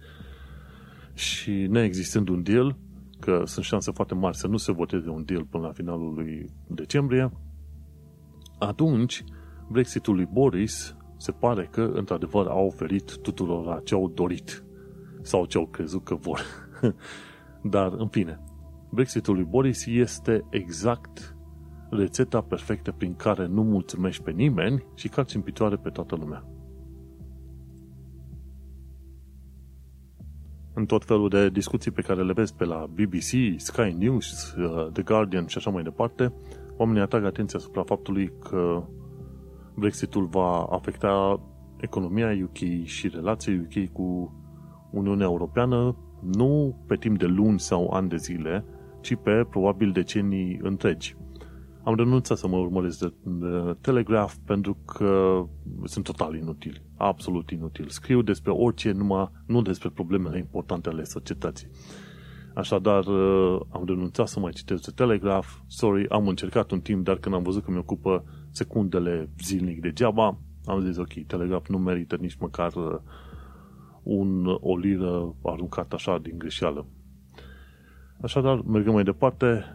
și 1.14 1.52
neexistând 1.52 2.28
un 2.28 2.44
deal, 2.44 2.78
că 3.20 3.42
sunt 3.46 3.66
șanse 3.66 3.92
foarte 3.92 4.14
mari 4.14 4.38
să 4.38 4.48
nu 4.48 4.58
se 4.58 4.72
voteze 4.72 5.10
un 5.10 5.26
deal 5.26 5.46
până 5.46 5.66
la 5.66 5.72
finalul 5.72 6.14
lui 6.14 6.50
decembrie, 6.68 7.32
atunci 8.60 9.24
Brexitul 9.70 10.16
lui 10.16 10.28
Boris 10.32 10.96
se 11.22 11.32
pare 11.32 11.68
că 11.72 11.82
într-adevăr 11.94 12.48
a 12.48 12.60
oferit 12.60 13.18
tuturor 13.18 13.82
ce 13.84 13.94
au 13.94 14.10
dorit 14.10 14.64
sau 15.22 15.46
ce 15.46 15.58
au 15.58 15.66
crezut 15.66 16.04
că 16.04 16.16
vor. 16.16 16.42
Dar, 17.74 17.94
în 17.98 18.08
fine, 18.08 18.40
Brexitul 18.90 19.36
lui 19.36 19.44
Boris 19.44 19.86
este 19.86 20.46
exact 20.50 21.36
rețeta 21.90 22.42
perfectă 22.42 22.92
prin 22.92 23.16
care 23.16 23.46
nu 23.46 23.64
mulțumești 23.64 24.24
pe 24.24 24.32
nimeni 24.32 24.86
și 24.96 25.08
calci 25.08 25.34
în 25.34 25.42
picioare 25.42 25.76
pe 25.76 25.90
toată 25.90 26.16
lumea. 26.16 26.46
În 30.74 30.86
tot 30.86 31.06
felul 31.06 31.30
de 31.30 31.50
discuții 31.50 31.92
pe 31.92 32.02
care 32.02 32.24
le 32.24 32.34
vezi 32.34 32.56
pe 32.56 32.66
la 32.66 32.88
BBC, 32.90 33.60
Sky 33.60 33.96
News, 33.98 34.54
uh, 34.54 34.92
The 34.92 35.02
Guardian 35.02 35.46
și 35.46 35.58
așa 35.58 35.70
mai 35.70 35.84
departe, 35.84 36.34
oamenii 36.78 37.02
atrag 37.02 37.24
atenția 37.24 37.60
asupra 37.60 37.84
faptului 37.84 38.34
că 38.40 38.84
Brexitul 39.76 40.26
va 40.26 40.64
afecta 40.64 41.40
economia 41.78 42.38
UK 42.44 42.84
și 42.84 43.08
relația 43.08 43.54
UK 43.62 43.92
cu 43.92 44.36
Uniunea 44.92 45.26
Europeană 45.26 45.96
nu 46.22 46.78
pe 46.88 46.96
timp 46.96 47.18
de 47.18 47.26
luni 47.26 47.60
sau 47.60 47.90
ani 47.90 48.10
de 48.10 48.16
zile, 48.16 48.66
ci 49.02 49.16
pe 49.16 49.46
probabil 49.50 49.92
decenii 49.92 50.60
întregi. 50.62 51.16
Am 51.84 51.96
renunțat 51.96 52.38
să 52.38 52.48
mă 52.48 52.58
urmăresc 52.58 53.00
de, 53.00 53.14
de 53.24 53.78
Telegraph 53.82 54.34
pentru 54.46 54.78
că 54.86 55.44
sunt 55.84 56.04
total 56.04 56.36
inutil, 56.36 56.82
absolut 56.98 57.50
inutil. 57.50 57.88
Scriu 57.88 58.22
despre 58.22 58.52
orice, 58.52 58.92
numai 58.92 59.30
nu 59.46 59.62
despre 59.62 59.90
problemele 59.90 60.38
importante 60.38 60.90
ale 60.90 61.04
societății. 61.04 61.68
Așadar, 62.56 63.06
uh, 63.06 63.60
am 63.70 63.84
renunțat 63.86 64.28
să 64.28 64.40
mai 64.40 64.52
citesc 64.52 64.84
de 64.84 64.92
Telegraph. 64.96 65.48
Sorry, 65.68 66.10
am 66.10 66.28
încercat 66.28 66.72
un 66.72 66.80
timp, 66.80 67.04
dar 67.04 67.18
când 67.18 67.36
am 67.36 67.44
văzut 67.44 67.64
că 67.64 67.72
mi 67.72 67.78
ocupă 67.78 68.24
secundele 68.52 69.30
zilnic 69.44 69.82
degeaba, 69.82 70.38
am 70.66 70.82
zis, 70.86 70.98
ok, 70.98 71.26
Telegraph 71.28 71.68
nu 71.68 71.78
merită 71.78 72.16
nici 72.16 72.38
măcar 72.40 72.74
uh, 72.74 73.00
un, 74.04 74.46
o 74.60 74.78
liră 74.78 75.36
aruncată 75.44 75.96
așa 75.96 76.18
din 76.18 76.38
greșeală. 76.38 76.86
Așadar, 78.22 78.62
mergând 78.62 78.96
mai 78.96 79.04
departe, 79.04 79.66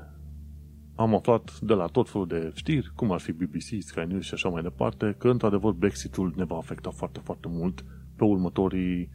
am 0.94 1.14
aflat 1.14 1.60
de 1.60 1.74
la 1.74 1.86
tot 1.86 2.08
felul 2.08 2.26
de 2.26 2.50
știri, 2.54 2.92
cum 2.94 3.12
ar 3.12 3.20
fi 3.20 3.32
BBC, 3.32 3.80
Sky 3.80 4.04
News 4.06 4.24
și 4.24 4.34
așa 4.34 4.48
mai 4.48 4.62
departe, 4.62 5.14
că 5.18 5.28
într-adevăr 5.28 5.72
Brexitul 5.72 6.32
ne 6.36 6.44
va 6.44 6.56
afecta 6.56 6.90
foarte, 6.90 7.20
foarte 7.24 7.48
mult 7.50 7.84
pe 8.16 8.24
următorii 8.24 9.10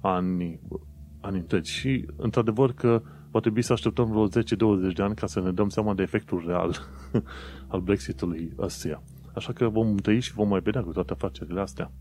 ani, 0.00 0.60
ani 1.20 1.38
întregi. 1.38 1.70
Și 1.72 2.06
într-adevăr 2.16 2.72
că 2.72 3.02
va 3.30 3.40
trebui 3.40 3.62
să 3.62 3.72
așteptăm 3.72 4.10
vreo 4.10 4.28
10-20 4.28 4.94
de 4.94 5.02
ani 5.02 5.14
ca 5.14 5.26
să 5.26 5.40
ne 5.40 5.52
dăm 5.52 5.68
seama 5.68 5.94
de 5.94 6.02
efectul 6.02 6.44
real 6.46 6.76
al 7.68 7.80
Brexitului 7.80 8.52
ăstuia. 8.58 9.02
Așa 9.34 9.52
că 9.52 9.68
vom 9.68 9.96
trăi 9.96 10.20
și 10.20 10.32
vom 10.32 10.48
mai 10.48 10.60
vedea 10.60 10.82
cu 10.82 10.92
toate 10.92 11.12
afacerile 11.12 11.60
astea. 11.60 11.92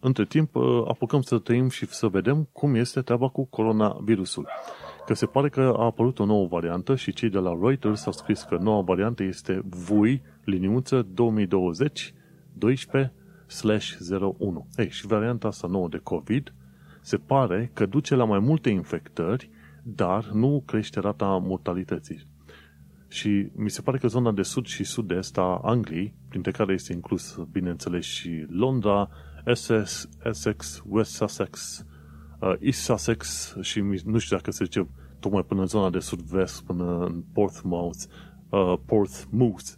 Între 0.00 0.24
timp, 0.24 0.54
ă, 0.54 0.84
apucăm 0.88 1.20
să 1.20 1.38
trăim 1.38 1.68
și 1.68 1.86
să 1.86 2.06
vedem 2.06 2.48
cum 2.52 2.74
este 2.74 3.00
treaba 3.00 3.28
cu 3.28 3.44
coronavirusul. 3.44 4.48
Că 5.06 5.14
se 5.14 5.26
pare 5.26 5.48
că 5.48 5.74
a 5.76 5.84
apărut 5.84 6.18
o 6.18 6.24
nouă 6.24 6.46
variantă 6.46 6.94
și 6.94 7.12
cei 7.12 7.30
de 7.30 7.38
la 7.38 7.58
Reuters 7.60 8.06
au 8.06 8.12
scris 8.12 8.42
că 8.42 8.58
noua 8.60 8.80
variantă 8.80 9.22
este 9.22 9.62
VUI, 9.64 10.22
liniuță 10.44 11.06
2020 11.14 12.14
12 12.52 13.12
01. 14.38 14.66
Ei, 14.76 14.90
și 14.90 15.06
varianta 15.06 15.48
asta 15.48 15.66
nouă 15.66 15.88
de 15.88 16.00
COVID 16.02 16.54
se 17.00 17.16
pare 17.16 17.70
că 17.72 17.86
duce 17.86 18.14
la 18.14 18.24
mai 18.24 18.38
multe 18.38 18.70
infectări, 18.70 19.50
dar 19.82 20.24
nu 20.24 20.62
crește 20.66 21.00
rata 21.00 21.26
mortalității. 21.26 22.26
Și 23.16 23.48
mi 23.54 23.70
se 23.70 23.82
pare 23.82 23.98
că 23.98 24.08
zona 24.08 24.32
de 24.32 24.42
sud 24.42 24.66
și 24.66 24.84
sud-est 24.84 25.38
a 25.38 25.60
Angliei, 25.62 26.14
printre 26.28 26.50
care 26.50 26.72
este 26.72 26.92
inclus, 26.92 27.38
bineînțeles, 27.50 28.04
și 28.04 28.46
Londra, 28.48 29.08
Essex, 29.44 30.08
Essex 30.24 30.82
West 30.86 31.12
Sussex, 31.12 31.84
uh, 32.40 32.54
East 32.60 32.80
Sussex 32.80 33.54
și 33.60 33.80
nu 34.04 34.18
știu 34.18 34.36
dacă 34.36 34.50
se 34.50 34.64
zice 34.64 34.88
tocmai 35.20 35.42
până 35.42 35.60
în 35.60 35.66
zona 35.66 35.90
de 35.90 35.98
sud-vest, 35.98 36.64
până 36.64 37.04
în 37.04 37.22
Portsmouth, 37.32 37.98
uh, 38.48 38.74
Portsmouth. 38.86 39.68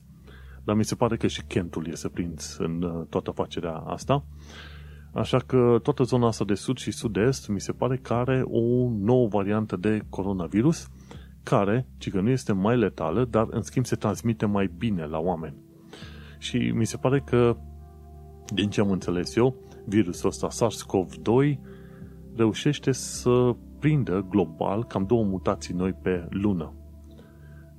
Dar 0.65 0.77
mi 0.77 0.85
se 0.85 0.95
pare 0.95 1.17
că 1.17 1.27
și 1.27 1.43
Kentul 1.47 1.87
este 1.87 2.09
prins 2.09 2.57
în 2.57 2.83
uh, 2.83 3.07
toată 3.09 3.31
afacerea 3.31 3.75
asta. 3.75 4.25
Așa 5.13 5.39
că 5.39 5.79
toată 5.83 6.03
zona 6.03 6.27
asta 6.27 6.45
de 6.45 6.55
sud 6.55 6.79
și 6.79 6.91
sud-est 6.91 7.49
mi 7.49 7.61
se 7.61 7.73
pare 7.73 7.97
că 7.97 8.13
are 8.13 8.43
o 8.45 8.91
nouă 8.91 9.29
variantă 9.29 9.77
de 9.77 10.01
coronavirus 10.09 10.89
care, 11.49 11.87
ci 11.99 12.11
că 12.11 12.21
nu 12.21 12.31
este 12.31 12.53
mai 12.53 12.77
letală, 12.77 13.25
dar 13.25 13.47
în 13.51 13.63
schimb 13.63 13.85
se 13.87 13.97
transmite 13.97 14.47
mai 14.47 14.71
bine 14.79 15.07
la 15.07 15.19
oameni. 15.19 15.57
Și 16.39 16.57
mi 16.75 16.85
se 16.87 16.97
pare 16.97 17.21
că, 17.21 17.57
din 18.55 18.71
ce 18.71 18.81
am 18.81 18.91
înțeles 18.91 19.37
eu, 19.37 19.55
virusul 19.87 20.29
ăsta 20.29 20.49
SARS-CoV-2 20.49 21.59
reușește 22.37 22.93
să 22.93 23.57
prindă 23.79 24.27
global 24.31 24.85
cam 24.85 25.05
două 25.07 25.25
mutații 25.25 25.75
noi 25.75 25.93
pe 25.93 26.27
lună. 26.31 26.73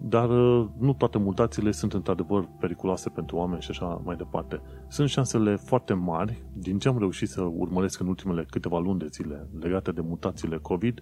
Dar 0.01 0.29
uh, 0.29 0.67
nu 0.77 0.93
toate 0.93 1.17
mutațiile 1.17 1.71
sunt 1.71 1.93
într-adevăr 1.93 2.49
periculoase 2.59 3.09
pentru 3.09 3.35
oameni 3.35 3.61
și 3.61 3.69
așa 3.71 4.01
mai 4.03 4.15
departe. 4.15 4.61
Sunt 4.87 5.09
șansele 5.09 5.55
foarte 5.55 5.93
mari, 5.93 6.43
din 6.53 6.79
ce 6.79 6.87
am 6.87 6.97
reușit 6.97 7.29
să 7.29 7.41
urmăresc 7.41 7.99
în 7.99 8.07
ultimele 8.07 8.45
câteva 8.49 8.79
luni 8.79 8.99
de 8.99 9.07
zile 9.11 9.47
legate 9.59 9.91
de 9.91 10.01
mutațiile 10.01 10.57
COVID, 10.57 11.01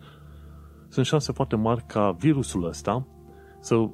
sunt 0.87 1.05
șanse 1.05 1.31
foarte 1.31 1.55
mari 1.55 1.83
ca 1.87 2.11
virusul 2.11 2.67
ăsta 2.67 3.07
să 3.59 3.89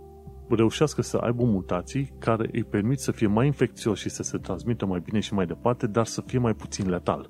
reușească 0.49 1.01
să 1.01 1.17
aibă 1.17 1.43
mutații 1.43 2.13
care 2.19 2.49
îi 2.51 2.63
permit 2.63 2.99
să 2.99 3.11
fie 3.11 3.27
mai 3.27 3.45
infecțios 3.45 3.99
și 3.99 4.09
să 4.09 4.23
se 4.23 4.37
transmită 4.37 4.85
mai 4.85 4.99
bine 4.99 5.19
și 5.19 5.33
mai 5.33 5.45
departe, 5.45 5.87
dar 5.87 6.05
să 6.05 6.21
fie 6.21 6.39
mai 6.39 6.53
puțin 6.53 6.89
letal. 6.89 7.29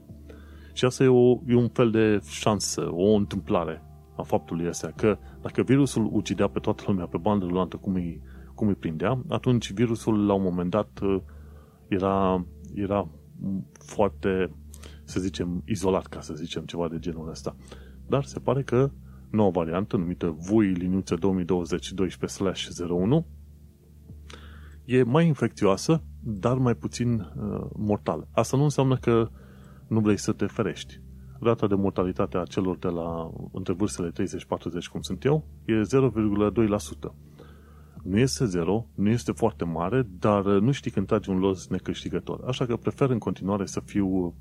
Și 0.74 0.86
asta 0.86 1.04
e, 1.04 1.08
o, 1.08 1.40
e 1.48 1.56
un 1.56 1.70
fel 1.70 1.92
de 1.92 2.20
șansă, 2.28 2.90
o 2.92 3.14
întâmplare 3.14 3.84
a 4.16 4.22
faptului 4.22 4.68
ăsta, 4.68 4.92
că 4.96 5.18
dacă 5.42 5.62
virusul 5.62 6.10
ucidea 6.12 6.48
pe 6.48 6.60
toată 6.60 6.84
lumea 6.88 7.06
pe 7.06 7.18
bandă 7.18 7.46
rulantă 7.46 7.78
cum 7.78 7.94
îi, 7.94 8.22
cum 8.56 8.68
îi 8.68 8.76
prindea, 8.76 9.24
atunci 9.28 9.72
virusul 9.72 10.26
la 10.26 10.34
un 10.34 10.44
moment 10.44 10.70
dat 10.70 11.00
era, 11.88 12.46
era 12.74 13.10
foarte, 13.74 14.52
să 15.04 15.20
zicem, 15.20 15.64
izolat, 15.66 16.06
ca 16.06 16.22
să 16.22 16.34
zicem 16.34 16.64
ceva 16.64 16.88
de 16.88 17.00
genul 17.00 17.30
ăsta. 17.30 17.56
Dar 18.08 18.24
se 18.24 18.40
pare 18.40 18.64
că 18.64 18.92
noua 19.34 19.50
variantă, 19.50 19.98
numită 19.98 20.36
VUI 20.40 20.72
liniuță 20.72 21.16
2020-12/01, 21.16 21.20
e 24.86 25.04
mai 25.04 25.28
infecțioasă, 25.28 26.04
dar 26.20 26.58
mai 26.58 26.76
puțin 26.76 27.20
uh, 27.20 27.66
mortală. 27.76 28.28
Asta 28.32 28.58
nu 28.58 28.64
înseamnă 28.64 28.98
că 28.98 29.30
nu 29.88 30.00
vrei 30.00 30.18
să 30.18 30.32
te 30.32 30.46
ferești. 30.46 31.02
Rata 31.40 31.68
de 31.68 31.76
mortalitate 31.76 32.38
a 32.38 32.44
celor 32.44 32.78
de 32.78 32.88
la 32.88 33.32
între 33.52 33.74
vârstele 33.74 34.10
30-40, 34.10 34.14
cum 34.92 35.02
sunt 35.02 35.24
eu, 35.24 35.46
e 35.66 35.74
0,2%. 35.74 35.82
Nu 38.04 38.18
este 38.18 38.46
zero, 38.46 38.86
nu 38.96 39.10
este 39.10 39.32
foarte 39.32 39.64
mare, 39.64 40.08
dar 40.20 40.44
nu 40.44 40.72
știi 40.72 40.92
când 40.92 41.08
tragi 41.08 41.30
un 41.30 41.38
los 41.38 41.68
necâștigător. 41.68 42.44
Așa 42.48 42.66
că 42.66 42.76
prefer 42.76 43.10
în 43.10 43.20
continuare 43.20 43.66
să 43.66 43.80
fiu 43.80 44.36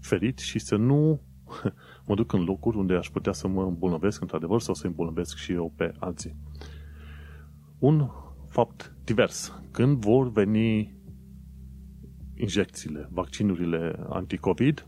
ferit 0.00 0.38
și 0.38 0.58
să 0.58 0.76
nu 0.76 1.20
mă 2.06 2.14
duc 2.14 2.32
în 2.32 2.44
locuri 2.44 2.76
unde 2.76 2.94
aș 2.94 3.08
putea 3.08 3.32
să 3.32 3.48
mă 3.48 3.62
îmbolnăvesc 3.62 4.20
într-adevăr 4.20 4.60
sau 4.60 4.74
să 4.74 4.86
îmbolnăvesc 4.86 5.36
și 5.36 5.52
eu 5.52 5.72
pe 5.76 5.92
alții. 5.98 6.36
Un 7.78 8.10
fapt 8.48 8.94
divers. 9.04 9.60
Când 9.70 9.96
vor 9.96 10.30
veni 10.30 10.98
injecțiile, 12.34 13.08
vaccinurile 13.12 14.06
anticovid, 14.08 14.86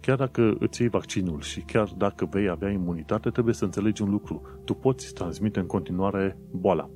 chiar 0.00 0.16
dacă 0.16 0.56
îți 0.58 0.80
iei 0.80 0.90
vaccinul 0.90 1.40
și 1.40 1.60
chiar 1.60 1.88
dacă 1.96 2.26
vei 2.30 2.48
avea 2.48 2.70
imunitate, 2.70 3.30
trebuie 3.30 3.54
să 3.54 3.64
înțelegi 3.64 4.02
un 4.02 4.10
lucru. 4.10 4.42
Tu 4.64 4.74
poți 4.74 5.12
transmite 5.12 5.60
în 5.60 5.66
continuare 5.66 6.38
boala. 6.50 6.90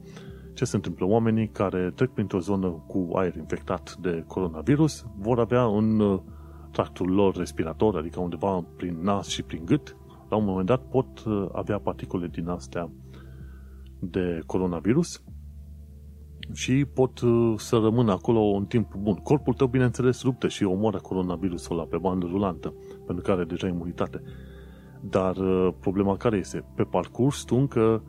Ce 0.55 0.65
se 0.65 0.77
întâmplă? 0.77 1.07
Oamenii 1.07 1.49
care 1.49 1.91
trec 1.95 2.11
printr-o 2.11 2.39
zonă 2.39 2.69
cu 2.69 3.09
aer 3.15 3.37
infectat 3.37 3.97
de 4.01 4.25
coronavirus 4.27 5.07
vor 5.19 5.39
avea 5.39 5.65
în 5.65 6.01
uh, 6.01 6.21
tractul 6.75 7.11
lor 7.11 7.37
respirator, 7.37 7.97
adică 7.97 8.21
undeva 8.21 8.65
prin 8.77 8.99
nas 9.03 9.29
și 9.29 9.43
prin 9.43 9.65
gât, 9.65 9.97
la 10.29 10.37
un 10.37 10.45
moment 10.45 10.67
dat 10.67 10.89
pot 10.89 11.25
uh, 11.25 11.49
avea 11.53 11.79
particule 11.79 12.27
din 12.27 12.49
astea 12.49 12.91
de 13.99 14.43
coronavirus 14.47 15.23
și 16.53 16.85
pot 16.95 17.21
uh, 17.21 17.55
să 17.57 17.77
rămână 17.77 18.13
acolo 18.13 18.39
un 18.39 18.65
timp 18.65 18.95
bun. 18.95 19.15
Corpul 19.15 19.55
tău, 19.55 19.67
bineînțeles, 19.67 20.23
luptă 20.23 20.49
și 20.49 20.65
omoară 20.65 20.99
coronavirusul 20.99 21.79
ăla 21.79 21.87
pe 21.87 21.97
bandă 21.97 22.27
rulantă, 22.27 22.75
pentru 23.07 23.25
că 23.25 23.31
are 23.31 23.45
deja 23.45 23.67
imunitate. 23.67 24.23
Dar 25.01 25.37
uh, 25.37 25.75
problema 25.81 26.17
care 26.17 26.37
este? 26.37 26.65
Pe 26.75 26.83
parcurs 26.83 27.43
tu 27.43 27.57
încă 27.57 28.03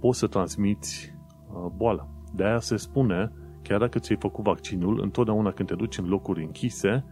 poți 0.00 0.18
să 0.18 0.26
transmiți 0.26 1.14
uh, 1.52 1.70
boala. 1.76 2.08
De 2.34 2.44
aia 2.44 2.60
se 2.60 2.76
spune, 2.76 3.32
chiar 3.62 3.78
dacă 3.78 3.98
ți-ai 3.98 4.18
făcut 4.20 4.44
vaccinul, 4.44 5.00
întotdeauna 5.02 5.50
când 5.50 5.68
te 5.68 5.74
duci 5.74 5.98
în 5.98 6.08
locuri 6.08 6.44
închise, 6.44 7.04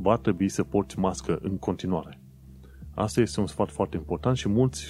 va 0.00 0.16
trebui 0.16 0.48
să 0.48 0.62
porți 0.62 0.98
mască 0.98 1.38
în 1.42 1.58
continuare. 1.58 2.20
Asta 2.94 3.20
este 3.20 3.40
un 3.40 3.46
sfat 3.46 3.70
foarte 3.70 3.96
important 3.96 4.36
și 4.36 4.48
mulți, 4.48 4.86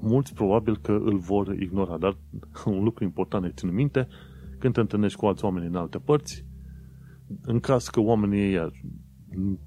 mulți 0.00 0.34
probabil 0.34 0.78
că 0.78 0.92
îl 0.92 1.18
vor 1.18 1.54
ignora, 1.60 1.98
dar 1.98 2.16
un 2.64 2.82
lucru 2.82 3.04
important 3.04 3.44
de 3.44 3.52
ținut 3.54 3.74
minte, 3.74 4.08
când 4.58 4.74
te 4.74 4.80
întâlnești 4.80 5.18
cu 5.18 5.26
alți 5.26 5.44
oameni 5.44 5.66
în 5.66 5.74
alte 5.74 5.98
părți, 5.98 6.44
în 7.42 7.60
caz 7.60 7.88
că 7.88 8.00
oamenii 8.00 8.54
ei 8.54 8.70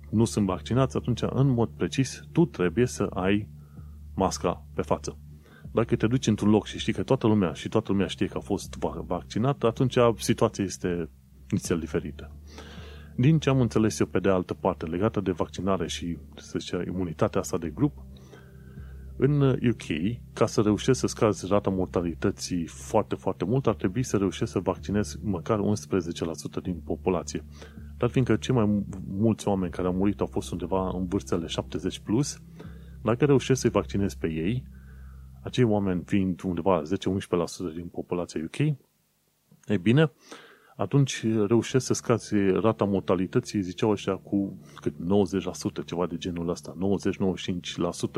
nu 0.09 0.25
sunt 0.25 0.45
vaccinați, 0.45 0.97
atunci, 0.97 1.21
în 1.29 1.47
mod 1.47 1.69
precis, 1.69 2.23
tu 2.31 2.45
trebuie 2.45 2.85
să 2.85 3.03
ai 3.03 3.49
masca 4.15 4.65
pe 4.73 4.81
față. 4.81 5.17
Dacă 5.71 5.95
te 5.95 6.07
duci 6.07 6.27
într-un 6.27 6.49
loc 6.49 6.65
și 6.65 6.79
știi 6.79 6.93
că 6.93 7.03
toată 7.03 7.27
lumea 7.27 7.53
și 7.53 7.69
toată 7.69 7.91
lumea 7.91 8.07
știe 8.07 8.27
că 8.27 8.37
a 8.37 8.41
fost 8.41 8.75
vaccinat, 9.05 9.63
atunci 9.63 9.97
situația 10.17 10.63
este 10.63 11.09
nițel 11.49 11.79
diferită. 11.79 12.35
Din 13.15 13.39
ce 13.39 13.49
am 13.49 13.61
înțeles 13.61 13.99
eu 13.99 14.05
pe 14.05 14.19
de 14.19 14.29
altă 14.29 14.53
parte, 14.53 14.85
legată 14.85 15.21
de 15.21 15.31
vaccinare 15.31 15.87
și, 15.87 16.17
să 16.35 16.59
zice, 16.59 16.83
imunitatea 16.87 17.39
asta 17.39 17.57
de 17.57 17.69
grup, 17.69 18.05
în 19.17 19.41
UK, 19.41 20.17
ca 20.33 20.45
să 20.45 20.61
reușești 20.61 20.99
să 20.99 21.07
scazi 21.07 21.45
rata 21.47 21.69
mortalității 21.69 22.65
foarte, 22.65 23.15
foarte 23.15 23.45
mult, 23.45 23.67
ar 23.67 23.75
trebui 23.75 24.03
să 24.03 24.17
reușești 24.17 24.53
să 24.53 24.59
vaccinezi 24.59 25.17
măcar 25.23 25.59
11% 25.59 26.61
din 26.61 26.81
populație. 26.85 27.43
Dar 27.97 28.09
fiindcă 28.09 28.35
cei 28.35 28.55
mai 28.55 28.83
mulți 29.07 29.47
oameni 29.47 29.71
care 29.71 29.87
au 29.87 29.93
murit 29.93 30.19
au 30.19 30.25
fost 30.25 30.51
undeva 30.51 30.89
în 30.89 31.07
vârstele 31.07 31.45
70+, 31.45 32.03
plus, 32.03 32.41
dacă 33.03 33.25
reușești 33.25 33.61
să-i 33.61 33.69
vaccinezi 33.69 34.17
pe 34.17 34.27
ei, 34.27 34.63
acei 35.43 35.63
oameni 35.63 36.03
fiind 36.05 36.41
undeva 36.43 36.81
10-11% 37.71 37.75
din 37.75 37.87
populația 37.91 38.41
UK, 38.43 38.57
e 39.65 39.77
bine, 39.81 40.11
atunci 40.75 41.25
reușești 41.47 41.87
să 41.87 41.93
scazi 41.93 42.35
rata 42.35 42.85
mortalității, 42.85 43.61
ziceau 43.61 43.89
ăștia, 43.89 44.15
cu 44.15 44.59
cât 44.75 44.93
90%, 45.81 45.85
ceva 45.85 46.07
de 46.07 46.17
genul 46.17 46.49
ăsta, 46.49 46.75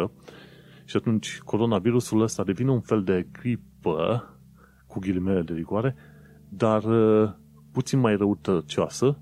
90-95%, 0.08 0.12
și 0.86 0.98
atunci 0.98 1.40
coronavirusul 1.40 2.22
ăsta 2.22 2.44
devine 2.44 2.72
un 2.72 2.82
fel 2.82 3.04
de 3.04 3.28
gripă, 3.32 4.28
cu 4.88 5.00
ghilimele 5.00 5.42
de 5.42 5.54
rigoare, 5.54 5.96
dar 6.50 6.84
uh, 6.84 7.32
puțin 7.72 8.00
mai 8.00 8.16
răutăcioasă, 8.16 9.20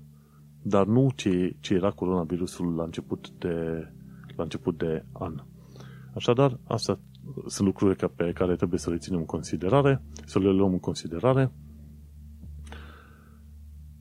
dar 0.62 0.86
nu 0.86 1.10
ce, 1.14 1.56
ce 1.60 1.74
era 1.74 1.90
coronavirusul 1.90 2.74
la 2.74 2.82
început 2.82 3.30
de, 3.38 3.88
la 4.36 4.42
început 4.42 4.78
de 4.78 5.04
an. 5.12 5.42
Așadar, 6.14 6.58
astea 6.64 6.98
sunt 7.46 7.66
lucruri 7.66 8.08
pe 8.14 8.32
care 8.32 8.56
trebuie 8.56 8.78
să 8.78 8.90
le 8.90 8.96
ținem 8.96 9.18
în 9.18 9.24
considerare, 9.24 10.02
să 10.24 10.38
le 10.38 10.50
luăm 10.50 10.72
în 10.72 10.80
considerare. 10.80 11.52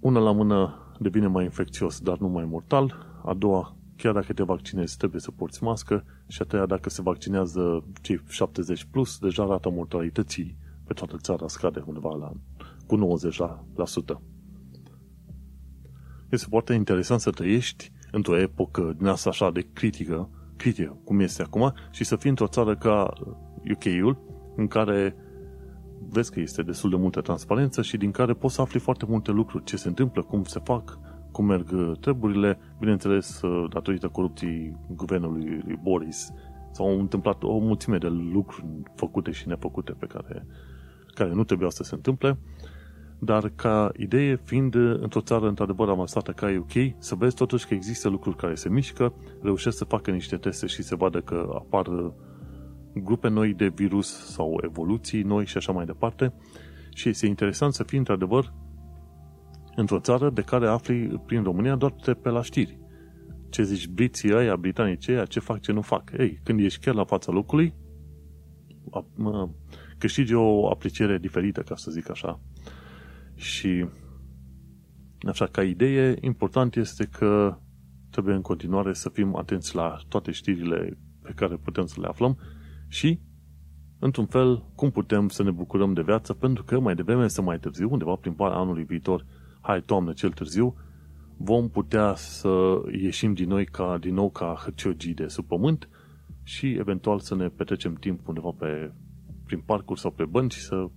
Una 0.01 0.19
la 0.19 0.31
mână 0.31 0.75
devine 0.99 1.27
mai 1.27 1.43
infecțios, 1.43 1.99
dar 1.99 2.17
nu 2.17 2.27
mai 2.27 2.45
mortal. 2.45 2.95
A 3.23 3.33
doua, 3.33 3.75
chiar 3.95 4.13
dacă 4.13 4.33
te 4.33 4.43
vaccinezi, 4.43 4.97
trebuie 4.97 5.21
să 5.21 5.31
porți 5.31 5.63
mască. 5.63 6.03
Și 6.27 6.41
a 6.41 6.45
treia, 6.45 6.65
dacă 6.65 6.89
se 6.89 7.01
vaccinează 7.01 7.83
cei 8.01 8.21
70 8.27 8.83
plus, 8.83 9.17
deja 9.17 9.45
rata 9.45 9.69
mortalității 9.69 10.57
pe 10.83 10.93
toată 10.93 11.17
țara 11.17 11.47
scade 11.47 11.83
undeva 11.85 12.15
la, 12.15 12.31
cu 12.87 13.17
90%. 14.17 14.21
Este 16.29 16.45
foarte 16.49 16.73
interesant 16.73 17.19
să 17.19 17.29
trăiești 17.29 17.91
într-o 18.11 18.37
epocă 18.37 18.93
din 18.97 19.07
asta 19.07 19.29
așa 19.29 19.51
de 19.51 19.67
critică, 19.73 20.29
critică, 20.55 20.97
cum 21.03 21.19
este 21.19 21.41
acum, 21.41 21.73
și 21.91 22.03
să 22.03 22.15
fii 22.15 22.29
într-o 22.29 22.47
țară 22.47 22.75
ca 22.75 23.13
UK-ul, 23.71 24.17
în 24.55 24.67
care 24.67 25.15
vezi 26.11 26.31
că 26.31 26.39
este 26.39 26.61
destul 26.61 26.89
de 26.89 26.95
multă 26.95 27.21
transparență 27.21 27.81
și 27.81 27.97
din 27.97 28.11
care 28.11 28.33
poți 28.33 28.55
să 28.55 28.61
afli 28.61 28.79
foarte 28.79 29.05
multe 29.07 29.31
lucruri, 29.31 29.63
ce 29.63 29.77
se 29.77 29.87
întâmplă, 29.87 30.21
cum 30.21 30.43
se 30.43 30.59
fac, 30.63 30.99
cum 31.31 31.45
merg 31.45 31.97
treburile, 31.99 32.59
bineînțeles, 32.79 33.41
datorită 33.69 34.07
corupției 34.07 34.77
guvernului 34.95 35.61
lui 35.65 35.79
Boris, 35.83 36.33
s-au 36.71 36.99
întâmplat 36.99 37.43
o 37.43 37.57
mulțime 37.57 37.97
de 37.97 38.07
lucruri 38.07 38.65
făcute 38.95 39.31
și 39.31 39.47
nefăcute 39.47 39.91
pe 39.91 40.05
care, 40.05 40.45
care 41.13 41.33
nu 41.33 41.43
trebuiau 41.43 41.71
să 41.71 41.83
se 41.83 41.95
întâmple, 41.95 42.37
dar 43.19 43.51
ca 43.55 43.91
idee, 43.97 44.35
fiind 44.43 44.75
într-o 44.75 45.21
țară 45.21 45.47
într-adevăr 45.47 45.89
avansată 45.89 46.31
ca 46.31 46.47
UK, 46.59 46.95
să 46.97 47.15
vezi 47.15 47.35
totuși 47.35 47.67
că 47.67 47.73
există 47.73 48.09
lucruri 48.09 48.35
care 48.35 48.55
se 48.55 48.69
mișcă, 48.69 49.13
reușesc 49.41 49.77
să 49.77 49.85
facă 49.85 50.11
niște 50.11 50.37
teste 50.37 50.65
și 50.65 50.83
se 50.83 50.95
vadă 50.95 51.21
că 51.21 51.49
apar 51.53 52.13
grupe 52.93 53.27
noi 53.27 53.53
de 53.53 53.67
virus 53.67 54.33
sau 54.33 54.59
evoluții 54.63 55.21
noi 55.21 55.45
și 55.45 55.57
așa 55.57 55.71
mai 55.71 55.85
departe. 55.85 56.33
Și 56.93 57.09
este 57.09 57.25
interesant 57.25 57.73
să 57.73 57.83
fii 57.83 57.97
într-adevăr 57.97 58.53
într-o 59.75 59.99
țară 59.99 60.29
de 60.29 60.41
care 60.41 60.67
afli 60.67 61.21
prin 61.25 61.43
România 61.43 61.75
doar 61.75 61.95
de 62.05 62.13
pe 62.13 62.29
la 62.29 62.41
știri. 62.41 62.79
Ce 63.49 63.63
zici 63.63 63.87
briții 63.87 64.33
ăia, 64.33 64.55
britanici 64.55 65.07
ăia, 65.07 65.25
ce 65.25 65.39
fac, 65.39 65.59
ce 65.59 65.71
nu 65.71 65.81
fac. 65.81 66.11
Ei, 66.17 66.39
când 66.43 66.59
ești 66.59 66.79
chiar 66.79 66.95
la 66.95 67.05
fața 67.05 67.31
locului, 67.31 67.73
câștigi 69.97 70.33
o 70.33 70.69
apreciere 70.69 71.17
diferită, 71.17 71.61
ca 71.61 71.75
să 71.75 71.91
zic 71.91 72.09
așa. 72.09 72.39
Și 73.35 73.85
așa, 75.27 75.45
ca 75.45 75.63
idee, 75.63 76.15
important 76.21 76.75
este 76.75 77.05
că 77.05 77.57
trebuie 78.09 78.35
în 78.35 78.41
continuare 78.41 78.93
să 78.93 79.09
fim 79.09 79.35
atenți 79.35 79.75
la 79.75 79.97
toate 80.07 80.31
știrile 80.31 80.97
pe 81.21 81.31
care 81.35 81.55
putem 81.55 81.85
să 81.85 82.01
le 82.01 82.07
aflăm 82.07 82.37
și, 82.91 83.19
într-un 83.99 84.25
fel, 84.25 84.63
cum 84.75 84.91
putem 84.91 85.29
să 85.29 85.43
ne 85.43 85.51
bucurăm 85.51 85.93
de 85.93 86.01
viață, 86.01 86.33
pentru 86.33 86.63
că 86.63 86.79
mai 86.79 86.95
devreme 86.95 87.27
să 87.27 87.41
mai 87.41 87.59
târziu, 87.59 87.91
undeva 87.91 88.15
prin 88.15 88.33
vara 88.33 88.55
anului 88.55 88.83
viitor, 88.83 89.25
hai 89.61 89.81
toamnă 89.81 90.13
cel 90.13 90.31
târziu, 90.31 90.75
vom 91.37 91.69
putea 91.69 92.13
să 92.15 92.81
ieșim 93.01 93.33
din 93.33 93.47
noi 93.47 93.65
ca, 93.65 93.97
din 93.97 94.13
nou 94.13 94.29
ca 94.29 94.55
hârciogii 94.63 95.13
de 95.13 95.27
sub 95.27 95.45
pământ 95.45 95.89
și 96.43 96.71
eventual 96.71 97.19
să 97.19 97.35
ne 97.35 97.47
petrecem 97.47 97.93
timp 97.93 98.27
undeva 98.27 98.49
pe, 98.57 98.91
prin 99.45 99.59
parcuri 99.59 99.99
sau 99.99 100.11
pe 100.11 100.25
bănci 100.25 100.53
și 100.53 100.61
să 100.61 100.87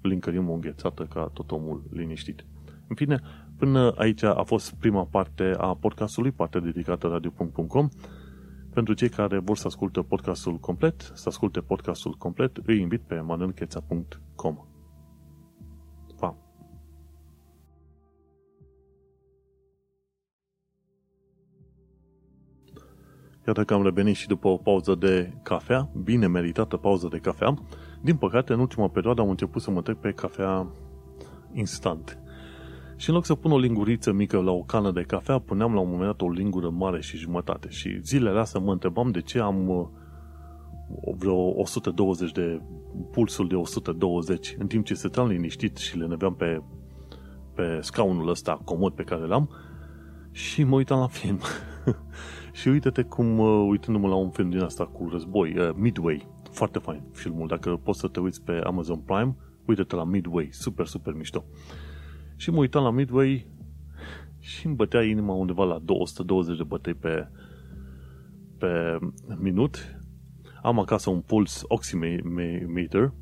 linkărim 0.00 0.48
o 0.48 0.52
înghețată 0.52 1.04
ca 1.04 1.30
tot 1.32 1.50
omul 1.50 1.84
liniștit. 1.90 2.44
În 2.88 2.94
fine, 2.94 3.20
până 3.56 3.92
aici 3.96 4.22
a 4.22 4.42
fost 4.42 4.74
prima 4.74 5.04
parte 5.04 5.54
a 5.58 5.74
podcastului, 5.74 6.30
partea 6.30 6.60
dedicată 6.60 7.06
radio.com. 7.06 7.88
Pentru 8.74 8.94
cei 8.94 9.08
care 9.08 9.38
vor 9.38 9.56
să 9.56 9.66
asculte 9.66 10.00
podcastul 10.00 10.58
complet, 10.58 11.12
să 11.14 11.28
asculte 11.28 11.60
podcastul 11.60 12.12
complet, 12.12 12.56
îi 12.66 12.80
invit 12.80 13.00
pe 13.00 13.20
manelcheța.com. 13.20 14.56
Pa! 16.18 16.36
Iată 23.46 23.64
că 23.64 23.74
am 23.74 23.82
revenit 23.82 24.16
și 24.16 24.26
după 24.26 24.48
o 24.48 24.56
pauză 24.56 24.94
de 24.94 25.32
cafea, 25.42 25.90
bine 26.02 26.26
meritată 26.26 26.76
pauză 26.76 27.08
de 27.08 27.18
cafea. 27.18 27.54
Din 28.02 28.16
păcate, 28.16 28.52
în 28.52 28.60
ultima 28.60 28.88
perioadă 28.88 29.20
am 29.20 29.28
început 29.28 29.62
să 29.62 29.70
mă 29.70 29.82
trec 29.82 29.96
pe 29.96 30.12
cafea 30.12 30.66
instant. 31.52 32.21
Și 33.02 33.08
în 33.08 33.14
loc 33.14 33.24
să 33.24 33.34
pun 33.34 33.52
o 33.52 33.58
linguriță 33.58 34.12
mică 34.12 34.40
la 34.40 34.50
o 34.50 34.62
cană 34.62 34.90
de 34.90 35.02
cafea, 35.02 35.38
puneam 35.38 35.74
la 35.74 35.80
un 35.80 35.88
moment 35.88 36.06
dat 36.06 36.20
o 36.20 36.30
lingură 36.30 36.70
mare 36.70 37.00
și 37.00 37.16
jumătate. 37.16 37.68
Și 37.70 38.00
zilele 38.02 38.38
astea 38.38 38.60
mă 38.60 38.72
întrebam 38.72 39.10
de 39.10 39.20
ce 39.20 39.38
am 39.38 39.68
uh, 39.68 39.86
vreo 41.16 41.60
120 41.60 42.32
de 42.32 42.60
pulsul 43.10 43.48
de 43.48 43.54
120, 43.54 44.56
în 44.58 44.66
timp 44.66 44.84
ce 44.84 44.94
stăteam 44.94 45.26
liniștit 45.26 45.76
și 45.76 45.98
le 45.98 46.06
neveam 46.06 46.34
pe, 46.34 46.62
pe 47.54 47.78
scaunul 47.80 48.28
ăsta 48.28 48.60
comod 48.64 48.92
pe 48.92 49.02
care 49.02 49.26
l-am 49.26 49.50
și 50.30 50.64
mă 50.64 50.74
uitam 50.74 50.98
la 50.98 51.06
film. 51.06 51.38
și 52.58 52.68
uite-te 52.68 53.02
cum, 53.02 53.38
uh, 53.38 53.66
uitându-mă 53.68 54.08
la 54.08 54.14
un 54.14 54.30
film 54.30 54.50
din 54.50 54.60
asta 54.60 54.86
cu 54.86 55.08
război, 55.10 55.58
uh, 55.58 55.70
Midway, 55.74 56.28
foarte 56.50 56.78
fain 56.78 57.02
filmul, 57.12 57.46
dacă 57.46 57.80
poți 57.82 57.98
să 57.98 58.08
te 58.08 58.20
uiți 58.20 58.42
pe 58.42 58.60
Amazon 58.64 58.98
Prime, 58.98 59.36
uite-te 59.64 59.94
la 59.94 60.04
Midway, 60.04 60.48
super, 60.52 60.86
super 60.86 61.14
mișto. 61.14 61.44
Și 62.42 62.50
mă 62.50 62.58
uitam 62.58 62.82
la 62.82 62.90
Midway 62.90 63.46
și 64.38 64.66
îmi 64.66 64.74
bătea 64.74 65.02
inima 65.02 65.32
undeva 65.34 65.64
la 65.64 65.78
220 65.78 66.56
de 66.56 66.62
bătăi 66.62 66.94
pe, 66.94 67.28
pe 68.58 68.98
minut. 69.38 70.00
Am 70.62 70.78
acasă 70.78 71.10
un 71.10 71.20
puls 71.20 71.62
oximeter, 71.68 73.12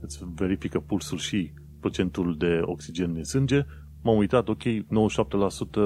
îți 0.00 0.24
verifică 0.34 0.80
pulsul 0.80 1.18
și 1.18 1.52
procentul 1.80 2.36
de 2.36 2.60
oxigen 2.64 3.16
în 3.16 3.24
sânge. 3.24 3.64
M-am 4.02 4.16
uitat, 4.16 4.48
ok, 4.48 4.62
97% 4.62 4.84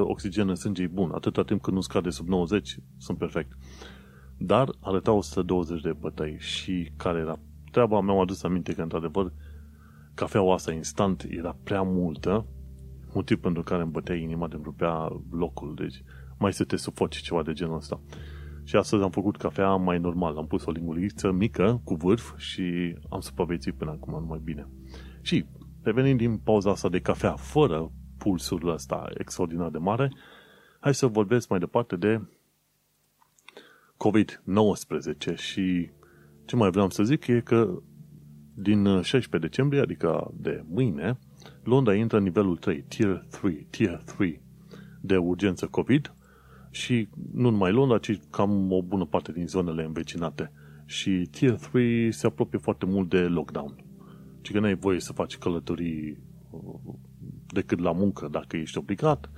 oxigen 0.03 0.49
în 0.49 0.55
sânge 0.55 0.83
e 0.83 0.87
bun. 0.87 1.11
Atâta 1.14 1.42
timp 1.42 1.62
când 1.62 1.77
nu 1.77 1.83
scade 1.83 2.11
sub 2.11 2.29
90, 2.29 2.79
sunt 2.99 3.18
perfect. 3.18 3.53
Dar 4.38 4.68
arăta 4.81 5.12
120 5.12 5.81
de 5.81 5.92
bătăi 5.92 6.37
și 6.38 6.92
care 6.96 7.18
era 7.18 7.38
treaba, 7.70 8.01
mi-am 8.01 8.18
adus 8.18 8.42
aminte 8.42 8.72
că, 8.72 8.83
într-adevăr, 8.83 9.33
cafeaua 10.14 10.55
asta 10.55 10.72
instant 10.72 11.27
era 11.29 11.57
prea 11.64 11.83
multă 11.83 12.46
motiv 13.17 13.41
pentru 13.41 13.63
care 13.63 13.83
îmi 13.83 13.91
bătea 13.91 14.15
inima 14.15 14.49
de 14.49 14.59
rupea 14.63 15.23
locul, 15.31 15.75
deci 15.75 16.03
mai 16.39 16.53
să 16.53 16.65
te 16.65 16.77
sufoci 16.77 17.17
ceva 17.17 17.43
de 17.43 17.53
genul 17.53 17.77
ăsta. 17.77 18.01
Și 18.65 18.77
astăzi 18.77 19.03
am 19.03 19.11
făcut 19.11 19.37
cafea 19.37 19.75
mai 19.75 19.99
normal, 19.99 20.37
am 20.37 20.47
pus 20.47 20.65
o 20.65 20.71
linguriță 20.71 21.31
mică 21.31 21.81
cu 21.85 21.95
vârf 21.95 22.39
și 22.39 22.97
am 23.09 23.21
supraviețuit 23.21 23.75
până 23.75 23.91
acum 23.91 24.21
numai 24.21 24.41
bine. 24.45 24.69
Și 25.21 25.47
revenind 25.83 26.19
din 26.19 26.39
pauza 26.39 26.71
asta 26.71 26.89
de 26.89 27.01
cafea 27.01 27.33
fără 27.33 27.91
pulsul 28.19 28.69
ăsta 28.69 29.09
extraordinar 29.19 29.71
de 29.71 29.79
mare, 29.79 30.13
hai 30.81 30.95
să 30.95 31.07
vorbesc 31.07 31.49
mai 31.49 31.59
departe 31.59 31.97
de 31.97 32.21
COVID-19 33.97 35.35
și 35.35 35.91
ce 36.45 36.57
mai 36.57 36.71
vreau 36.71 36.91
să 36.91 37.03
zic 37.03 37.27
e 37.27 37.41
că 37.41 37.83
din 38.55 38.85
16 38.85 39.39
decembrie, 39.39 39.81
adică 39.81 40.31
de 40.35 40.65
mâine, 40.69 41.19
Londra 41.67 41.95
intră 41.95 42.17
în 42.17 42.23
nivelul 42.23 42.57
3, 42.57 42.85
Tier 42.89 43.27
3, 43.31 43.67
Tier 43.71 44.03
3 44.17 44.41
de 45.01 45.17
urgență 45.17 45.67
COVID 45.67 46.15
și 46.71 47.09
nu 47.33 47.51
numai 47.51 47.73
Londra, 47.73 47.99
ci 47.99 48.21
cam 48.31 48.73
o 48.73 48.83
bună 48.83 49.05
parte 49.05 49.33
din 49.33 49.47
zonele 49.47 49.85
învecinate. 49.85 50.53
și 50.85 51.29
Tier 51.31 51.55
3 51.55 52.13
se 52.13 52.27
apropie 52.27 52.59
foarte 52.59 52.87
mult 52.87 53.09
de 53.09 53.19
lockdown. 53.19 53.85
Ci 54.41 54.53
că 54.53 54.61
nu 54.61 54.67
ai 54.67 54.75
voie 54.75 55.01
să 55.01 55.13
faci 55.13 55.37
călătorii 55.37 56.19
uh, 56.51 56.95
decât 57.47 57.79
la 57.79 57.93
muncă 57.93 58.29
dacă 58.31 58.57
ești 58.57 58.79
obligat, 58.79 59.31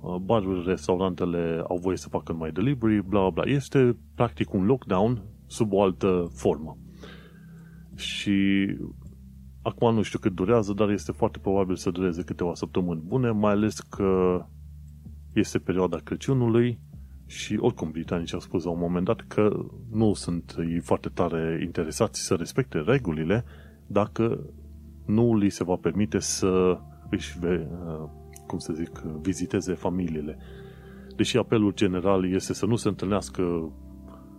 uh, 0.00 0.16
barurile, 0.16 0.70
restaurantele 0.70 1.62
au 1.68 1.76
voie 1.76 1.96
să 1.96 2.08
facă 2.08 2.32
numai 2.32 2.52
delivery, 2.52 3.02
bla 3.02 3.30
bla. 3.30 3.42
Este 3.44 3.96
practic 4.14 4.52
un 4.52 4.64
lockdown 4.64 5.22
sub 5.46 5.72
o 5.72 5.82
altă 5.82 6.30
formă. 6.34 6.78
Și 7.96 8.66
acum 9.62 9.94
nu 9.94 10.02
știu 10.02 10.18
cât 10.18 10.34
durează, 10.34 10.72
dar 10.72 10.90
este 10.90 11.12
foarte 11.12 11.38
probabil 11.38 11.76
să 11.76 11.90
dureze 11.90 12.22
câteva 12.22 12.54
săptămâni 12.54 13.02
bune, 13.04 13.30
mai 13.30 13.52
ales 13.52 13.80
că 13.80 14.40
este 15.32 15.58
perioada 15.58 15.96
Crăciunului 15.96 16.78
și 17.26 17.56
oricum 17.60 17.90
britanicii 17.90 18.34
au 18.34 18.40
spus 18.40 18.64
la 18.64 18.70
un 18.70 18.78
moment 18.78 19.04
dat 19.04 19.20
că 19.20 19.66
nu 19.90 20.14
sunt 20.14 20.54
ei 20.58 20.80
foarte 20.80 21.08
tare 21.08 21.60
interesați 21.62 22.20
să 22.20 22.34
respecte 22.34 22.78
regulile 22.78 23.44
dacă 23.86 24.46
nu 25.06 25.36
li 25.36 25.48
se 25.48 25.64
va 25.64 25.76
permite 25.76 26.18
să 26.18 26.78
își, 27.10 27.38
cum 28.46 28.58
să 28.58 28.72
zic, 28.72 28.98
viziteze 28.98 29.74
familiile. 29.74 30.38
Deși 31.16 31.36
apelul 31.36 31.74
general 31.74 32.32
este 32.32 32.52
să 32.52 32.66
nu 32.66 32.76
se 32.76 32.88
întâlnească 32.88 33.72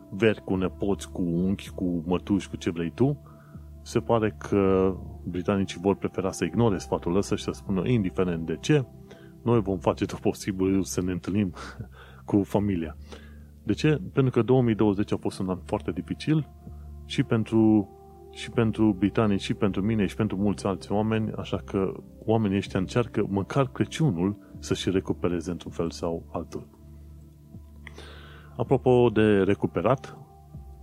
veri 0.10 0.44
cu 0.44 0.56
nepoți, 0.56 1.12
cu 1.12 1.22
unchi, 1.22 1.70
cu 1.70 2.04
mătuși, 2.06 2.50
cu 2.50 2.56
ce 2.56 2.70
vrei 2.70 2.92
tu, 2.92 3.22
se 3.92 4.00
pare 4.00 4.36
că 4.38 4.94
britanicii 5.24 5.80
vor 5.82 5.96
prefera 5.96 6.32
să 6.32 6.46
ignore 6.46 6.78
sfatul 6.78 7.16
ăsta 7.16 7.36
și 7.36 7.44
să 7.44 7.52
spună, 7.52 7.88
indiferent 7.88 8.46
de 8.46 8.58
ce, 8.60 8.86
noi 9.42 9.62
vom 9.62 9.78
face 9.78 10.06
tot 10.06 10.20
posibil 10.20 10.84
să 10.84 11.02
ne 11.02 11.12
întâlnim 11.12 11.54
cu 12.30 12.44
familia. 12.44 12.98
De 13.64 13.74
ce? 13.74 14.02
Pentru 14.14 14.32
că 14.32 14.42
2020 14.42 15.12
a 15.12 15.18
fost 15.18 15.40
un 15.40 15.50
an 15.50 15.60
foarte 15.66 15.92
dificil 15.92 16.48
și 17.06 17.24
pentru, 17.24 17.90
și 18.32 18.50
pentru 18.50 18.96
britanici, 19.00 19.42
și 19.42 19.54
pentru 19.54 19.82
mine, 19.82 20.06
și 20.06 20.16
pentru 20.16 20.38
mulți 20.38 20.66
alți 20.66 20.92
oameni, 20.92 21.32
așa 21.32 21.58
că 21.58 21.94
oamenii 22.26 22.58
ăștia 22.58 22.80
încearcă 22.80 23.26
măcar 23.30 23.72
Crăciunul 23.72 24.38
să-și 24.60 24.90
recupereze 24.90 25.52
într-un 25.52 25.72
fel 25.72 25.90
sau 25.92 26.24
altul. 26.32 26.68
Apropo 28.58 29.10
de 29.10 29.44
recuperat, 29.44 30.18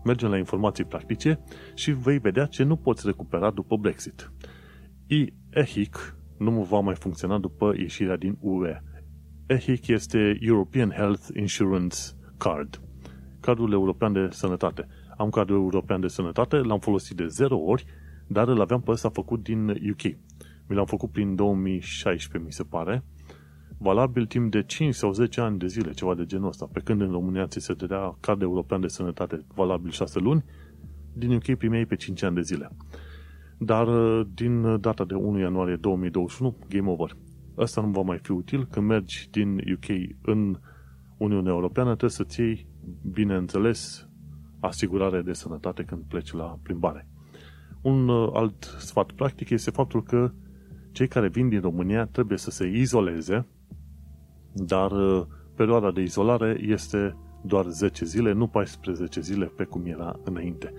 mergem 0.08 0.30
la 0.30 0.36
informații 0.38 0.84
practice 0.84 1.40
și 1.74 1.90
vei 1.90 2.18
vedea 2.18 2.44
ce 2.46 2.62
nu 2.62 2.76
poți 2.76 3.06
recupera 3.06 3.50
după 3.50 3.76
Brexit. 3.76 4.32
EHIC 5.50 6.16
nu 6.38 6.62
va 6.62 6.80
mai 6.80 6.94
funcționa 6.94 7.38
după 7.38 7.74
ieșirea 7.76 8.16
din 8.16 8.36
UE. 8.40 8.80
EHIC 9.46 9.86
este 9.86 10.38
European 10.40 10.90
Health 10.90 11.26
Insurance 11.34 11.96
Card, 12.36 12.80
cardul 13.40 13.72
european 13.72 14.12
de 14.12 14.28
sănătate. 14.30 14.86
Am 15.16 15.30
cardul 15.30 15.56
european 15.56 16.00
de 16.00 16.08
sănătate, 16.08 16.56
l-am 16.56 16.78
folosit 16.78 17.16
de 17.16 17.26
0 17.26 17.56
ori, 17.56 17.84
dar 18.26 18.48
îl 18.48 18.60
aveam 18.60 18.80
pe 18.80 18.90
ăsta 18.90 19.08
făcut 19.08 19.42
din 19.42 19.68
UK. 19.68 20.02
Mi 20.68 20.76
l-am 20.76 20.86
făcut 20.86 21.10
prin 21.10 21.34
2016, 21.34 22.44
mi 22.46 22.52
se 22.52 22.62
pare, 22.62 23.04
valabil 23.78 24.26
timp 24.26 24.50
de 24.50 24.62
5 24.62 24.94
sau 24.94 25.12
10 25.12 25.40
ani 25.40 25.58
de 25.58 25.66
zile, 25.66 25.90
ceva 25.90 26.14
de 26.14 26.24
genul 26.24 26.48
ăsta. 26.48 26.68
Pe 26.72 26.80
când 26.80 27.00
în 27.00 27.10
România 27.10 27.46
ți 27.46 27.60
se 27.60 27.74
dădea 27.74 28.16
card 28.20 28.42
european 28.42 28.80
de 28.80 28.88
sănătate 28.88 29.44
valabil 29.54 29.90
6 29.90 30.18
luni, 30.18 30.44
din 31.12 31.32
UK 31.32 31.54
primeai 31.54 31.84
pe 31.84 31.96
5 31.96 32.22
ani 32.22 32.34
de 32.34 32.40
zile. 32.42 32.70
Dar 33.58 33.88
uh, 33.88 34.26
din 34.34 34.80
data 34.80 35.04
de 35.04 35.14
1 35.14 35.38
ianuarie 35.38 35.76
2021, 35.76 36.56
game 36.68 36.90
over. 36.90 37.16
Asta 37.56 37.80
nu 37.80 37.88
va 37.88 38.00
mai 38.00 38.18
fi 38.18 38.30
util. 38.30 38.66
Când 38.70 38.86
mergi 38.86 39.28
din 39.30 39.56
UK 39.56 40.16
în 40.22 40.58
Uniunea 41.16 41.52
Europeană, 41.52 41.88
trebuie 41.88 42.10
să-ți 42.10 42.40
iei, 42.40 42.66
bineînțeles, 43.12 44.08
asigurare 44.60 45.22
de 45.22 45.32
sănătate 45.32 45.82
când 45.82 46.02
pleci 46.08 46.32
la 46.32 46.58
plimbare. 46.62 47.08
Un 47.82 48.08
uh, 48.08 48.30
alt 48.32 48.76
sfat 48.78 49.12
practic 49.12 49.50
este 49.50 49.70
faptul 49.70 50.02
că 50.02 50.32
cei 50.92 51.08
care 51.08 51.28
vin 51.28 51.48
din 51.48 51.60
România 51.60 52.06
trebuie 52.06 52.38
să 52.38 52.50
se 52.50 52.66
izoleze, 52.66 53.46
dar 54.66 54.92
uh, 54.92 55.24
perioada 55.54 55.90
de 55.90 56.00
izolare 56.00 56.58
este 56.60 57.16
doar 57.42 57.66
10 57.66 58.04
zile, 58.04 58.32
nu 58.32 58.46
14 58.46 59.20
zile 59.20 59.44
pe 59.44 59.64
cum 59.64 59.86
era 59.86 60.20
înainte. 60.24 60.72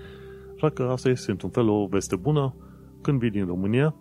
Așa 0.56 0.70
că 0.70 0.84
asta 0.84 1.10
este 1.10 1.32
într-un 1.32 1.50
fel 1.50 1.70
o 1.70 1.86
veste 1.86 2.15
bună. 2.15 2.56
Când 3.02 3.20
vii 3.20 3.30
din 3.30 3.46
România, 3.46 3.96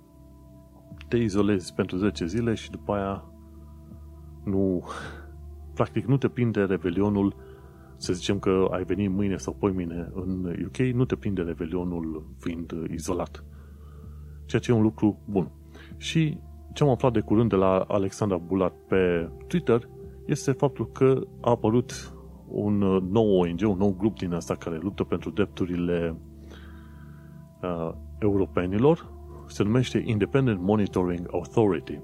te 1.08 1.16
izolezi 1.16 1.74
pentru 1.74 1.96
10 1.96 2.26
zile 2.26 2.54
și 2.54 2.70
după 2.70 2.92
aia 2.92 3.24
nu, 4.44 4.84
practic 5.74 6.04
nu 6.04 6.16
te 6.16 6.28
prinde 6.28 6.60
revelionul, 6.64 7.36
să 7.96 8.12
zicem 8.12 8.38
că 8.38 8.68
ai 8.70 8.84
venit 8.84 9.10
mâine 9.10 9.36
sau 9.36 9.54
poi 9.54 9.72
mâine 9.72 10.10
în 10.14 10.56
UK, 10.66 10.76
nu 10.76 11.04
te 11.04 11.16
prinde 11.16 11.42
revelionul 11.42 12.26
fiind 12.38 12.72
izolat. 12.90 13.44
Ceea 14.44 14.60
ce 14.60 14.70
e 14.70 14.74
un 14.74 14.82
lucru 14.82 15.22
bun. 15.24 15.50
Și 15.96 16.38
ce 16.78 16.84
am 16.84 16.90
aflat 16.90 17.12
de 17.12 17.20
curând 17.20 17.50
de 17.50 17.56
la 17.56 17.84
Alexandra 17.88 18.36
Bulat 18.36 18.74
pe 18.88 19.30
Twitter 19.46 19.88
este 20.26 20.52
faptul 20.52 20.90
că 20.92 21.26
a 21.40 21.50
apărut 21.50 22.14
un 22.48 22.78
nou 23.10 23.38
ONG, 23.38 23.60
un 23.66 23.76
nou 23.78 23.94
grup 23.98 24.18
din 24.18 24.32
asta 24.32 24.54
care 24.54 24.78
luptă 24.82 25.04
pentru 25.04 25.30
drepturile 25.30 26.16
uh, 27.62 27.90
europenilor, 28.18 29.12
se 29.46 29.62
numește 29.62 30.02
Independent 30.06 30.60
Monitoring 30.60 31.28
Authority. 31.32 32.00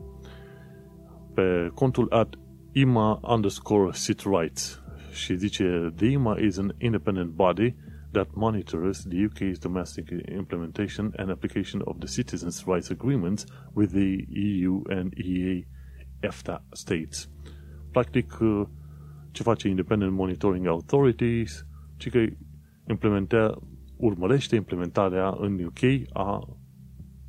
Pe 1.34 1.70
contul 1.74 2.06
at 2.10 2.34
IMA 2.72 3.20
underscore 3.22 3.90
sit 3.92 4.20
rights 4.20 4.82
și 5.12 5.36
zice 5.36 5.92
The 5.96 6.06
IMA 6.06 6.36
is 6.38 6.58
an 6.58 6.74
independent 6.78 7.30
body 7.30 7.74
that 8.14 8.28
monitors 8.34 9.04
the 9.04 9.24
UK's 9.26 9.58
domestic 9.58 10.10
implementation 10.28 11.12
and 11.18 11.30
application 11.30 11.82
of 11.86 12.00
the 12.00 12.06
citizens' 12.08 12.66
rights 12.66 12.90
agreements 12.90 13.46
with 13.74 13.92
the 13.92 14.24
EU 14.28 14.82
and 14.88 15.12
EA 15.18 15.64
EFTA 16.22 16.60
states. 16.72 17.28
Practic, 17.92 18.40
uh, 18.40 18.66
ce 19.32 19.42
face 19.42 19.68
Independent 19.68 20.12
Monitoring 20.12 20.66
Authorities, 20.66 21.66
ci 21.96 22.10
că 22.10 22.24
implementea, 22.88 23.58
urmărește 23.96 24.56
implementarea 24.56 25.34
în 25.38 25.64
UK 25.64 26.08
a 26.12 26.56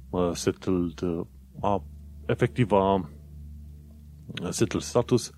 uh, 0.10 0.32
settled, 0.34 1.02
uh, 1.02 1.22
a 1.62 1.84
efectiva 2.26 3.10
settled 4.50 4.82
status 4.84 5.32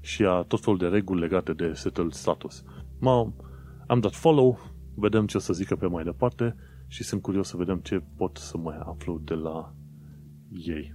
și 0.00 0.24
a 0.24 0.42
tot 0.42 0.60
felul 0.60 0.78
de 0.78 0.86
reguli 0.86 1.20
legate 1.20 1.52
de 1.52 1.72
settled 1.72 2.12
status. 2.12 2.62
M- 3.00 3.34
am 3.86 4.00
dat 4.00 4.14
follow, 4.14 4.58
vedem 4.94 5.26
ce 5.26 5.36
o 5.36 5.40
să 5.40 5.52
zică 5.52 5.76
pe 5.76 5.86
mai 5.86 6.04
departe 6.04 6.56
și 6.86 7.04
sunt 7.04 7.22
curios 7.22 7.48
să 7.48 7.56
vedem 7.56 7.78
ce 7.78 8.02
pot 8.16 8.36
să 8.36 8.58
mai 8.58 8.76
aflu 8.78 9.20
de 9.24 9.34
la 9.34 9.74
ei. 10.50 10.94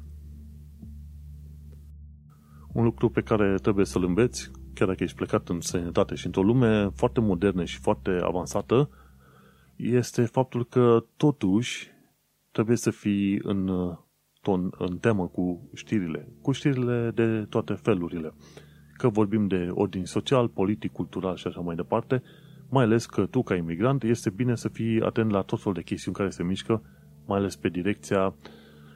Un 2.74 2.84
lucru 2.84 3.10
pe 3.10 3.22
care 3.22 3.56
trebuie 3.56 3.86
să-l 3.86 4.04
înveți, 4.04 4.52
chiar 4.74 4.88
dacă 4.88 5.04
ești 5.04 5.16
plecat 5.16 5.50
în 5.50 5.62
sănătate 5.62 6.16
și 6.16 6.26
într-o 6.26 6.44
lume 6.44 6.90
foarte 6.90 7.20
modernă 7.20 7.64
și 7.64 7.80
foarte 7.80 8.20
avansată, 8.24 8.90
este 9.76 10.26
faptul 10.26 10.66
că 10.66 11.06
totuși 11.18 11.88
trebuie 12.52 12.78
să 12.78 12.92
fii 12.92 13.40
în, 13.44 13.70
ton, 14.42 14.70
în 14.78 14.98
temă 14.98 15.28
cu 15.28 15.70
știrile, 15.74 16.28
cu 16.42 16.52
știrile 16.52 17.12
de 17.16 17.46
toate 17.50 17.74
felurile. 17.74 18.34
Că 18.98 19.10
vorbim 19.10 19.48
de 19.48 19.70
ordin 19.72 20.06
social, 20.06 20.48
politic, 20.48 20.92
cultural 20.92 21.36
și 21.36 21.48
așa 21.48 21.60
mai 21.60 21.76
departe, 21.76 22.24
mai 22.70 22.84
ales 22.84 23.06
că 23.06 23.26
tu, 23.26 23.44
ca 23.44 23.56
imigrant, 23.56 24.04
este 24.04 24.30
bine 24.30 24.56
să 24.56 24.70
fii 24.70 25.02
atent 25.02 25.32
la 25.32 25.42
tot 25.42 25.60
felul 25.60 25.74
de 25.74 25.82
chestiuni 25.82 26.18
care 26.18 26.30
se 26.30 26.44
mișcă, 26.44 26.82
mai 27.26 27.38
ales 27.38 27.56
pe 27.56 27.70
direcția 27.70 28.36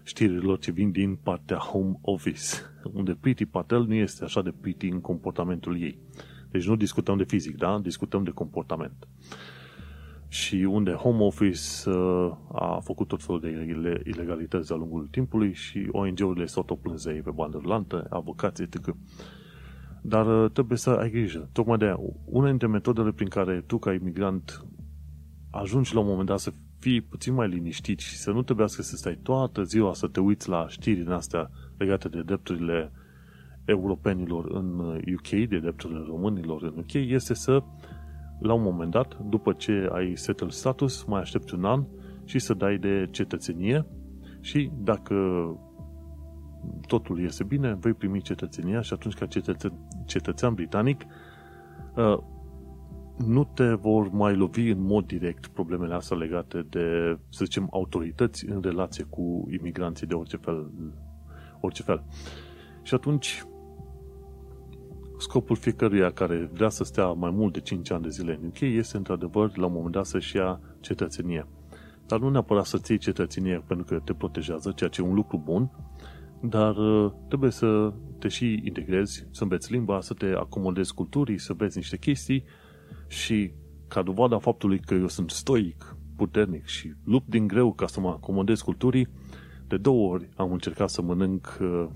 știrilor 0.03 0.60
ce 0.60 0.71
vin 0.71 0.91
din 0.91 1.15
partea 1.15 1.57
home 1.57 1.99
office, 2.01 2.55
unde 2.97 3.17
Pretty 3.19 3.45
Patel 3.45 3.84
nu 3.84 3.93
este 3.93 4.23
așa 4.23 4.41
de 4.41 4.53
pretty 4.62 4.88
în 4.88 5.01
comportamentul 5.01 5.81
ei. 5.81 5.99
Deci 6.51 6.67
nu 6.67 6.75
discutăm 6.75 7.17
de 7.17 7.23
fizic, 7.23 7.57
da? 7.57 7.79
Discutăm 7.79 8.23
de 8.23 8.31
comportament. 8.31 9.07
Și 10.27 10.55
unde 10.55 10.91
home 10.91 11.23
office 11.23 11.89
uh, 11.89 12.31
a 12.51 12.79
făcut 12.84 13.07
tot 13.07 13.23
felul 13.23 13.39
de 13.39 13.49
ilegalități 14.05 14.67
de-a 14.67 14.77
lungul 14.77 15.07
timpului 15.12 15.53
și 15.53 15.88
ONG-urile 15.91 16.45
s-au 16.45 16.63
tot 16.63 16.79
plâns 16.79 17.03
de 17.03 17.13
ei 17.13 17.21
pe 17.21 17.31
bandă 17.31 17.57
rulantă, 17.62 18.07
avocații, 18.10 18.63
etc. 18.63 18.95
Dar 20.02 20.43
uh, 20.43 20.52
trebuie 20.52 20.77
să 20.77 20.89
ai 20.89 21.10
grijă. 21.10 21.49
Tocmai 21.52 21.77
de 21.77 21.85
aia, 21.85 21.97
una 22.25 22.49
dintre 22.49 22.67
metodele 22.67 23.12
prin 23.12 23.27
care 23.27 23.63
tu, 23.67 23.77
ca 23.77 23.93
imigrant, 23.93 24.65
ajungi 25.52 25.93
la 25.93 25.99
un 25.99 26.08
moment 26.08 26.27
dat 26.27 26.39
să 26.39 26.52
fii 26.79 27.02
puțin 27.02 27.33
mai 27.33 27.47
liniștit 27.47 27.99
și 27.99 28.15
să 28.15 28.31
nu 28.31 28.41
trebuiască 28.41 28.81
să 28.81 28.95
stai 28.95 29.19
toată 29.23 29.63
ziua 29.63 29.93
să 29.93 30.08
te 30.08 30.19
uiți 30.19 30.49
la 30.49 30.67
știri 30.67 30.99
din 30.99 31.12
astea 31.12 31.49
legate 31.77 32.08
de 32.08 32.21
drepturile 32.21 32.91
europenilor 33.65 34.45
în 34.52 34.79
UK, 35.15 35.31
uh, 35.31 35.47
de 35.47 35.60
drepturile 35.60 36.04
românilor 36.08 36.63
în 36.63 36.73
UK, 36.77 36.93
este 36.93 37.33
să, 37.33 37.63
la 38.39 38.54
un 38.54 38.62
moment 38.62 38.91
dat, 38.91 39.17
după 39.29 39.54
ce 39.54 39.89
ai 39.91 40.15
settled 40.15 40.52
status, 40.52 41.04
mai 41.04 41.21
aștepți 41.21 41.54
un 41.54 41.65
an 41.65 41.83
și 42.25 42.39
să 42.39 42.54
dai 42.54 42.77
de 42.77 43.08
cetățenie 43.12 43.85
și 44.39 44.71
dacă 44.83 45.15
totul 46.87 47.19
iese 47.19 47.43
bine, 47.43 47.77
vei 47.79 47.93
primi 47.93 48.21
cetățenia 48.21 48.81
și 48.81 48.93
atunci 48.93 49.13
ca 49.13 49.25
cetățean, 49.25 49.73
cetățean 50.05 50.53
britanic 50.53 51.05
uh, 51.95 52.17
nu 53.25 53.43
te 53.43 53.73
vor 53.73 54.09
mai 54.12 54.35
lovi 54.35 54.69
în 54.69 54.81
mod 54.81 55.05
direct 55.05 55.47
problemele 55.47 55.93
astea 55.93 56.17
legate 56.17 56.65
de, 56.69 57.17
să 57.29 57.43
zicem, 57.45 57.67
autorități 57.71 58.45
în 58.49 58.62
relație 58.62 59.03
cu 59.03 59.47
imigranții 59.51 60.07
de 60.07 60.13
orice 60.13 60.37
fel. 60.37 60.71
Orice 61.59 61.83
fel. 61.83 62.03
Și 62.81 62.93
atunci, 62.93 63.45
scopul 65.17 65.55
fiecăruia 65.55 66.12
care 66.12 66.49
vrea 66.53 66.69
să 66.69 66.83
stea 66.83 67.12
mai 67.12 67.29
mult 67.29 67.53
de 67.53 67.59
5 67.59 67.91
ani 67.91 68.03
de 68.03 68.09
zile 68.09 68.39
în 68.41 68.47
UK 68.47 68.59
este, 68.59 68.97
într-adevăr, 68.97 69.57
la 69.57 69.65
un 69.65 69.73
moment 69.73 69.93
dat 69.93 70.05
să-și 70.05 70.35
ia 70.35 70.59
cetățenie. 70.79 71.47
Dar 72.07 72.19
nu 72.19 72.29
neapărat 72.29 72.65
să-ți 72.65 72.91
iei 72.91 72.99
cetățenie 72.99 73.63
pentru 73.67 73.85
că 73.85 73.99
te 74.03 74.13
protejează, 74.13 74.71
ceea 74.71 74.89
ce 74.89 75.01
e 75.01 75.05
un 75.05 75.13
lucru 75.13 75.37
bun, 75.37 75.71
dar 76.42 76.77
uh, 76.77 77.12
trebuie 77.27 77.52
să 77.52 77.94
te 78.19 78.27
și 78.27 78.62
integrezi, 78.63 79.27
să 79.31 79.44
înveți 79.44 79.71
limba, 79.71 80.02
să 80.02 80.13
te 80.13 80.25
acomodezi 80.25 80.94
culturii, 80.94 81.37
să 81.37 81.54
vezi 81.54 81.77
niște 81.77 81.98
chestii 81.98 82.44
și 83.08 83.54
ca 83.87 84.02
dovada 84.02 84.39
faptului 84.39 84.79
că 84.79 84.94
eu 84.94 85.08
sunt 85.08 85.29
stoic, 85.29 85.96
puternic 86.15 86.65
și 86.65 86.94
lupt 87.04 87.27
din 87.27 87.48
greu 87.48 87.73
ca 87.73 87.87
să 87.87 88.00
mă 88.00 88.10
acomodez 88.10 88.62
culturii, 88.62 89.08
de 89.67 89.77
două 89.77 90.12
ori 90.12 90.29
am 90.35 90.52
încercat 90.52 90.89
să 90.89 91.02
mănânc 91.02 91.58
uh, 91.62 91.87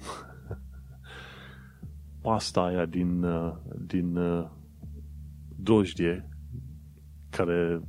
pasta 2.22 2.62
aia 2.62 2.86
din, 2.86 3.24
uh, 3.24 3.54
din 3.86 4.16
uh, 4.16 4.48
drojdie 5.56 6.30
care 7.30 7.82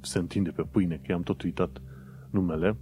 se 0.00 0.18
întinde 0.18 0.50
pe 0.50 0.62
pâine, 0.62 0.96
că 0.96 1.12
i-am 1.12 1.22
tot 1.22 1.42
uitat 1.42 1.82
numele, 2.30 2.78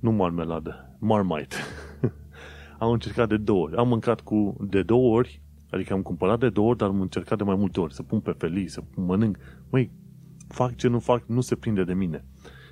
nu 0.00 0.12
marmeladă, 0.12 0.96
marmite. 1.00 1.56
am 2.82 2.90
încercat 2.90 3.28
de 3.28 3.36
două 3.36 3.62
ori. 3.62 3.76
Am 3.76 3.88
mâncat 3.88 4.20
cu 4.20 4.56
de 4.60 4.82
două 4.82 5.16
ori, 5.16 5.42
adică 5.70 5.92
am 5.92 6.02
cumpărat 6.02 6.38
de 6.38 6.48
două 6.48 6.68
ori, 6.68 6.78
dar 6.78 6.88
am 6.88 7.00
încercat 7.00 7.38
de 7.38 7.44
mai 7.44 7.54
multe 7.54 7.80
ori, 7.80 7.94
să 7.94 8.02
pun 8.02 8.20
pe 8.20 8.34
felii, 8.38 8.68
să 8.68 8.82
mănânc. 8.96 9.36
Măi, 9.70 9.90
fac 10.48 10.76
ce 10.76 10.88
nu 10.88 10.98
fac, 10.98 11.26
nu 11.26 11.40
se 11.40 11.54
prinde 11.54 11.84
de 11.84 11.94
mine. 11.94 12.24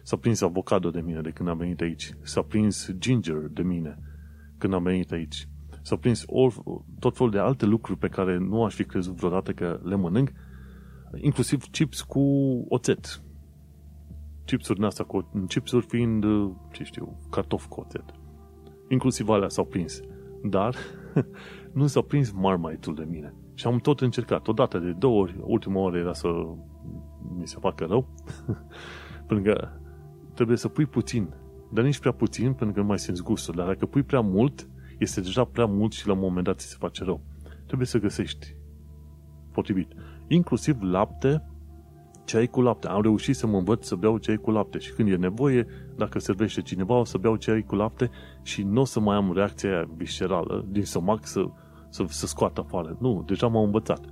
S-a 0.03 0.17
prins 0.17 0.41
avocado 0.41 0.91
de 0.91 1.01
mine 1.01 1.21
de 1.21 1.31
când 1.31 1.49
am 1.49 1.57
venit 1.57 1.81
aici. 1.81 2.13
S-a 2.23 2.43
prins 2.43 2.91
ginger 2.99 3.49
de 3.53 3.63
mine 3.63 3.99
când 4.59 4.73
am 4.73 4.83
venit 4.83 5.13
aici. 5.13 5.49
S-a 5.83 5.97
prins 5.97 6.25
all, 6.35 6.83
tot 6.99 7.17
felul 7.17 7.33
de 7.33 7.39
alte 7.39 7.67
lucruri 7.67 7.99
pe 7.99 8.09
care 8.09 8.39
nu 8.39 8.65
aș 8.65 8.75
fi 8.75 8.85
crezut 8.85 9.15
vreodată 9.15 9.53
că 9.53 9.81
le 9.83 9.97
mănânc, 9.97 10.33
inclusiv 11.17 11.65
chips 11.71 12.03
cu 12.03 12.21
oțet. 12.69 13.23
Chipsuri 14.45 14.79
din 14.79 14.87
astea, 14.87 15.05
cu, 15.05 15.31
chipsuri 15.49 15.87
fiind, 15.87 16.25
ce 16.73 16.85
știu, 16.85 17.21
cartofi 17.31 17.69
cu 17.69 17.81
oțet. 17.81 18.20
Inclusiv 18.93 19.29
alea 19.29 19.49
s-au 19.49 19.65
prins. 19.65 20.01
Dar 20.43 20.75
nu 21.73 21.87
s-a 21.87 22.01
prins 22.01 22.31
marmite 22.31 22.91
de 22.91 23.07
mine. 23.09 23.35
Și 23.55 23.67
am 23.67 23.79
tot 23.79 24.01
încercat, 24.01 24.49
odată 24.49 24.79
de 24.79 24.93
două 24.93 25.21
ori, 25.21 25.37
ultima 25.41 25.81
oară 25.81 25.99
era 25.99 26.13
să 26.13 26.29
mi 27.39 27.47
se 27.47 27.57
facă 27.61 27.85
rău, 27.85 28.09
pentru 29.29 29.53
că 29.53 29.69
trebuie 30.35 30.57
să 30.57 30.69
pui 30.69 30.87
puțin, 30.87 31.35
dar 31.73 31.85
nici 31.85 31.99
prea 31.99 32.13
puțin, 32.13 32.53
pentru 32.53 32.75
că 32.75 32.81
nu 32.81 32.87
mai 32.87 32.99
simți 32.99 33.23
gustul, 33.23 33.55
dar 33.57 33.67
dacă 33.67 33.87
pui 33.87 34.03
prea 34.03 34.21
mult, 34.21 34.69
este 34.99 35.21
deja 35.21 35.45
prea 35.45 35.67
mult 35.67 35.93
și 35.93 36.07
la 36.07 36.13
un 36.13 36.19
moment 36.19 36.47
dat 36.47 36.59
ți 36.59 36.67
se 36.67 36.77
face 36.79 37.05
rău. 37.05 37.21
Trebuie 37.67 37.87
să 37.87 37.99
găsești 37.99 38.57
potrivit. 39.53 39.93
Inclusiv 40.29 40.83
lapte, 40.83 41.50
ceai 42.31 42.47
cu 42.47 42.61
lapte. 42.61 42.89
Am 42.89 43.03
reușit 43.03 43.37
să 43.37 43.47
mă 43.47 43.57
învăț 43.57 43.87
să 43.87 43.95
beau 43.95 44.19
ceai 44.19 44.37
cu 44.37 44.51
lapte 44.51 44.79
și 44.79 44.93
când 44.93 45.09
e 45.11 45.17
nevoie, 45.17 45.67
dacă 45.97 46.19
servește 46.19 46.61
cineva, 46.61 46.95
o 46.95 47.05
să 47.05 47.19
beau 47.19 47.37
ceai 47.37 47.63
cu 47.63 47.75
lapte 47.75 48.11
și 48.43 48.63
nu 48.63 48.81
o 48.81 48.85
să 48.85 49.01
mai 49.01 49.17
am 49.17 49.33
reacția 49.33 49.71
aia 49.71 49.89
viscerală 49.97 50.67
din 50.69 50.85
stomac 50.85 51.27
să, 51.27 51.45
să, 51.89 52.05
să 52.09 52.27
scoată 52.27 52.61
afară. 52.61 52.97
Nu, 53.01 53.23
deja 53.27 53.47
m-am 53.47 53.65
învățat. 53.65 54.05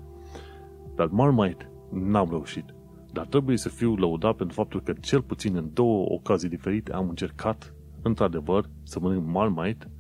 Dar 0.95 1.07
Marmite 1.07 1.71
n-am 1.93 2.29
reușit. 2.31 2.65
Dar 3.13 3.27
trebuie 3.27 3.57
să 3.57 3.69
fiu 3.69 3.95
lăudat 3.95 4.37
pentru 4.37 4.55
faptul 4.55 4.81
că 4.81 4.93
cel 4.93 5.23
puțin 5.23 5.57
în 5.57 5.71
două 5.73 6.05
ocazii 6.09 6.49
diferite 6.49 6.93
am 6.93 7.09
încercat, 7.09 7.75
într-adevăr, 8.03 8.71
să 8.83 8.99
mănânc 9.01 9.27
Marmite 9.27 9.91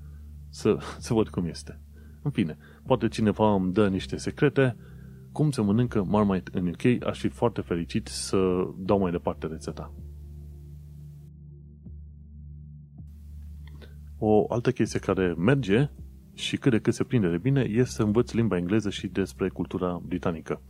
să, 0.48 0.76
să 0.98 1.14
văd 1.14 1.28
cum 1.28 1.44
este. 1.44 1.80
În 2.22 2.30
fine, 2.30 2.56
poate 2.86 3.08
cineva 3.08 3.54
îmi 3.54 3.72
dă 3.72 3.88
niște 3.88 4.16
secrete, 4.16 4.76
cum 5.32 5.50
se 5.50 5.60
mănâncă 5.60 6.04
Marmite 6.04 6.50
în 6.54 6.66
UK, 6.66 7.06
aș 7.06 7.20
fi 7.20 7.28
foarte 7.28 7.60
fericit 7.60 8.06
să 8.06 8.36
dau 8.78 8.98
mai 8.98 9.10
departe 9.10 9.46
rețeta. 9.46 9.94
O 14.18 14.44
altă 14.48 14.72
chestie 14.72 15.00
care 15.00 15.34
merge 15.38 15.90
și 16.34 16.56
cât 16.56 16.70
de 16.70 16.78
cât 16.78 16.94
se 16.94 17.04
prinde 17.04 17.30
de 17.30 17.38
bine 17.38 17.60
este 17.60 17.92
să 17.92 18.02
învăț 18.02 18.32
limba 18.32 18.56
engleză 18.56 18.90
și 18.90 19.06
despre 19.06 19.48
cultura 19.48 20.00
britanică. 20.06 20.62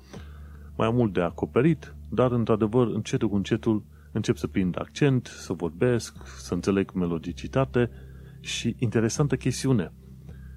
Mai 0.76 0.86
am 0.86 0.94
mult 0.94 1.12
de 1.12 1.20
acoperit, 1.20 1.94
dar 2.10 2.32
într-adevăr 2.32 2.86
încetul 2.86 3.28
cu 3.28 3.36
încetul 3.36 3.84
încep 4.12 4.36
să 4.36 4.46
prind 4.46 4.80
accent, 4.80 5.26
să 5.26 5.52
vorbesc, 5.52 6.26
să 6.38 6.54
înțeleg 6.54 6.92
melodicitate 6.92 7.90
și 8.40 8.74
interesantă 8.78 9.36
chestiune. 9.36 9.92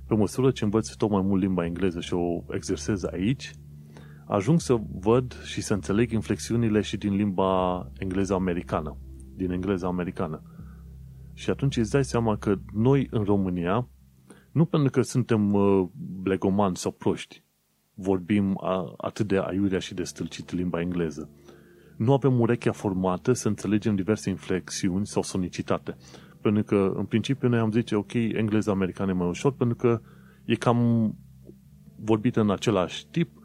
Pe 0.08 0.16
măsură 0.16 0.52
ce 0.52 0.64
învăț 0.64 0.90
tot 0.90 1.10
mai 1.10 1.22
mult 1.22 1.42
limba 1.42 1.66
engleză 1.66 2.00
și 2.00 2.14
o 2.14 2.44
exersez 2.50 3.04
aici, 3.04 3.52
ajung 4.32 4.60
să 4.60 4.80
văd 5.00 5.42
și 5.44 5.62
să 5.62 5.74
înțeleg 5.74 6.12
inflexiunile 6.12 6.82
și 6.82 6.98
din 6.98 7.16
limba 7.16 7.92
engleză 7.98 8.34
americană, 8.34 8.98
din 9.36 9.52
engleza 9.52 9.88
americană. 9.88 10.42
Și 11.34 11.50
atunci 11.50 11.78
îți 11.78 11.92
dai 11.92 12.06
seama 12.06 12.38
că 12.38 12.56
noi 12.74 13.08
în 13.10 13.24
România, 13.24 13.88
nu 14.52 14.66
pentru 14.66 14.90
că 14.90 15.02
suntem 15.02 15.54
uh, 15.54 15.88
blegomani 16.22 16.76
sau 16.76 16.92
proști, 16.92 17.44
vorbim 17.94 18.58
atât 18.98 19.28
de 19.28 19.40
aiurea 19.40 19.80
și 19.80 19.94
de 19.94 20.04
stâlcit 20.04 20.52
limba 20.52 20.82
engleză. 20.82 21.30
Nu 21.98 22.14
avem 22.14 22.40
urechea 22.40 22.72
formată 22.72 23.34
să 23.34 23.48
înțelegem 23.48 23.96
diverse 23.96 24.30
inflexiuni 24.30 25.06
sau 25.06 25.22
sonicitate. 25.22 25.98
Pentru 26.42 26.64
că, 26.64 26.94
în 26.96 27.06
principiu, 27.06 27.48
noi 27.48 27.60
am 27.60 27.72
zice, 27.72 27.96
ok, 27.96 28.14
engleza 28.14 28.72
americană 28.72 29.12
e 29.12 29.14
mai 29.14 29.28
ușor, 29.28 29.54
pentru 29.54 29.76
că 29.76 30.02
e 30.46 30.56
cam 30.56 31.12
vorbită 31.96 32.40
în 32.42 32.52
același 32.52 33.08
tip, 33.08 33.41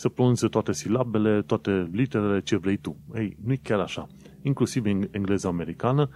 să 0.00 0.08
pronunțe 0.08 0.48
toate 0.48 0.72
silabele, 0.72 1.42
toate 1.42 1.88
literele, 1.92 2.40
ce 2.40 2.56
vrei 2.56 2.76
tu. 2.76 2.96
Ei, 3.14 3.36
nu 3.44 3.52
e 3.52 3.56
chiar 3.56 3.80
așa. 3.80 4.06
Inclusiv 4.42 4.86
engleza 5.10 5.48
americană 5.48 6.08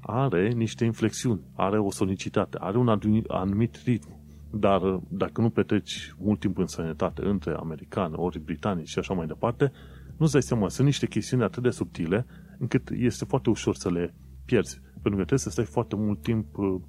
are 0.00 0.48
niște 0.48 0.84
inflexiuni, 0.84 1.40
are 1.54 1.78
o 1.78 1.90
sonicitate, 1.90 2.56
are 2.60 2.78
un 2.78 2.98
anumit 3.28 3.80
ritm. 3.84 4.08
Dar 4.50 5.00
dacă 5.08 5.40
nu 5.40 5.50
petreci 5.50 6.14
mult 6.18 6.40
timp 6.40 6.58
în 6.58 6.66
sănătate 6.66 7.24
între 7.24 7.54
americani, 7.54 8.14
ori 8.16 8.38
britanici 8.38 8.88
și 8.88 8.98
așa 8.98 9.14
mai 9.14 9.26
departe, 9.26 9.72
nu-ți 10.16 10.32
dai 10.32 10.42
seama, 10.42 10.68
sunt 10.68 10.86
niște 10.86 11.06
chestiuni 11.06 11.42
atât 11.42 11.62
de 11.62 11.70
subtile 11.70 12.26
încât 12.58 12.90
este 12.90 13.24
foarte 13.24 13.50
ușor 13.50 13.74
să 13.74 13.90
le 13.90 14.14
pierzi. 14.44 14.80
Pentru 14.92 15.10
că 15.10 15.14
trebuie 15.14 15.38
să 15.38 15.50
stai 15.50 15.64
foarte 15.64 15.96
mult 15.96 16.22
timp 16.22 16.58
uh, 16.58 16.80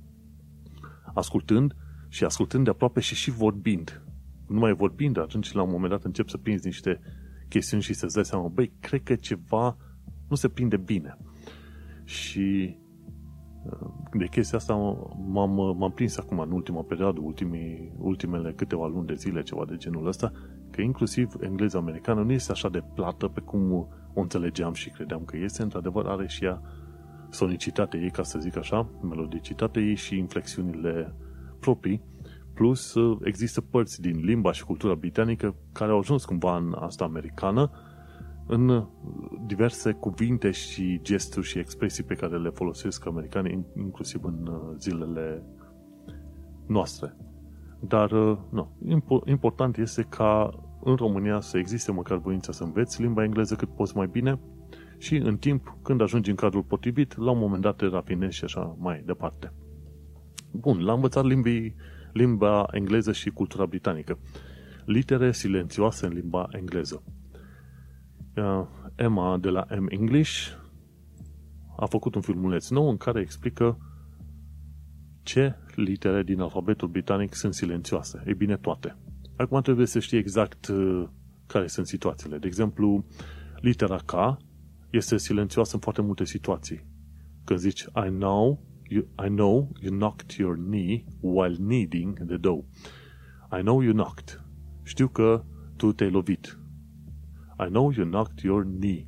ascultând 1.13 1.75
și 2.07 2.23
ascultând 2.23 2.63
de 2.63 2.69
aproape 2.69 2.99
și 2.99 3.15
și 3.15 3.31
vorbind. 3.31 4.04
Nu 4.47 4.59
mai 4.59 4.73
vorbind, 4.73 5.17
atunci 5.17 5.51
la 5.51 5.61
un 5.61 5.69
moment 5.71 5.91
dat 5.91 6.03
încep 6.03 6.29
să 6.29 6.37
prinzi 6.37 6.65
niște 6.65 6.99
chestiuni 7.49 7.83
și 7.83 7.93
să-ți 7.93 8.15
dai 8.15 8.25
seama, 8.25 8.47
băi, 8.47 8.71
cred 8.79 9.03
că 9.03 9.15
ceva 9.15 9.77
nu 10.29 10.35
se 10.35 10.49
prinde 10.49 10.77
bine. 10.77 11.17
Și 12.03 12.77
uh, 13.65 13.87
de 14.13 14.25
chestia 14.25 14.57
asta 14.57 14.73
m-am, 15.27 15.77
m-am 15.77 15.91
prins 15.91 16.17
acum 16.17 16.39
în 16.39 16.51
ultima 16.51 16.81
perioadă, 16.81 17.19
ultimii, 17.23 17.93
ultimele 17.97 18.53
câteva 18.53 18.87
luni 18.87 19.07
de 19.07 19.13
zile, 19.13 19.41
ceva 19.41 19.65
de 19.65 19.75
genul 19.75 20.07
ăsta, 20.07 20.31
că 20.71 20.81
inclusiv 20.81 21.33
engleza 21.39 21.77
americană 21.77 22.23
nu 22.23 22.31
este 22.31 22.51
așa 22.51 22.69
de 22.69 22.83
plată 22.93 23.27
pe 23.27 23.39
cum 23.39 23.71
o 24.13 24.21
înțelegeam 24.21 24.73
și 24.73 24.89
credeam 24.89 25.23
că 25.25 25.37
este, 25.37 25.61
într-adevăr 25.61 26.05
are 26.05 26.27
și 26.27 26.43
ea 26.43 26.61
sonicitatea 27.29 27.99
ei, 27.99 28.11
ca 28.11 28.23
să 28.23 28.39
zic 28.39 28.57
așa, 28.57 28.89
melodicitatea 29.01 29.81
ei 29.81 29.95
și 29.95 30.17
inflexiunile 30.17 31.15
proprii, 31.59 32.01
plus 32.55 32.93
uh, 32.93 33.17
există 33.23 33.61
părți 33.61 34.01
din 34.01 34.19
limba 34.23 34.51
și 34.51 34.65
cultura 34.65 34.93
britanică 34.93 35.55
care 35.71 35.91
au 35.91 35.97
ajuns 35.97 36.25
cumva 36.25 36.57
în 36.57 36.75
asta 36.79 37.03
americană, 37.03 37.71
în 38.47 38.87
diverse 39.45 39.91
cuvinte 39.91 40.51
și 40.51 40.99
gesturi 41.01 41.45
și 41.45 41.59
expresii 41.59 42.03
pe 42.03 42.13
care 42.13 42.37
le 42.37 42.49
folosesc 42.49 43.05
americanii, 43.05 43.65
inclusiv 43.77 44.23
în 44.23 44.47
uh, 44.47 44.75
zilele 44.77 45.43
noastre. 46.67 47.15
Dar, 47.79 48.11
uh, 48.11 48.37
nu, 48.49 48.73
important 49.25 49.77
este 49.77 50.01
ca 50.09 50.49
în 50.83 50.95
România 50.95 51.39
să 51.39 51.57
existe 51.57 51.91
măcar 51.91 52.17
voința 52.17 52.51
să 52.51 52.63
înveți 52.63 53.01
limba 53.01 53.23
engleză 53.23 53.55
cât 53.55 53.69
poți 53.75 53.95
mai 53.97 54.07
bine 54.07 54.39
și 54.97 55.15
în 55.15 55.37
timp, 55.37 55.77
când 55.81 56.01
ajungi 56.01 56.29
în 56.29 56.35
cadrul 56.35 56.63
potrivit, 56.63 57.17
la 57.17 57.31
un 57.31 57.37
moment 57.37 57.61
dat 57.61 57.75
te 57.75 57.85
rafinezi 57.85 58.35
și 58.35 58.43
așa 58.43 58.75
mai 58.79 59.03
departe. 59.05 59.53
Bun, 60.51 60.83
l-am 60.83 60.95
învățat 60.95 61.25
limbii, 61.25 61.75
limba 62.15 62.65
engleză 62.71 63.11
și 63.11 63.29
cultura 63.29 63.65
britanică. 63.65 64.19
Litere 64.85 65.31
silențioase 65.31 66.05
în 66.05 66.13
limba 66.13 66.47
engleză. 66.51 67.03
Uh, 68.35 68.67
Emma 68.95 69.37
de 69.37 69.49
la 69.49 69.65
M 69.79 69.85
English 69.89 70.47
a 71.77 71.85
făcut 71.85 72.15
un 72.15 72.21
filmuleț 72.21 72.69
nou 72.69 72.89
în 72.89 72.97
care 72.97 73.19
explică 73.19 73.77
ce 75.23 75.55
litere 75.75 76.23
din 76.23 76.39
alfabetul 76.39 76.87
britanic 76.87 77.33
sunt 77.33 77.53
silențioase. 77.53 78.23
Ei 78.27 78.33
bine, 78.33 78.57
toate. 78.57 78.97
Acum 79.37 79.61
trebuie 79.61 79.85
să 79.85 79.99
știi 79.99 80.17
exact 80.17 80.67
uh, 80.67 81.07
care 81.45 81.67
sunt 81.67 81.87
situațiile. 81.87 82.37
De 82.37 82.47
exemplu, 82.47 83.05
litera 83.55 83.97
K 83.97 84.37
este 84.89 85.17
silențioasă 85.17 85.75
în 85.75 85.81
foarte 85.81 86.01
multe 86.01 86.25
situații. 86.25 86.85
Când 87.43 87.59
zici, 87.59 87.81
I 87.81 88.09
know, 88.09 88.59
you, 88.89 89.07
I 89.25 89.27
know 89.27 89.71
you 89.81 89.91
knocked 89.91 90.37
your 90.37 90.55
knee 90.57 91.05
while 91.21 91.55
kneading 91.57 92.27
the 92.27 92.37
dough. 92.37 92.63
I 93.51 93.61
know 93.61 93.81
you 93.81 93.93
knocked. 93.93 94.43
Știu 94.83 95.07
că 95.07 95.43
tu 95.75 95.91
te-ai 95.91 96.11
lovit. 96.11 96.59
I 97.59 97.69
know 97.69 97.91
you 97.91 98.05
knocked 98.05 98.43
your 98.43 98.63
knee. 98.63 99.07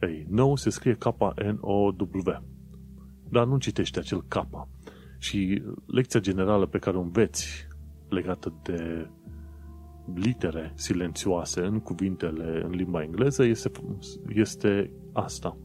Ei, 0.00 0.26
know 0.28 0.56
se 0.56 0.70
scrie 0.70 0.94
K-N-O-W. 0.94 2.42
Dar 3.28 3.46
nu 3.46 3.58
citește 3.58 3.98
acel 3.98 4.22
K. 4.28 4.34
Și 5.18 5.62
lecția 5.86 6.20
generală 6.20 6.66
pe 6.66 6.78
care 6.78 6.96
o 6.96 7.00
înveți 7.00 7.66
legată 8.08 8.60
de 8.62 9.10
litere 10.14 10.72
silențioase 10.74 11.60
în 11.60 11.80
cuvintele 11.80 12.62
în 12.64 12.70
limba 12.70 13.02
engleză 13.02 13.44
este, 13.44 13.70
este 14.28 14.90
asta. 15.12 15.56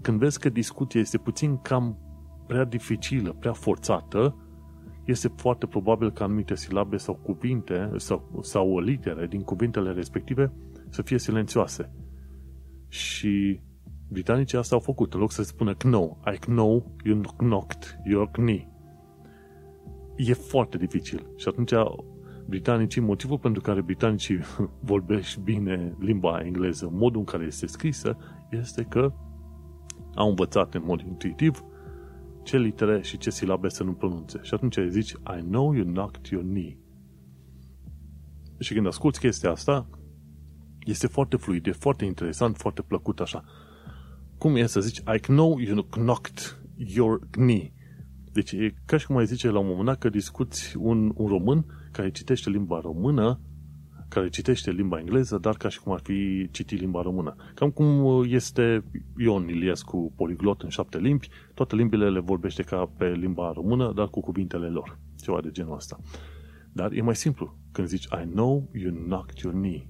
Când 0.00 0.18
vezi 0.18 0.38
că 0.38 0.48
discuția 0.48 1.00
este 1.00 1.18
puțin 1.18 1.56
cam 1.56 1.98
prea 2.46 2.64
dificilă, 2.64 3.32
prea 3.32 3.52
forțată, 3.52 4.36
este 5.04 5.32
foarte 5.36 5.66
probabil 5.66 6.12
că 6.12 6.22
anumite 6.22 6.54
silabe 6.54 6.96
sau 6.96 7.14
cuvinte 7.14 7.90
sau, 7.96 8.38
sau 8.42 8.78
litere 8.78 9.26
din 9.26 9.40
cuvintele 9.40 9.92
respective 9.92 10.52
să 10.88 11.02
fie 11.02 11.18
silențioase. 11.18 11.90
Și 12.88 13.60
britanicii 14.08 14.58
asta 14.58 14.74
au 14.74 14.80
făcut. 14.80 15.14
În 15.14 15.20
loc 15.20 15.32
să 15.32 15.42
spună 15.42 15.74
know, 15.74 16.20
I 16.34 16.38
know 16.38 16.96
you 17.04 17.20
knocked 17.20 18.00
your 18.04 18.30
knee. 18.30 18.68
E 20.16 20.32
foarte 20.32 20.76
dificil. 20.76 21.26
Și 21.36 21.48
atunci 21.48 21.72
britanicii, 22.46 23.00
motivul 23.00 23.38
pentru 23.38 23.60
care 23.60 23.80
britanicii 23.80 24.38
vorbești 24.92 25.40
bine 25.40 25.96
limba 25.98 26.40
engleză, 26.44 26.88
modul 26.92 27.18
în 27.18 27.26
care 27.26 27.44
este 27.44 27.66
scrisă, 27.66 28.16
este 28.50 28.82
că 28.82 29.12
au 30.14 30.28
învățat 30.28 30.74
în 30.74 30.82
mod 30.84 31.00
intuitiv 31.00 31.64
ce 32.44 32.58
litere 32.58 33.02
și 33.02 33.18
ce 33.18 33.30
silabe 33.30 33.68
să 33.68 33.82
nu 33.82 33.92
pronunțe. 33.92 34.38
Și 34.42 34.54
atunci 34.54 34.78
zici, 34.88 35.10
I 35.10 35.40
know 35.48 35.72
you 35.72 35.84
knocked 35.84 36.26
your 36.26 36.44
knee. 36.44 36.78
Și 38.58 38.74
când 38.74 38.86
asculti 38.86 39.18
chestia 39.18 39.50
asta, 39.50 39.88
este 40.84 41.06
foarte 41.06 41.36
fluid, 41.36 41.66
e 41.66 41.72
foarte 41.72 42.04
interesant, 42.04 42.56
foarte 42.56 42.82
plăcut 42.82 43.20
așa. 43.20 43.44
Cum 44.38 44.56
e 44.56 44.66
să 44.66 44.80
zici, 44.80 44.98
I 44.98 45.18
know 45.20 45.58
you 45.58 45.82
knocked 45.82 46.58
your 46.76 47.18
knee. 47.30 47.72
Deci 48.32 48.52
e 48.52 48.74
ca 48.86 48.96
și 48.96 49.06
cum 49.06 49.16
ai 49.16 49.26
zice 49.26 49.50
la 49.50 49.58
un 49.58 49.66
moment 49.66 49.86
dat 49.86 49.98
că 49.98 50.08
discuți 50.08 50.76
un, 50.76 51.12
un 51.14 51.26
român 51.26 51.66
care 51.92 52.10
citește 52.10 52.50
limba 52.50 52.80
română, 52.80 53.40
care 54.08 54.28
citește 54.28 54.70
limba 54.70 54.98
engleză, 54.98 55.38
dar 55.38 55.56
ca 55.56 55.68
și 55.68 55.80
cum 55.80 55.92
ar 55.92 56.00
fi 56.02 56.48
citit 56.50 56.80
limba 56.80 57.02
română. 57.02 57.34
Cam 57.54 57.70
cum 57.70 58.22
este 58.28 58.84
Ion 59.18 59.48
Iliescu 59.48 60.12
poliglot 60.16 60.62
în 60.62 60.68
șapte 60.68 60.98
limbi, 60.98 61.28
toate 61.54 61.76
limbile 61.76 62.10
le 62.10 62.20
vorbește 62.20 62.62
ca 62.62 62.90
pe 62.96 63.12
limba 63.12 63.52
română, 63.52 63.92
dar 63.92 64.08
cu 64.08 64.20
cuvintele 64.20 64.68
lor. 64.68 64.98
Ceva 65.22 65.40
de 65.40 65.50
genul 65.50 65.74
ăsta. 65.74 65.98
Dar 66.72 66.92
e 66.92 67.00
mai 67.00 67.16
simplu. 67.16 67.56
Când 67.72 67.88
zici, 67.88 68.04
I 68.04 68.28
know 68.32 68.70
you 68.72 68.92
knocked 68.92 69.38
your 69.38 69.54
knee. 69.54 69.88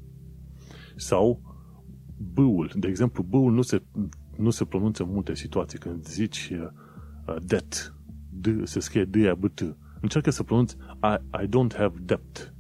Sau 0.97 1.41
bâul. 2.33 2.71
De 2.75 2.89
exemplu, 2.89 3.23
bâul 3.23 3.53
nu 3.53 3.63
se, 3.63 3.83
nu 4.37 4.51
se 4.51 4.65
pronunță 4.65 5.03
în 5.03 5.11
multe 5.13 5.35
situații. 5.35 5.79
Când 5.79 6.07
zici 6.07 6.53
uh, 6.53 7.37
debt, 7.43 7.95
D, 8.29 8.67
se 8.67 8.81
scrie 8.81 9.05
d 9.05 9.15
a 9.27 9.35
b 9.35 9.49
t 9.55 9.77
Încearcă 10.01 10.31
să 10.31 10.43
pronunți 10.43 10.77
I, 11.03 11.43
I 11.43 11.47
don't 11.47 11.77
have 11.77 11.99
debt. 12.01 12.55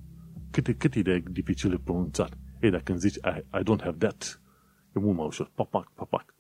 Cât, 0.55 0.79
cât 0.79 0.95
e 0.95 1.03
de 1.03 1.23
dificil 1.31 1.71
de 1.71 1.79
pronunțat. 1.85 2.39
Ei, 2.61 2.71
dacă 2.71 2.83
când 2.83 2.99
zici 2.99 3.15
I, 3.15 3.59
I 3.59 3.63
don't 3.63 3.83
have 3.83 3.97
debt, 3.97 4.41
e 4.97 4.99
mult 4.99 5.17
mai 5.17 5.27
ușor. 5.27 5.51
Papac, 5.55 5.93
papac. 5.95 6.35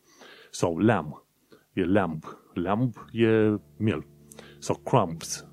Sau 0.50 0.78
lamb. 0.78 1.24
E 1.72 1.84
lamb. 1.84 2.24
Lamb 2.52 2.94
e 3.12 3.60
miel. 3.76 4.06
Sau 4.58 4.76
crumbs. 4.76 5.48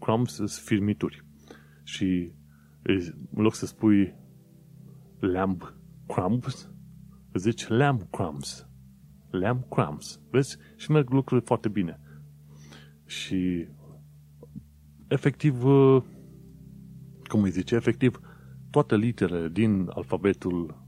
Crumbs 0.00 0.34
sunt 0.34 0.50
firmituri. 0.50 1.24
Și 1.82 2.32
în 3.30 3.42
loc 3.42 3.54
să 3.54 3.66
spui 3.66 4.14
lamb 5.18 5.74
crumbs, 6.06 6.70
zici 7.34 7.66
lamb 7.66 8.02
crumbs. 8.10 8.68
Lamb 9.30 9.64
crumbs. 9.68 10.20
Vezi? 10.30 10.56
Și 10.76 10.90
merg 10.90 11.10
lucrurile 11.10 11.46
foarte 11.46 11.68
bine. 11.68 12.00
Și 13.06 13.68
efectiv, 15.08 15.64
uh, 15.64 16.02
cum 17.34 17.42
îi 17.42 17.50
zice, 17.50 17.74
efectiv, 17.74 18.20
toate 18.70 18.96
literele 18.96 19.48
din 19.48 19.90
alfabetul 19.94 20.82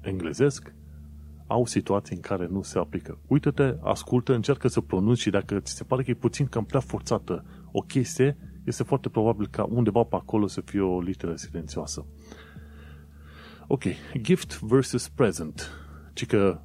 englezesc 0.00 0.74
au 1.46 1.66
situații 1.66 2.16
în 2.16 2.20
care 2.20 2.46
nu 2.50 2.62
se 2.62 2.78
aplică. 2.78 3.18
Uită-te, 3.26 3.74
ascultă, 3.82 4.34
încearcă 4.34 4.68
să 4.68 4.80
pronunți 4.80 5.20
și 5.20 5.30
dacă 5.30 5.60
ți 5.60 5.74
se 5.74 5.84
pare 5.84 6.02
că 6.02 6.10
e 6.10 6.14
puțin 6.14 6.46
cam 6.46 6.64
prea 6.64 6.80
forțată 6.80 7.44
o 7.72 7.80
chestie, 7.80 8.36
este 8.64 8.82
foarte 8.82 9.08
probabil 9.08 9.46
ca 9.46 9.64
undeva 9.64 10.02
pe 10.02 10.16
acolo 10.16 10.46
să 10.46 10.60
fie 10.60 10.80
o 10.80 11.00
literă 11.00 11.34
silențioasă. 11.34 12.06
Ok, 13.66 13.82
gift 14.20 14.60
versus 14.60 15.08
present. 15.08 15.70
Ci 16.12 16.26
că 16.26 16.60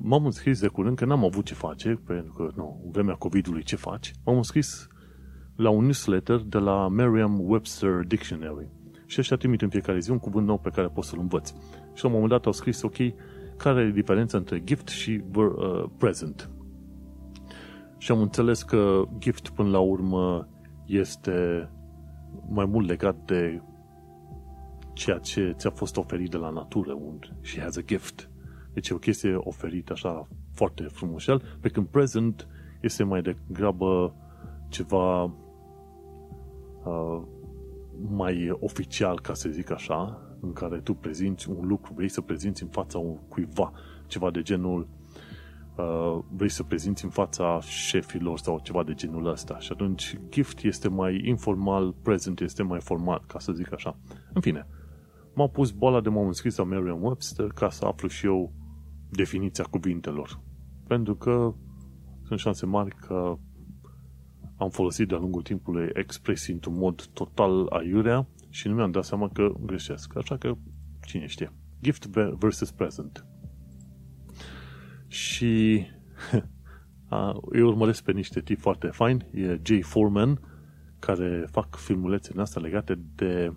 m-am 0.00 0.24
înscris 0.24 0.60
de 0.60 0.68
curând 0.68 0.96
că 0.96 1.04
n-am 1.04 1.24
avut 1.24 1.44
ce 1.44 1.54
face, 1.54 2.00
pentru 2.06 2.32
că, 2.32 2.50
nu, 2.54 2.80
în 2.84 2.90
vremea 2.90 3.14
COVID-ului 3.14 3.62
ce 3.62 3.76
faci, 3.76 4.12
m-am 4.24 4.36
înscris 4.36 4.88
la 5.56 5.70
un 5.70 5.82
newsletter 5.82 6.36
de 6.36 6.58
la 6.58 6.88
Merriam-Webster 6.88 8.04
Dictionary. 8.06 8.68
Și 9.06 9.20
ăștia 9.20 9.36
trimit 9.36 9.62
în 9.62 9.68
fiecare 9.68 9.98
zi 9.98 10.10
un 10.10 10.18
cuvânt 10.18 10.46
nou 10.46 10.58
pe 10.58 10.70
care 10.70 10.86
poți 10.86 11.08
să-l 11.08 11.18
învăți. 11.18 11.54
Și 11.94 12.02
la 12.02 12.08
un 12.08 12.12
moment 12.14 12.30
dat 12.30 12.46
au 12.46 12.52
scris, 12.52 12.82
ok, 12.82 12.96
care 13.56 13.80
e 13.80 13.90
diferența 13.90 14.38
între 14.38 14.64
gift 14.64 14.88
și 14.88 15.22
uh, 15.34 15.84
present. 15.98 16.50
Și 17.98 18.12
am 18.12 18.20
înțeles 18.20 18.62
că 18.62 19.02
gift 19.18 19.48
până 19.48 19.68
la 19.68 19.78
urmă 19.78 20.48
este 20.86 21.68
mai 22.48 22.64
mult 22.64 22.86
legat 22.86 23.16
de 23.24 23.62
ceea 24.92 25.18
ce 25.18 25.54
ți-a 25.56 25.70
fost 25.70 25.96
oferit 25.96 26.30
de 26.30 26.36
la 26.36 26.50
natură. 26.50 26.92
Un, 26.92 27.18
she 27.40 27.60
has 27.60 27.76
a 27.76 27.80
gift. 27.80 28.28
Deci 28.72 28.88
e 28.88 28.94
o 28.94 28.98
chestie 28.98 29.34
oferită 29.36 29.92
așa 29.92 30.28
foarte 30.52 30.82
frumușel, 30.82 31.42
pe 31.60 31.68
când 31.68 31.86
present 31.86 32.48
este 32.80 33.04
mai 33.04 33.22
degrabă 33.22 34.14
ceva 34.68 35.34
uh, 36.84 37.22
mai 38.10 38.56
oficial, 38.60 39.20
ca 39.20 39.34
să 39.34 39.48
zic 39.48 39.70
așa, 39.70 40.18
în 40.40 40.52
care 40.52 40.78
tu 40.78 40.94
prezinți 40.94 41.50
un 41.50 41.66
lucru, 41.66 41.92
vrei 41.94 42.08
să 42.08 42.20
prezinți 42.20 42.62
în 42.62 42.68
fața 42.68 42.98
cuiva, 43.28 43.72
ceva 44.06 44.30
de 44.30 44.42
genul 44.42 44.88
uh, 45.76 46.18
vrei 46.28 46.48
să 46.48 46.62
prezinți 46.62 47.04
în 47.04 47.10
fața 47.10 47.60
șefilor 47.60 48.38
sau 48.38 48.60
ceva 48.62 48.82
de 48.82 48.94
genul 48.94 49.26
ăsta. 49.26 49.58
Și 49.58 49.72
atunci 49.72 50.18
gift 50.28 50.62
este 50.62 50.88
mai 50.88 51.22
informal, 51.24 51.94
present 52.02 52.40
este 52.40 52.62
mai 52.62 52.80
formal, 52.80 53.22
ca 53.26 53.38
să 53.38 53.52
zic 53.52 53.72
așa. 53.72 53.96
În 54.32 54.40
fine, 54.40 54.66
m-am 55.34 55.50
pus 55.50 55.70
boala 55.70 56.00
de 56.00 56.08
m-am 56.08 56.26
înscris 56.26 56.56
la 56.56 56.64
Merriam-Webster 56.64 57.46
ca 57.46 57.70
să 57.70 57.84
aflu 57.84 58.08
și 58.08 58.26
eu 58.26 58.52
definiția 59.10 59.64
cuvintelor. 59.70 60.40
Pentru 60.86 61.14
că 61.14 61.54
sunt 62.22 62.38
șanse 62.38 62.66
mari 62.66 62.94
că 62.94 63.38
am 64.56 64.70
folosit 64.70 65.08
de-a 65.08 65.18
lungul 65.18 65.42
timpului 65.42 65.88
expresii 65.92 66.52
într-un 66.52 66.76
mod 66.76 67.06
total 67.06 67.66
aiurea 67.66 68.26
și 68.48 68.68
nu 68.68 68.74
mi-am 68.74 68.90
dat 68.90 69.04
seama 69.04 69.28
că 69.28 69.52
greșesc. 69.60 70.16
Așa 70.16 70.36
că, 70.36 70.54
cine 71.06 71.26
știe. 71.26 71.52
Gift 71.82 72.06
versus 72.38 72.70
present. 72.70 73.26
Și 75.06 75.82
eu 77.52 77.66
urmăresc 77.66 78.02
pe 78.02 78.12
niște 78.12 78.40
tipi 78.40 78.60
foarte 78.60 78.86
faini. 78.86 79.26
E 79.32 79.60
Jay 79.62 79.80
Foreman, 79.82 80.40
care 80.98 81.46
fac 81.50 81.76
filmulețe 81.76 82.30
în 82.34 82.40
astea 82.40 82.62
legate 82.62 83.00
de 83.14 83.52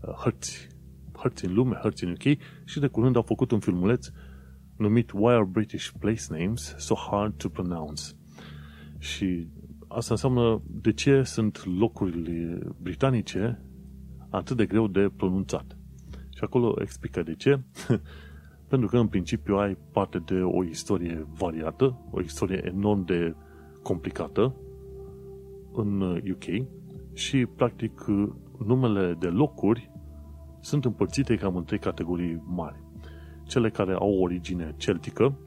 uh, 0.00 0.14
hărți. 0.14 0.68
Hărți 1.12 1.44
în 1.44 1.54
lume, 1.54 1.78
hărți 1.82 2.04
în 2.04 2.10
UK 2.10 2.38
și 2.64 2.80
de 2.80 2.86
curând 2.86 3.16
au 3.16 3.22
făcut 3.22 3.50
un 3.50 3.60
filmuleț 3.60 4.10
numit 4.76 5.10
Why 5.12 5.32
are 5.32 5.44
British 5.44 5.88
place 5.98 6.22
names 6.28 6.74
so 6.76 6.94
hard 6.94 7.36
to 7.36 7.48
pronounce? 7.48 8.02
Și 8.98 9.48
asta 9.88 10.12
înseamnă 10.12 10.62
de 10.66 10.92
ce 10.92 11.22
sunt 11.22 11.66
locurile 11.78 12.58
britanice 12.82 13.62
atât 14.30 14.56
de 14.56 14.66
greu 14.66 14.86
de 14.86 15.10
pronunțat. 15.16 15.78
Și 16.10 16.44
acolo 16.44 16.74
explică 16.80 17.22
de 17.22 17.34
ce. 17.34 17.60
Pentru 18.68 18.88
că 18.88 18.98
în 18.98 19.06
principiu 19.06 19.56
ai 19.56 19.76
parte 19.92 20.18
de 20.18 20.34
o 20.34 20.64
istorie 20.64 21.26
variată, 21.38 22.08
o 22.10 22.20
istorie 22.20 22.62
enorm 22.74 23.04
de 23.04 23.34
complicată 23.82 24.54
în 25.72 26.00
UK 26.00 26.66
și 27.12 27.46
practic 27.46 28.04
numele 28.66 29.16
de 29.18 29.26
locuri 29.26 29.90
sunt 30.60 30.84
împărțite 30.84 31.36
cam 31.36 31.56
în 31.56 31.64
trei 31.64 31.78
categorii 31.78 32.42
mari. 32.44 32.82
Cele 33.44 33.70
care 33.70 33.92
au 33.92 34.20
origine 34.20 34.74
celtică, 34.76 35.38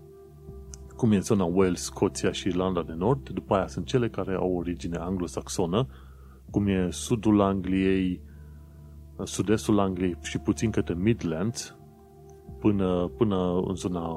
cum 1.02 1.12
e 1.12 1.16
în 1.16 1.22
zona 1.22 1.44
Wales, 1.44 1.84
Scoția 1.84 2.32
și 2.32 2.48
Irlanda 2.48 2.84
de 2.84 2.94
Nord. 2.94 3.30
După 3.30 3.54
aia 3.56 3.68
sunt 3.68 3.86
cele 3.86 4.10
care 4.10 4.36
au 4.36 4.56
origine 4.56 4.98
anglosaxonă, 4.98 5.88
cum 6.52 6.68
e 6.68 6.88
sudul 6.92 7.42
Angliei, 7.42 8.22
sud-estul 9.24 9.80
Angliei 9.80 10.18
și 10.22 10.38
puțin 10.38 10.72
către 10.72 10.94
Midlands, 10.94 11.76
până, 12.60 13.12
până 13.18 13.62
în 13.68 13.76
zona, 13.76 14.08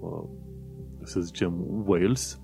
uh, 0.00 0.24
să 1.02 1.20
zicem, 1.20 1.64
Wales, 1.86 2.40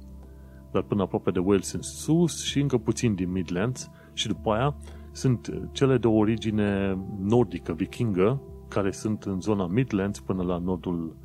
dar 0.72 0.82
până 0.82 1.02
aproape 1.02 1.30
de 1.30 1.38
Wales 1.38 1.72
în 1.72 1.82
sus 1.82 2.44
și 2.44 2.60
încă 2.60 2.78
puțin 2.78 3.14
din 3.14 3.30
Midlands 3.30 3.90
și 4.12 4.26
după 4.26 4.50
aia 4.50 4.76
sunt 5.12 5.68
cele 5.72 5.98
de 5.98 6.06
origine 6.06 6.98
nordică, 7.20 7.72
vikingă, 7.72 8.42
care 8.68 8.90
sunt 8.90 9.22
în 9.22 9.40
zona 9.40 9.66
Midlands 9.66 10.20
până 10.20 10.42
la 10.42 10.58
nordul 10.58 11.16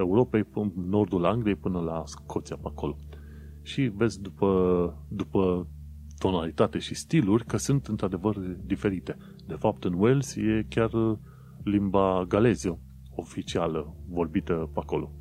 Europei, 0.00 0.46
nordul 0.88 1.24
Angliei 1.24 1.54
până 1.54 1.80
la 1.80 2.02
Scoția 2.06 2.56
pe 2.56 2.68
acolo. 2.68 2.98
Și 3.62 3.82
vezi 3.82 4.20
după, 4.20 5.04
după 5.08 5.66
tonalitate 6.18 6.78
și 6.78 6.94
stiluri 6.94 7.44
că 7.44 7.56
sunt 7.56 7.86
într-adevăr 7.86 8.36
diferite. 8.64 9.16
De 9.46 9.54
fapt, 9.54 9.84
în 9.84 9.92
Wales 9.92 10.36
e 10.36 10.66
chiar 10.68 10.90
limba 11.62 12.24
galeză 12.28 12.78
oficială 13.14 13.94
vorbită 14.08 14.70
pe 14.74 14.80
acolo. 14.82 15.12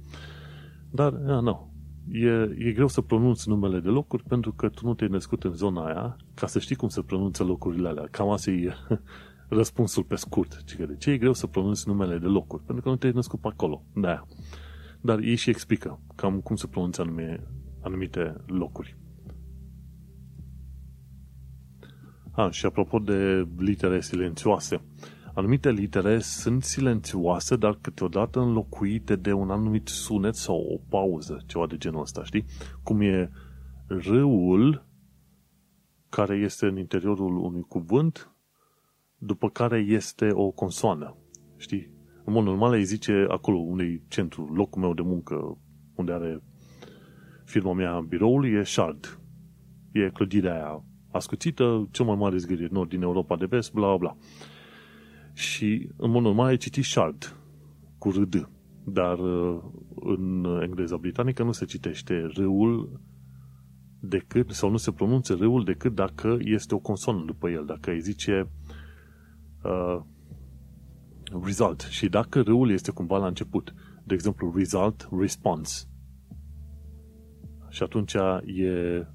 Dar, 0.91 1.11
nu, 1.11 1.71
e, 2.11 2.55
e 2.57 2.71
greu 2.71 2.87
să 2.87 3.01
pronunți 3.01 3.49
numele 3.49 3.79
de 3.79 3.89
locuri 3.89 4.23
pentru 4.23 4.53
că 4.53 4.69
tu 4.69 4.85
nu 4.85 4.93
te-ai 4.93 5.09
născut 5.09 5.43
în 5.43 5.53
zona 5.53 5.85
aia 5.85 6.17
ca 6.33 6.47
să 6.47 6.59
știi 6.59 6.75
cum 6.75 6.87
se 6.87 7.01
pronunță 7.01 7.43
locurile 7.43 7.87
alea. 7.87 8.07
Cam 8.11 8.29
asta 8.29 8.51
e 8.51 8.73
răspunsul 9.59 10.03
pe 10.03 10.15
scurt. 10.15 10.75
De 10.77 10.95
ce 10.95 11.11
e 11.11 11.17
greu 11.17 11.33
să 11.33 11.47
pronunți 11.47 11.87
numele 11.87 12.17
de 12.17 12.25
locuri? 12.25 12.63
Pentru 12.63 12.83
că 12.83 12.89
nu 12.89 12.95
te-ai 12.95 13.11
născut 13.11 13.39
pe 13.39 13.47
acolo. 13.47 13.83
Da. 13.93 14.23
Dar 15.01 15.19
ei 15.19 15.35
și 15.35 15.49
explică 15.49 15.99
cam 16.15 16.39
cum 16.39 16.55
se 16.55 16.67
pronunță 16.67 17.01
anumite, 17.01 17.47
anumite 17.81 18.35
locuri. 18.45 18.97
A, 22.31 22.49
și 22.49 22.65
apropo 22.65 22.99
de 22.99 23.47
litere 23.57 24.01
silențioase, 24.01 24.81
anumite 25.33 25.71
litere 25.71 26.19
sunt 26.19 26.63
silențioase, 26.63 27.55
dar 27.55 27.77
câteodată 27.81 28.39
înlocuite 28.39 29.15
de 29.15 29.31
un 29.31 29.49
anumit 29.49 29.87
sunet 29.87 30.35
sau 30.35 30.55
o 30.55 30.77
pauză, 30.89 31.43
ceva 31.45 31.67
de 31.67 31.77
genul 31.77 32.01
ăsta, 32.01 32.23
știi? 32.23 32.45
Cum 32.83 33.01
e 33.01 33.31
râul 33.87 34.85
care 36.09 36.35
este 36.35 36.65
în 36.65 36.77
interiorul 36.77 37.37
unui 37.37 37.61
cuvânt, 37.61 38.33
după 39.17 39.49
care 39.49 39.77
este 39.77 40.29
o 40.33 40.51
consoană, 40.51 41.15
știi? 41.57 41.98
În 42.29 42.35
mod 42.35 42.43
normal 42.43 42.73
îi 42.73 42.83
zice 42.83 43.25
acolo 43.29 43.57
unui 43.57 44.03
centru, 44.07 44.53
locul 44.53 44.81
meu 44.81 44.93
de 44.93 45.01
muncă, 45.01 45.57
unde 45.95 46.11
are 46.11 46.41
firma 47.45 47.73
mea 47.73 47.99
biroul, 47.99 48.45
e 48.45 48.63
Shard. 48.63 49.19
E 49.91 50.09
clădirea 50.09 50.53
aia 50.53 50.83
ascuțită, 51.11 51.87
cel 51.91 52.05
mai 52.05 52.15
mare 52.15 52.37
zgâriet 52.37 52.71
nord 52.71 52.89
din 52.89 53.01
Europa 53.01 53.35
de 53.35 53.45
vest, 53.45 53.73
bla, 53.73 53.97
bla. 53.97 54.15
Și 55.33 55.89
în 55.97 56.11
mod 56.11 56.21
normal 56.21 56.51
e 56.51 56.55
citit 56.55 56.83
Shard, 56.83 57.35
cu 57.97 58.09
râd. 58.09 58.49
Dar 58.83 59.19
uh, 59.19 59.61
în 59.95 60.59
engleza 60.61 60.97
britanică 60.97 61.43
nu 61.43 61.51
se 61.51 61.65
citește 61.65 62.29
râul 62.33 63.01
decât, 63.99 64.49
sau 64.49 64.69
nu 64.69 64.77
se 64.77 64.91
pronunță 64.91 65.33
râul 65.33 65.63
decât 65.63 65.95
dacă 65.95 66.37
este 66.39 66.75
o 66.75 66.79
consonă 66.79 67.23
după 67.25 67.49
el. 67.49 67.65
Dacă 67.65 67.91
îi 67.91 67.99
zice 67.99 68.49
uh, 69.63 70.01
result. 71.43 71.81
Și 71.81 72.09
dacă 72.09 72.41
râul 72.41 72.71
este 72.71 72.91
cumva 72.91 73.17
la 73.17 73.27
început, 73.27 73.73
de 74.03 74.13
exemplu, 74.13 74.53
result, 74.55 75.09
response. 75.19 75.83
Și 77.69 77.83
atunci 77.83 78.13
e, 78.45 79.07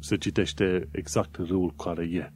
se 0.00 0.16
citește 0.16 0.88
exact 0.92 1.36
râul 1.36 1.74
care 1.76 2.04
e. 2.04 2.32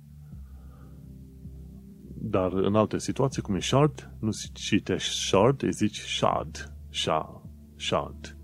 Dar 2.23 2.53
în 2.53 2.75
alte 2.75 2.99
situații, 2.99 3.43
cum 3.43 3.55
e 3.55 3.61
shard, 3.61 4.11
nu 4.21 4.31
se 4.31 4.49
citește 4.53 5.11
shard, 5.13 5.63
îi 5.63 5.73
zici 5.73 5.99
shard. 5.99 6.75
Shard. 6.91 7.41
Shard. 7.77 8.37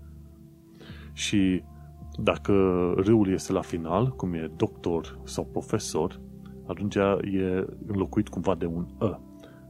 Și 1.13 1.63
dacă 2.23 2.53
râul 2.97 3.31
este 3.31 3.51
la 3.51 3.61
final, 3.61 4.09
cum 4.09 4.33
e 4.33 4.51
doctor 4.55 5.19
sau 5.23 5.45
profesor, 5.45 6.21
atunci 6.67 6.95
e 6.95 7.65
înlocuit 7.87 8.27
cumva 8.27 8.55
de 8.55 8.65
un 8.65 8.87
ă. 9.01 9.21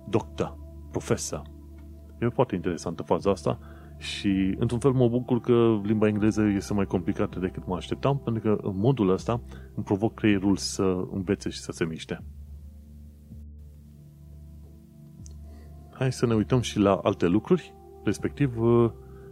Doctor 0.10 0.67
profesa. 0.92 1.42
E 2.20 2.28
foarte 2.28 2.56
interesantă 2.56 3.04
faza 3.04 3.32
asta 3.32 3.60
și, 3.98 4.56
într-un 4.60 4.80
fel, 4.80 4.92
mă 4.92 5.08
bucur 5.08 5.40
că 5.40 5.80
limba 5.84 6.08
engleză 6.08 6.42
este 6.42 6.74
mai 6.74 6.86
complicată 6.86 7.40
decât 7.40 7.68
mă 7.68 7.76
așteptam, 7.76 8.20
pentru 8.20 8.42
că, 8.42 8.68
în 8.68 8.78
modul 8.78 9.10
ăsta, 9.10 9.42
îmi 9.76 9.86
provoc 9.86 10.14
creierul 10.14 10.56
să 10.56 11.08
învețe 11.12 11.50
și 11.50 11.60
să 11.60 11.72
se 11.72 11.86
miște. 11.86 12.24
Hai 15.94 16.12
să 16.12 16.26
ne 16.26 16.34
uităm 16.34 16.62
și 16.62 16.80
la 16.80 16.96
alte 16.96 17.28
lucruri, 17.28 17.74
respectiv 18.04 18.56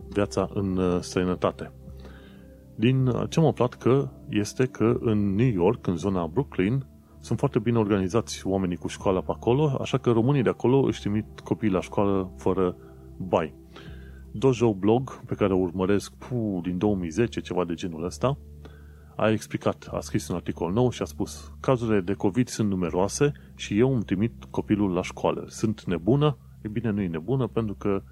viața 0.10 0.50
în 0.54 1.02
străinătate. 1.02 1.72
Din 2.76 3.06
ce 3.30 3.40
am 3.40 3.46
aflat 3.46 3.74
că 3.74 4.10
este 4.30 4.66
că 4.66 4.98
în 5.00 5.36
New 5.36 5.52
York, 5.52 5.88
în 5.88 5.96
zona 5.96 6.28
Brooklyn, 6.28 6.86
sunt 7.26 7.40
foarte 7.40 7.60
bine 7.60 7.78
organizați 7.78 8.48
oamenii 8.48 8.78
cu 8.78 8.88
școala 8.88 9.22
pe 9.22 9.32
acolo, 9.32 9.78
așa 9.82 9.98
că 9.98 10.12
românii 10.12 10.44
de 10.44 10.50
acolo 10.50 10.80
își 10.80 11.00
trimit 11.00 11.40
copiii 11.40 11.72
la 11.72 11.82
școală 11.82 12.34
fără 12.38 12.76
bai. 13.18 13.54
Dojo 14.32 14.74
Blog, 14.74 15.22
pe 15.26 15.36
care 15.36 15.54
o 15.54 15.58
urmăresc 15.58 16.14
pu, 16.14 16.60
din 16.64 16.78
2010, 16.78 17.40
ceva 17.42 17.66
de 17.66 17.74
genul 17.74 18.04
ăsta, 18.04 18.38
a 19.16 19.30
explicat, 19.30 19.88
a 19.92 20.00
scris 20.00 20.28
un 20.28 20.36
articol 20.36 20.72
nou 20.72 20.90
și 20.90 21.02
a 21.02 21.06
spus 21.06 21.54
cazurile 21.60 22.02
de 22.02 22.14
COVID 22.14 22.48
sunt 22.48 22.70
numeroase 22.70 23.32
și 23.56 23.80
eu 23.80 23.94
îmi 23.94 24.04
trimit 24.04 24.44
copilul 24.50 24.94
la 24.94 25.02
școală. 25.02 25.46
Sunt 25.48 25.84
nebună? 25.84 26.38
E 26.62 26.68
bine, 26.68 26.90
nu 26.90 27.02
e 27.02 27.08
nebună 27.08 27.48
pentru 27.48 27.76
că 27.76 28.04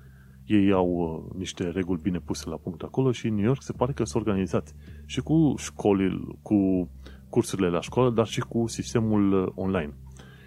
ei 0.45 0.71
au 0.71 0.87
uh, 0.89 1.37
niște 1.37 1.69
reguli 1.69 2.01
bine 2.01 2.19
puse 2.19 2.49
la 2.49 2.55
punct 2.55 2.81
acolo 2.81 3.11
și 3.11 3.27
în 3.27 3.35
New 3.35 3.45
York 3.45 3.61
se 3.61 3.73
pare 3.73 3.91
că 3.91 4.03
sunt 4.03 4.25
organizați. 4.25 4.73
Și 5.05 5.21
cu 5.21 5.53
școli, 5.57 6.37
cu 6.41 6.89
cursurile 7.33 7.69
la 7.69 7.81
școală, 7.81 8.09
dar 8.09 8.25
și 8.25 8.39
cu 8.39 8.67
sistemul 8.67 9.43
uh, 9.43 9.51
online. 9.55 9.93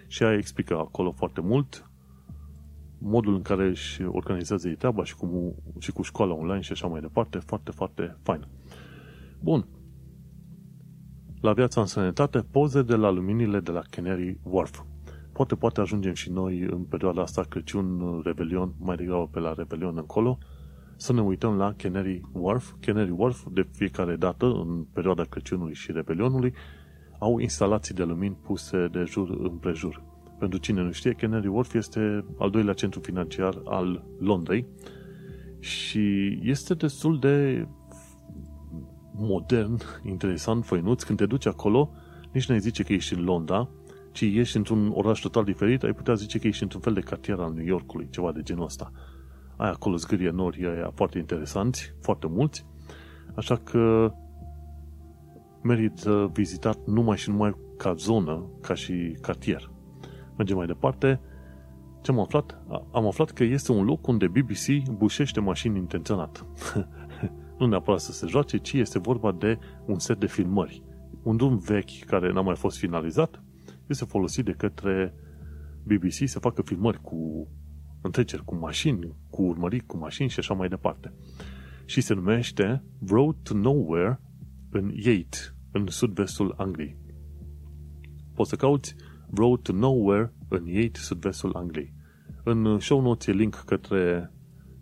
Și 0.07 0.23
ea 0.23 0.33
explică 0.33 0.77
acolo 0.77 1.11
foarte 1.11 1.41
mult 1.41 1.89
modul 2.97 3.33
în 3.33 3.41
care 3.41 3.67
își 3.67 4.03
organizează 4.03 4.67
ei 4.67 4.75
treaba 4.75 5.03
și 5.03 5.15
cu, 5.15 5.55
și 5.79 5.91
cu 5.91 6.01
școala 6.01 6.33
online 6.33 6.61
și 6.61 6.71
așa 6.71 6.87
mai 6.87 7.01
departe, 7.01 7.37
foarte, 7.37 7.71
foarte 7.71 8.17
fain. 8.23 8.47
Bun. 9.39 9.67
La 11.41 11.53
viața 11.53 11.81
în 11.81 11.87
sănătate, 11.87 12.39
poze 12.51 12.81
de 12.81 12.95
la 12.95 13.09
luminile 13.09 13.59
de 13.59 13.71
la 13.71 13.81
Canary 13.89 14.39
Wharf. 14.43 14.81
Poate, 15.33 15.55
poate 15.55 15.81
ajungem 15.81 16.13
și 16.13 16.31
noi 16.31 16.59
în 16.59 16.83
perioada 16.83 17.21
asta 17.21 17.41
Crăciun, 17.41 18.21
Revelion, 18.23 18.73
mai 18.79 18.95
degrabă 18.95 19.27
pe 19.27 19.39
la 19.39 19.53
Revelion 19.53 19.97
încolo, 19.97 20.37
să 20.95 21.13
ne 21.13 21.21
uităm 21.21 21.57
la 21.57 21.73
Canary 21.73 22.21
Wharf. 22.31 22.73
Canary 22.79 23.09
Wharf, 23.09 23.45
de 23.51 23.67
fiecare 23.71 24.15
dată, 24.15 24.45
în 24.45 24.85
perioada 24.93 25.23
Crăciunului 25.23 25.73
și 25.73 25.91
Rebelionului, 25.91 26.53
au 27.19 27.37
instalații 27.39 27.95
de 27.95 28.03
lumini 28.03 28.37
puse 28.43 28.87
de 28.91 29.03
jur 29.07 29.29
împrejur. 29.29 30.03
Pentru 30.39 30.59
cine 30.59 30.81
nu 30.81 30.91
știe, 30.91 31.11
Canary 31.11 31.47
Wharf 31.47 31.73
este 31.73 32.25
al 32.37 32.49
doilea 32.49 32.73
centru 32.73 32.99
financiar 32.99 33.61
al 33.65 34.03
Londrei 34.19 34.65
și 35.59 36.39
este 36.43 36.73
destul 36.73 37.19
de 37.19 37.67
modern, 39.13 39.77
interesant, 40.05 40.65
făinuț. 40.65 41.03
Când 41.03 41.17
te 41.17 41.25
duci 41.25 41.45
acolo, 41.45 41.91
nici 42.31 42.49
nu 42.49 42.57
zice 42.57 42.83
că 42.83 42.93
ești 42.93 43.13
în 43.13 43.23
Londra, 43.23 43.69
ci 44.11 44.21
ești 44.21 44.57
într-un 44.57 44.91
oraș 44.93 45.19
total 45.19 45.43
diferit, 45.43 45.83
ai 45.83 45.93
putea 45.93 46.13
zice 46.13 46.39
că 46.39 46.47
ești 46.47 46.63
într-un 46.63 46.81
fel 46.81 46.93
de 46.93 46.99
cartier 46.99 47.39
al 47.39 47.53
New 47.53 47.65
Yorkului, 47.65 48.07
ceva 48.09 48.31
de 48.31 48.41
genul 48.41 48.63
ăsta. 48.63 48.91
Ai 49.55 49.69
acolo 49.69 49.95
zgârie 49.95 50.29
nori 50.29 50.65
aia 50.65 50.91
foarte 50.95 51.17
interesanți, 51.17 51.93
foarte 52.01 52.27
mulți, 52.27 52.65
așa 53.35 53.55
că 53.55 54.13
merită 55.67 56.29
vizitat 56.33 56.85
numai 56.85 57.17
și 57.17 57.29
numai 57.29 57.55
ca 57.77 57.93
zonă, 57.93 58.49
ca 58.61 58.73
și 58.73 59.17
cartier. 59.21 59.71
Mergem 60.37 60.57
mai 60.57 60.65
departe. 60.65 61.21
Ce 62.01 62.11
am 62.11 62.19
aflat? 62.19 62.61
Am 62.91 63.05
aflat 63.07 63.31
că 63.31 63.43
este 63.43 63.71
un 63.71 63.85
loc 63.85 64.07
unde 64.07 64.27
BBC 64.27 64.89
bușește 64.91 65.39
mașini 65.39 65.77
intenționat. 65.77 66.45
nu 67.59 67.67
neapărat 67.67 67.99
să 67.99 68.11
se 68.11 68.27
joace, 68.27 68.57
ci 68.57 68.73
este 68.73 68.99
vorba 68.99 69.31
de 69.31 69.59
un 69.85 69.99
set 69.99 70.19
de 70.19 70.27
filmări. 70.27 70.83
Un 71.23 71.37
drum 71.37 71.57
vechi 71.57 71.99
care 72.05 72.31
n-a 72.31 72.41
mai 72.41 72.55
fost 72.55 72.77
finalizat 72.77 73.43
este 73.87 74.05
folosit 74.05 74.45
de 74.45 74.51
către 74.51 75.13
BBC 75.83 76.27
să 76.27 76.39
facă 76.39 76.61
filmări 76.61 77.01
cu 77.01 77.47
întreceri 78.01 78.43
cu 78.45 78.55
mașini, 78.55 79.15
cu 79.29 79.41
urmărit 79.41 79.87
cu 79.87 79.97
mașini 79.97 80.29
și 80.29 80.39
așa 80.39 80.53
mai 80.53 80.67
departe. 80.67 81.13
Și 81.85 82.01
se 82.01 82.13
numește 82.13 82.83
Road 83.07 83.35
to 83.43 83.53
Nowhere 83.53 84.21
în 84.69 84.91
Yate, 84.93 85.37
în 85.77 85.87
sud-vestul 85.87 86.53
Angliei. 86.57 86.97
Poți 88.33 88.49
să 88.49 88.55
cauți 88.55 88.95
Road 89.33 89.61
to 89.61 89.73
Nowhere 89.73 90.33
în 90.47 90.65
Yate, 90.65 90.99
sud-vestul 90.99 91.55
Angliei. 91.55 91.93
În 92.43 92.79
show 92.79 93.01
notes 93.01 93.27
e 93.27 93.31
link 93.31 93.55
către 93.55 94.31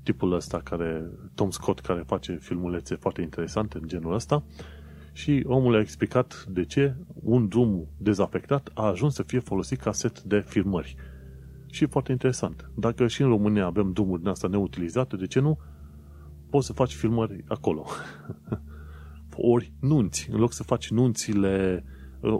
tipul 0.03 0.33
ăsta 0.33 0.59
care, 0.59 1.11
Tom 1.35 1.49
Scott, 1.49 1.79
care 1.79 2.03
face 2.05 2.37
filmulețe 2.41 2.95
foarte 2.95 3.21
interesante 3.21 3.77
în 3.81 3.87
genul 3.87 4.13
ăsta 4.13 4.43
și 5.11 5.43
omul 5.47 5.75
a 5.75 5.79
explicat 5.79 6.45
de 6.49 6.63
ce 6.63 6.95
un 7.13 7.47
drum 7.47 7.87
dezafectat 7.97 8.71
a 8.73 8.85
ajuns 8.85 9.13
să 9.13 9.23
fie 9.23 9.39
folosit 9.39 9.79
ca 9.79 9.91
set 9.91 10.21
de 10.21 10.39
filmări. 10.39 10.95
Și 11.71 11.83
e 11.83 11.87
foarte 11.87 12.11
interesant. 12.11 12.71
Dacă 12.75 13.07
și 13.07 13.21
în 13.21 13.27
România 13.27 13.65
avem 13.65 13.91
drumuri 13.91 14.21
din 14.21 14.29
asta 14.29 14.47
neutilizate, 14.47 15.15
de 15.15 15.25
ce 15.25 15.39
nu? 15.39 15.59
Poți 16.49 16.65
să 16.65 16.73
faci 16.73 16.93
filmări 16.93 17.43
acolo. 17.47 17.85
Ori 19.37 19.73
nunți. 19.79 20.29
În 20.31 20.39
loc 20.39 20.53
să 20.53 20.63
faci 20.63 20.89
nunțile 20.89 21.83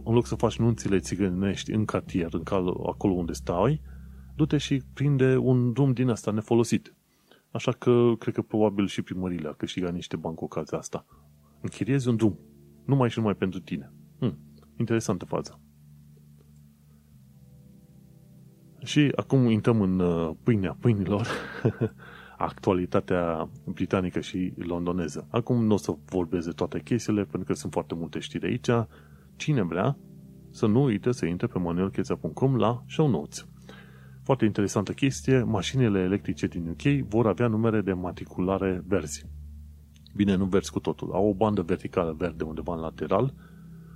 în 0.03 0.13
loc 0.13 0.25
să 0.25 0.35
faci 0.35 0.57
nunțile 0.57 0.99
țigănești 0.99 1.71
în 1.71 1.85
cartier, 1.85 2.33
în 2.33 2.43
cal, 2.43 2.67
acolo 2.67 3.13
unde 3.13 3.33
stai, 3.33 3.81
du-te 4.35 4.57
și 4.57 4.81
prinde 4.93 5.37
un 5.37 5.73
drum 5.73 5.91
din 5.91 6.09
asta 6.09 6.31
nefolosit. 6.31 6.95
Așa 7.51 7.71
că 7.71 8.13
cred 8.19 8.33
că 8.33 8.41
probabil 8.41 8.87
și 8.87 9.01
primările 9.01 9.47
a 9.47 9.53
câștigat 9.53 9.93
niște 9.93 10.15
bani 10.15 10.35
cu 10.35 10.43
ocazia 10.43 10.77
asta. 10.77 11.05
Închiriezi 11.61 12.07
un 12.07 12.15
drum. 12.15 12.39
Numai 12.85 13.09
și 13.09 13.17
numai 13.17 13.35
pentru 13.35 13.59
tine. 13.59 13.91
Hm, 14.19 14.37
interesantă 14.77 15.25
fază. 15.25 15.59
Și 18.83 19.11
acum 19.15 19.49
intrăm 19.49 19.81
în 19.81 19.99
uh, 19.99 20.31
pâinea 20.43 20.77
pâinilor, 20.79 21.27
actualitatea 22.37 23.49
britanică 23.65 24.19
și 24.19 24.53
londoneză. 24.57 25.27
Acum 25.29 25.65
nu 25.65 25.73
o 25.73 25.77
să 25.77 25.95
vorbesc 26.05 26.45
de 26.45 26.51
toate 26.51 26.81
chestiile, 26.81 27.21
pentru 27.21 27.43
că 27.43 27.53
sunt 27.53 27.71
foarte 27.71 27.95
multe 27.95 28.19
știri 28.19 28.45
aici. 28.45 28.87
Cine 29.35 29.61
vrea 29.61 29.97
să 30.49 30.65
nu 30.65 30.83
uite 30.83 31.11
să 31.11 31.25
intre 31.25 31.47
pe 31.47 31.59
manuelcheța.com 31.59 32.55
la 32.55 32.83
show 32.87 33.07
notes. 33.07 33.47
Foarte 34.23 34.45
interesantă 34.45 34.91
chestie, 34.91 35.43
mașinile 35.43 35.99
electrice 35.99 36.47
din 36.47 36.67
UK 36.67 37.07
vor 37.09 37.27
avea 37.27 37.47
numere 37.47 37.81
de 37.81 37.93
matriculare 37.93 38.83
verzi. 38.87 39.25
Bine, 40.15 40.35
nu 40.35 40.45
verzi 40.45 40.71
cu 40.71 40.79
totul. 40.79 41.11
Au 41.11 41.27
o 41.27 41.33
bandă 41.33 41.61
verticală 41.61 42.15
verde 42.17 42.43
undeva 42.43 42.73
în 42.73 42.79
lateral 42.79 43.33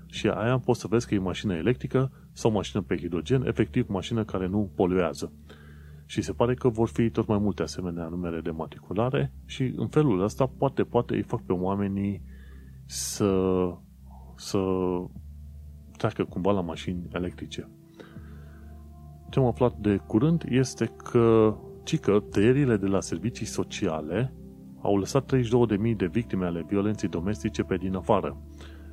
și 0.05 0.27
aia 0.27 0.59
poți 0.59 0.79
să 0.79 0.87
vezi 0.87 1.07
că 1.07 1.13
e 1.13 1.19
mașină 1.19 1.53
electrică 1.53 2.11
sau 2.33 2.51
mașină 2.51 2.81
pe 2.81 2.97
hidrogen, 2.97 3.45
efectiv 3.45 3.87
mașină 3.87 4.23
care 4.23 4.47
nu 4.47 4.71
poluează. 4.75 5.31
Și 6.09 6.21
se 6.21 6.33
pare 6.33 6.53
că 6.53 6.69
vor 6.69 6.87
fi 6.87 7.09
tot 7.09 7.27
mai 7.27 7.37
multe 7.37 7.61
asemenea 7.61 8.07
numere 8.07 8.41
de 8.41 8.49
matriculare 8.49 9.33
și 9.45 9.73
în 9.75 9.87
felul 9.87 10.21
ăsta 10.23 10.45
poate, 10.57 10.83
poate 10.83 11.15
îi 11.15 11.21
fac 11.21 11.41
pe 11.41 11.53
oamenii 11.53 12.21
să, 12.85 13.31
să 14.35 14.59
treacă 15.97 16.23
cumva 16.23 16.51
la 16.51 16.61
mașini 16.61 17.07
electrice. 17.13 17.69
Ce 19.29 19.39
am 19.39 19.45
aflat 19.45 19.77
de 19.77 19.97
curând 20.07 20.45
este 20.47 20.85
că 20.85 21.57
cică 21.83 22.23
tăierile 22.29 22.77
de 22.77 22.87
la 22.87 23.01
servicii 23.01 23.45
sociale 23.45 24.33
au 24.81 24.97
lăsat 24.97 25.35
32.000 25.35 25.95
de 25.95 26.05
victime 26.05 26.45
ale 26.45 26.65
violenței 26.67 27.09
domestice 27.09 27.63
pe 27.63 27.77
din 27.77 27.95
afară. 27.95 28.41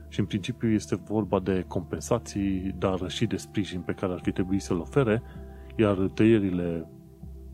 Și 0.09 0.21
în 0.21 0.27
principiu 0.27 0.69
este 0.69 0.97
vorba 0.97 1.41
de 1.41 1.64
compensații, 1.69 2.75
dar 2.79 3.11
și 3.11 3.27
de 3.27 3.37
sprijin 3.37 3.81
pe 3.81 3.93
care 3.93 4.12
ar 4.12 4.21
fi 4.23 4.33
trebuit 4.33 4.62
să-l 4.62 4.79
ofere, 4.79 5.23
iar 5.77 5.97
tăierile 5.97 6.91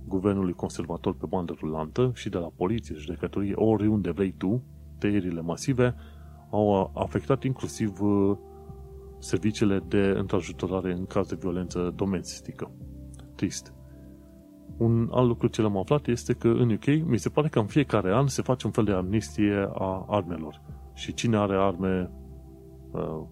guvernului 0.07 0.53
conservator 0.53 1.15
pe 1.15 1.27
bandă 1.29 1.55
rulantă 1.61 2.11
și 2.15 2.29
de 2.29 2.39
la 2.39 2.51
poliție, 2.57 2.95
judecătorie, 2.95 3.53
oriunde 3.55 4.11
vrei 4.11 4.33
tu, 4.33 4.63
tăierile 4.99 5.41
masive, 5.41 5.95
au 6.51 6.91
afectat 6.95 7.45
inclusiv 7.45 8.01
uh, 8.01 8.37
serviciile 9.19 9.83
de 9.89 10.15
întrajutorare 10.17 10.93
în 10.93 11.07
caz 11.07 11.29
de 11.29 11.37
violență 11.41 11.93
domestică. 11.97 12.71
Trist. 13.35 13.75
Un 14.77 15.09
alt 15.13 15.27
lucru 15.27 15.47
ce 15.47 15.63
l-am 15.63 15.77
aflat 15.77 16.07
este 16.07 16.33
că 16.33 16.49
în 16.49 16.71
UK 16.71 16.87
mi 16.87 17.19
se 17.19 17.29
pare 17.29 17.49
că 17.49 17.59
în 17.59 17.67
fiecare 17.67 18.15
an 18.15 18.27
se 18.27 18.43
face 18.43 18.67
un 18.67 18.73
fel 18.73 18.85
de 18.85 18.93
amnistie 18.93 19.71
a 19.75 20.05
armelor. 20.09 20.63
Și 20.95 21.15
cine 21.15 21.37
are 21.37 21.57
arme, 21.57 22.11
uh, 22.91 23.23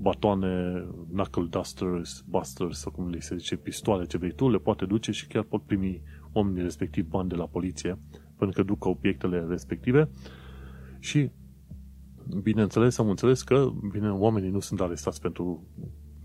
batoane, 0.00 0.84
knuckle 1.12 1.46
dusters, 1.50 2.24
busters, 2.28 2.78
sau 2.78 2.92
cum 2.92 3.08
le 3.08 3.20
se 3.20 3.36
zice, 3.36 3.56
pistoale, 3.56 4.04
ce 4.04 4.18
vrei 4.18 4.32
tu, 4.32 4.50
le 4.50 4.58
poate 4.58 4.84
duce 4.84 5.10
și 5.10 5.26
chiar 5.26 5.42
pot 5.42 5.62
primi 5.62 6.02
oamenii 6.32 6.62
respectiv 6.62 7.08
bani 7.08 7.28
de 7.28 7.34
la 7.34 7.46
poliție 7.46 7.98
pentru 8.36 8.62
că 8.62 8.62
duc 8.62 8.84
obiectele 8.84 9.46
respective 9.48 10.10
și 10.98 11.30
bineînțeles, 12.42 12.98
am 12.98 13.08
înțeles 13.08 13.42
că, 13.42 13.72
bine, 13.92 14.10
oamenii 14.10 14.50
nu 14.50 14.60
sunt 14.60 14.80
arestați 14.80 15.20
pentru 15.20 15.66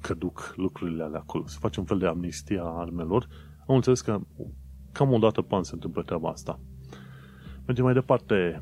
că 0.01 0.13
duc 0.13 0.53
lucrurile 0.55 1.03
alea 1.03 1.19
acolo. 1.19 1.47
Se 1.47 1.57
face 1.59 1.79
un 1.79 1.85
fel 1.85 1.97
de 1.97 2.05
amnistie 2.05 2.59
a 2.59 2.63
armelor. 2.63 3.27
Am 3.67 3.75
înțeles 3.75 4.01
că 4.01 4.21
cam 4.91 5.11
o 5.11 5.17
dată 5.17 5.41
pan 5.41 5.63
se 5.63 5.71
întâmplă 5.73 6.03
treaba 6.03 6.29
asta. 6.29 6.59
Mergem 7.65 7.83
mai 7.83 7.93
departe. 7.93 8.61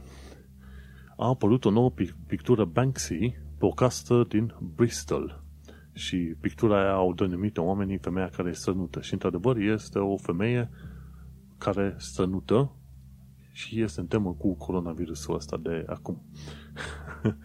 A 1.18 1.28
apărut 1.28 1.66
o 1.66 1.70
nouă 1.70 1.91
pictură 2.28 2.66
Banksy 2.66 3.36
pe 3.58 3.66
o 3.66 3.70
castă 3.70 4.26
din 4.30 4.53
Bristol. 4.76 5.43
Și 5.93 6.18
pictura 6.18 6.80
aia 6.82 6.93
au 6.93 7.14
denumit 7.14 7.58
oamenii 7.58 7.97
femeia 7.97 8.30
care 8.30 8.51
strănută. 8.51 9.01
Și 9.01 9.14
într-adevăr 9.14 9.58
este 9.58 9.99
o 9.99 10.18
femeie 10.18 10.70
care 11.58 11.95
strănută 11.97 12.72
și 13.51 13.82
este 13.82 13.99
în 13.99 14.08
temă 14.08 14.34
cu 14.34 14.55
coronavirusul 14.55 15.36
ăsta 15.36 15.58
de 15.58 15.84
acum. 15.88 16.22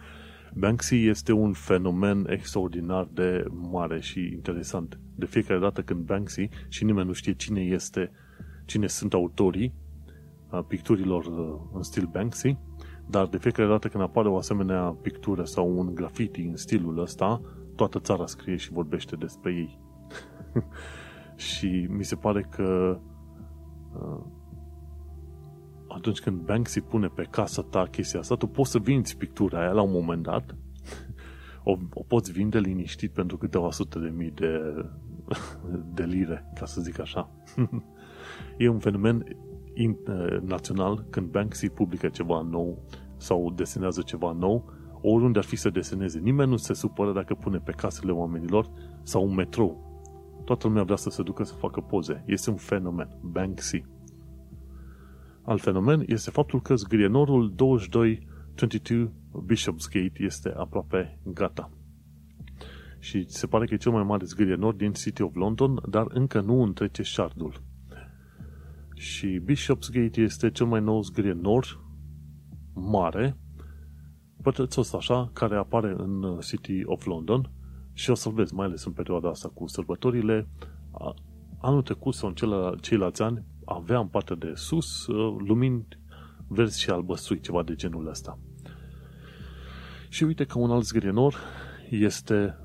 Banksy 0.55 0.95
este 0.95 1.31
un 1.31 1.53
fenomen 1.53 2.25
extraordinar 2.29 3.07
de 3.13 3.45
mare 3.71 3.99
și 3.99 4.19
interesant. 4.19 4.99
De 5.15 5.25
fiecare 5.25 5.59
dată 5.59 5.81
când 5.81 6.05
Banksy, 6.05 6.49
și 6.67 6.83
nimeni 6.83 7.07
nu 7.07 7.13
știe 7.13 7.33
cine 7.33 7.61
este, 7.61 8.11
cine 8.65 8.87
sunt 8.87 9.13
autorii 9.13 9.73
picturilor 10.67 11.25
în 11.73 11.81
stil 11.81 12.09
Banksy, 12.11 12.57
dar 13.09 13.27
de 13.27 13.37
fiecare 13.37 13.67
dată 13.67 13.87
când 13.87 14.03
apare 14.03 14.27
o 14.27 14.37
asemenea 14.37 14.95
pictură 15.01 15.43
sau 15.43 15.77
un 15.77 15.95
graffiti 15.95 16.41
în 16.41 16.55
stilul 16.55 16.99
ăsta, 16.99 17.41
toată 17.75 17.99
țara 17.99 18.25
scrie 18.25 18.55
și 18.55 18.71
vorbește 18.71 19.15
despre 19.15 19.51
ei. 19.51 19.79
și 21.49 21.87
mi 21.89 22.03
se 22.03 22.15
pare 22.15 22.41
că 22.41 22.99
atunci 25.87 26.19
când 26.19 26.41
Banksy 26.41 26.81
pune 26.81 27.07
pe 27.07 27.23
casa 27.23 27.61
ta 27.61 27.85
chestia 27.91 28.19
asta, 28.19 28.35
tu 28.35 28.47
poți 28.47 28.71
să 28.71 28.79
vinzi 28.79 29.17
pictura 29.17 29.59
aia 29.59 29.71
la 29.71 29.81
un 29.81 29.91
moment 29.91 30.23
dat, 30.23 30.55
o, 31.63 31.77
o 31.93 32.03
poți 32.03 32.31
vinde 32.31 32.59
liniștit 32.59 33.11
pentru 33.11 33.37
câteva 33.37 33.71
sute 33.71 33.99
de 33.99 34.09
mii 34.09 34.31
de, 34.31 34.85
de 35.95 36.03
lire, 36.03 36.51
ca 36.55 36.65
să 36.65 36.81
zic 36.81 36.99
așa. 36.99 37.29
e 38.57 38.67
un 38.67 38.79
fenomen 38.79 39.37
național 40.41 41.05
când 41.09 41.27
Banksy 41.27 41.69
publică 41.69 42.07
ceva 42.07 42.41
nou 42.41 42.83
sau 43.17 43.51
desenează 43.55 44.01
ceva 44.01 44.31
nou, 44.31 44.73
oriunde 45.01 45.39
ar 45.39 45.45
fi 45.45 45.55
să 45.55 45.69
deseneze. 45.69 46.19
Nimeni 46.19 46.49
nu 46.49 46.57
se 46.57 46.73
supără 46.73 47.13
dacă 47.13 47.33
pune 47.33 47.57
pe 47.57 47.71
casele 47.71 48.11
oamenilor 48.11 48.69
sau 49.03 49.23
un 49.23 49.33
metrou. 49.33 49.91
Toată 50.45 50.67
lumea 50.67 50.83
vrea 50.83 50.95
să 50.95 51.09
se 51.09 51.23
ducă 51.23 51.43
să 51.43 51.53
facă 51.53 51.81
poze. 51.81 52.23
Este 52.27 52.49
un 52.49 52.55
fenomen. 52.55 53.19
Banksy. 53.21 53.83
Alt 55.41 55.61
fenomen 55.61 56.03
este 56.05 56.29
faptul 56.29 56.61
că 56.61 56.75
zgrienorul 56.75 57.53
2222 57.55 59.11
Bishopsgate 59.45 60.13
este 60.17 60.53
aproape 60.57 61.19
gata. 61.23 61.69
Și 62.99 63.25
se 63.29 63.47
pare 63.47 63.65
că 63.65 63.73
e 63.73 63.77
cel 63.77 63.91
mai 63.91 64.03
mare 64.03 64.25
zgrienor 64.25 64.73
din 64.73 64.91
City 64.91 65.21
of 65.21 65.35
London, 65.35 65.81
dar 65.89 66.05
încă 66.09 66.41
nu 66.41 66.61
întrece 66.61 67.01
șardul. 67.01 67.61
Și 69.03 69.39
Bishopsgate 69.43 70.21
este 70.21 70.51
cel 70.51 70.65
mai 70.65 70.81
nou 70.81 71.01
zgrienor 71.01 71.79
mare, 72.73 73.37
pătrățos 74.41 74.93
așa, 74.93 75.29
care 75.33 75.55
apare 75.55 75.95
în 75.97 76.39
City 76.41 76.81
of 76.85 77.05
London 77.05 77.51
și 77.93 78.09
o 78.09 78.13
să 78.13 78.29
vezi, 78.29 78.53
mai 78.53 78.65
ales 78.65 78.85
în 78.85 78.91
perioada 78.91 79.29
asta 79.29 79.49
cu 79.53 79.67
sărbătorile. 79.67 80.47
Anul 81.61 81.81
trecut 81.81 82.13
sau 82.13 82.29
în 82.29 82.35
ceilalți 82.79 83.21
ani 83.21 83.43
avea 83.65 83.99
în 83.99 84.07
partea 84.07 84.35
de 84.35 84.51
sus 84.55 85.07
uh, 85.07 85.35
lumini 85.47 85.87
verzi 86.47 86.81
și 86.81 86.89
albăstrui, 86.89 87.39
ceva 87.39 87.63
de 87.63 87.75
genul 87.75 88.07
ăsta. 88.07 88.39
Și 90.09 90.23
uite 90.23 90.43
că 90.43 90.59
un 90.59 90.71
alt 90.71 90.83
zgrienor 90.83 91.35
este 91.89 92.57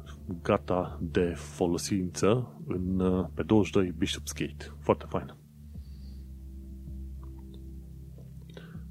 gata 0.42 0.98
de 1.02 1.32
folosință 1.36 2.60
în, 2.66 3.00
uh, 3.00 3.26
pe 3.34 3.42
22 3.42 3.94
Bishopsgate. 3.98 4.72
Foarte 4.78 5.04
fain. 5.08 5.46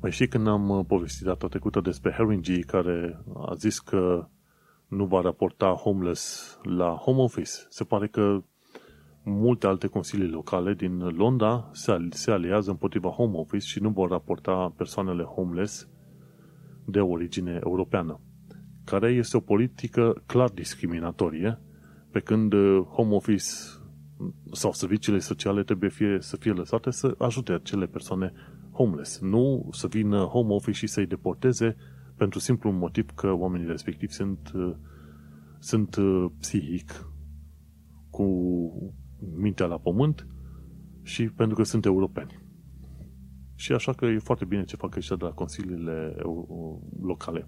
Mai 0.01 0.11
știi 0.11 0.27
când 0.27 0.47
am 0.47 0.69
uh, 0.69 0.85
povestit 0.87 1.25
data 1.25 1.47
trecută 1.47 1.81
despre 1.81 2.11
Haringey 2.11 2.59
care 2.59 3.23
a 3.35 3.53
zis 3.53 3.79
că 3.79 4.27
nu 4.87 5.05
va 5.05 5.21
raporta 5.21 5.69
homeless 5.71 6.57
la 6.63 6.89
home 6.89 7.21
office? 7.21 7.51
Se 7.69 7.83
pare 7.83 8.07
că 8.07 8.43
multe 9.23 9.67
alte 9.67 9.87
consilii 9.87 10.29
locale 10.29 10.73
din 10.73 10.97
Londra 10.97 11.69
se, 11.71 11.97
se 12.09 12.31
aliază 12.31 12.69
împotriva 12.69 13.09
home 13.09 13.37
office 13.37 13.65
și 13.65 13.79
nu 13.81 13.89
vor 13.89 14.09
raporta 14.09 14.73
persoanele 14.77 15.23
homeless 15.23 15.89
de 16.85 16.99
origine 16.99 17.59
europeană, 17.63 18.19
care 18.83 19.11
este 19.11 19.37
o 19.37 19.39
politică 19.39 20.23
clar 20.25 20.49
discriminatorie, 20.49 21.59
pe 22.11 22.19
când 22.19 22.53
uh, 22.53 22.83
home 22.83 23.15
office 23.15 23.45
sau 24.51 24.71
serviciile 24.71 25.19
sociale 25.19 25.63
trebuie 25.63 25.89
fie, 25.89 26.17
să 26.19 26.37
fie 26.37 26.51
lăsate 26.51 26.91
să 26.91 27.15
ajute 27.17 27.51
acele 27.51 27.85
persoane 27.85 28.33
homeless, 28.77 29.19
nu 29.19 29.69
să 29.71 29.87
vină 29.87 30.17
home 30.23 30.53
office 30.53 30.77
și 30.77 30.87
să-i 30.87 31.05
deporteze 31.05 31.75
pentru 32.15 32.39
simplu 32.39 32.71
motiv 32.71 33.09
că 33.09 33.31
oamenii 33.31 33.67
respectivi 33.67 34.13
sunt, 34.13 34.51
uh, 34.55 34.75
sunt 35.59 35.95
uh, 35.95 36.25
psihic 36.39 37.11
cu 38.09 38.25
mintea 39.35 39.65
la 39.65 39.77
pământ 39.77 40.27
și 41.03 41.29
pentru 41.29 41.55
că 41.55 41.63
sunt 41.63 41.85
europeni. 41.85 42.45
Și 43.55 43.71
așa 43.71 43.93
că 43.93 44.05
e 44.05 44.17
foarte 44.17 44.45
bine 44.45 44.63
ce 44.63 44.75
fac 44.75 44.95
ăștia 44.95 45.15
de 45.15 45.23
la 45.23 45.31
consiliile 45.31 46.15
locale. 47.01 47.47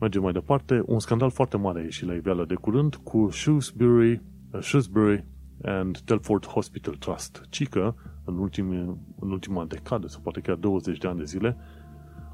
Mergem 0.00 0.22
mai 0.22 0.32
departe. 0.32 0.82
Un 0.86 0.98
scandal 0.98 1.30
foarte 1.30 1.56
mare 1.56 1.80
a 1.80 1.82
ieșit 1.82 2.06
la 2.06 2.14
iveală 2.14 2.44
de 2.44 2.54
curând 2.54 2.94
cu 2.94 3.28
Shrewsbury, 3.30 4.22
uh, 4.52 4.60
Shrewsbury 4.60 5.26
and 5.62 5.98
Telford 5.98 6.46
Hospital 6.46 6.94
Trust. 6.94 7.46
Cică, 7.48 7.96
în, 8.24 8.38
ultimi, 8.38 8.98
în 9.20 9.30
ultima 9.30 9.64
decadă, 9.64 10.06
sau 10.06 10.20
poate 10.20 10.40
chiar 10.40 10.56
20 10.56 10.98
de 10.98 11.06
ani 11.06 11.18
de 11.18 11.24
zile, 11.24 11.56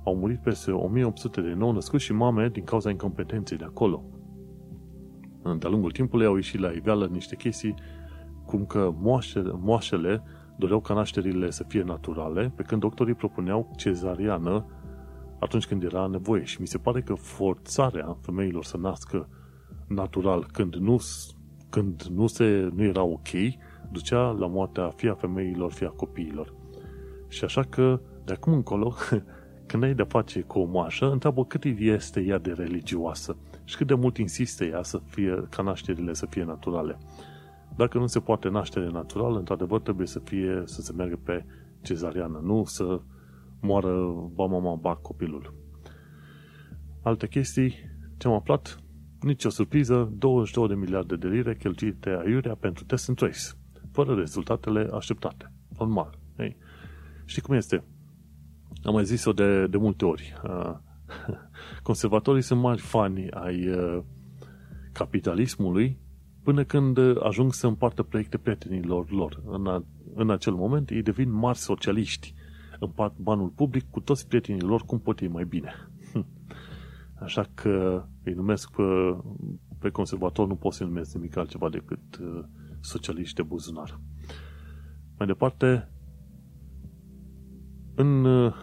au 0.04 0.16
murit 0.16 0.38
peste 0.38 0.70
1800 0.70 1.40
de 1.40 1.52
nou 1.52 1.72
născuți 1.72 2.04
și 2.04 2.12
mame 2.12 2.48
din 2.48 2.64
cauza 2.64 2.90
incompetenței 2.90 3.56
de 3.56 3.64
acolo. 3.64 4.04
De-a 5.58 5.70
lungul 5.70 5.90
timpului 5.90 6.26
au 6.26 6.34
ieșit 6.34 6.60
la 6.60 6.70
iveală 6.70 7.06
niște 7.06 7.36
chestii 7.36 7.74
cum 8.46 8.64
că 8.66 8.94
moașele, 9.00 9.50
moașele 9.54 10.22
doreau 10.56 10.80
ca 10.80 10.94
nașterile 10.94 11.50
să 11.50 11.64
fie 11.68 11.82
naturale, 11.82 12.52
pe 12.56 12.62
când 12.62 12.80
doctorii 12.80 13.14
propuneau 13.14 13.72
cezariană 13.76 14.66
atunci 15.38 15.66
când 15.66 15.82
era 15.82 16.06
nevoie. 16.06 16.44
Și 16.44 16.60
mi 16.60 16.66
se 16.66 16.78
pare 16.78 17.00
că 17.00 17.14
forțarea 17.14 18.16
femeilor 18.20 18.64
să 18.64 18.76
nască 18.76 19.28
natural 19.88 20.46
când 20.52 20.74
nu, 20.74 20.98
când 21.68 22.02
nu, 22.02 22.26
se, 22.26 22.70
nu 22.74 22.82
era 22.82 23.02
ok, 23.02 23.28
ducea 23.92 24.30
la 24.30 24.46
moartea 24.46 24.88
fie 24.88 25.10
a 25.10 25.14
femeilor, 25.14 25.72
fie 25.72 25.86
a 25.86 25.90
copiilor. 25.90 26.54
Și 27.28 27.44
așa 27.44 27.62
că, 27.62 28.00
de 28.24 28.32
acum 28.32 28.52
încolo, 28.52 28.94
când 29.66 29.82
ai 29.82 29.94
de 29.94 30.02
face 30.02 30.40
cu 30.40 30.58
o 30.58 30.64
moașă, 30.64 31.10
întreabă 31.10 31.44
cât 31.44 31.64
este 31.64 32.20
ea 32.20 32.38
de 32.38 32.52
religioasă 32.52 33.36
și 33.64 33.76
cât 33.76 33.86
de 33.86 33.94
mult 33.94 34.16
insistă 34.16 34.64
ea 34.64 34.82
să 34.82 35.00
fie, 35.04 35.46
ca 35.50 35.62
nașterile 35.62 36.12
să 36.12 36.26
fie 36.26 36.44
naturale. 36.44 36.98
Dacă 37.76 37.98
nu 37.98 38.06
se 38.06 38.20
poate 38.20 38.48
naștere 38.48 38.90
naturală, 38.90 39.38
într-adevăr 39.38 39.80
trebuie 39.80 40.06
să 40.06 40.18
fie, 40.18 40.62
să 40.64 40.80
se 40.80 40.92
meargă 40.92 41.18
pe 41.22 41.44
cezariană, 41.82 42.40
nu 42.42 42.64
să 42.64 43.00
moară 43.60 44.14
ba 44.34 44.44
mama, 44.44 44.74
ba 44.74 44.94
copilul. 44.94 45.54
Alte 47.02 47.28
chestii, 47.28 47.74
ce 48.16 48.28
am 48.28 48.34
aflat? 48.34 48.82
Nici 49.20 49.44
o 49.44 49.48
surpriză, 49.48 50.12
22 50.18 50.68
de 50.68 50.74
miliarde 50.74 51.16
de 51.16 51.28
lire 51.28 51.56
cheltuite 51.56 52.10
aiurea 52.24 52.54
pentru 52.54 52.84
test 52.84 53.08
and 53.08 53.18
trace, 53.18 53.40
fără 53.92 54.14
rezultatele 54.14 54.88
așteptate. 54.92 55.52
Normal. 55.78 56.18
Ei. 56.38 56.56
Știi 57.24 57.42
cum 57.42 57.54
este? 57.54 57.84
Am 58.82 58.94
mai 58.94 59.04
zis-o 59.04 59.32
de, 59.32 59.66
de 59.66 59.76
multe 59.76 60.04
ori. 60.04 60.34
Conservatorii 61.82 62.42
sunt 62.42 62.60
mari 62.60 62.80
fani 62.80 63.30
ai 63.30 63.68
uh, 63.68 64.02
capitalismului 64.92 65.98
până 66.42 66.64
când 66.64 66.98
ajung 67.22 67.52
să 67.52 67.66
împartă 67.66 68.02
proiecte 68.02 68.38
prietenilor 68.38 69.10
lor. 69.10 69.42
În, 69.46 69.66
a, 69.66 69.84
în 70.14 70.30
acel 70.30 70.54
moment 70.54 70.90
ei 70.90 71.02
devin 71.02 71.32
mari 71.32 71.58
socialiști. 71.58 72.34
Împart 72.78 73.18
banul 73.18 73.48
public 73.48 73.90
cu 73.90 74.00
toți 74.00 74.28
prietenii 74.28 74.60
lor 74.60 74.82
cum 74.82 75.00
pot 75.00 75.20
ei 75.20 75.28
mai 75.28 75.44
bine. 75.44 75.72
Așa 77.24 77.46
că 77.54 78.04
îi 78.24 78.32
numesc 78.32 78.70
pe, 78.70 78.82
pe 79.78 79.90
conservator, 79.90 80.46
nu 80.46 80.54
pot 80.54 80.72
să 80.72 80.84
numesc 80.84 81.14
nimic 81.14 81.36
altceva 81.36 81.68
decât 81.68 82.16
uh, 82.20 82.44
socialiști 82.80 83.34
de 83.34 83.42
buzunar. 83.42 84.00
Mai 85.18 85.26
departe, 85.26 85.90
în 87.94 88.24
uh, 88.24 88.54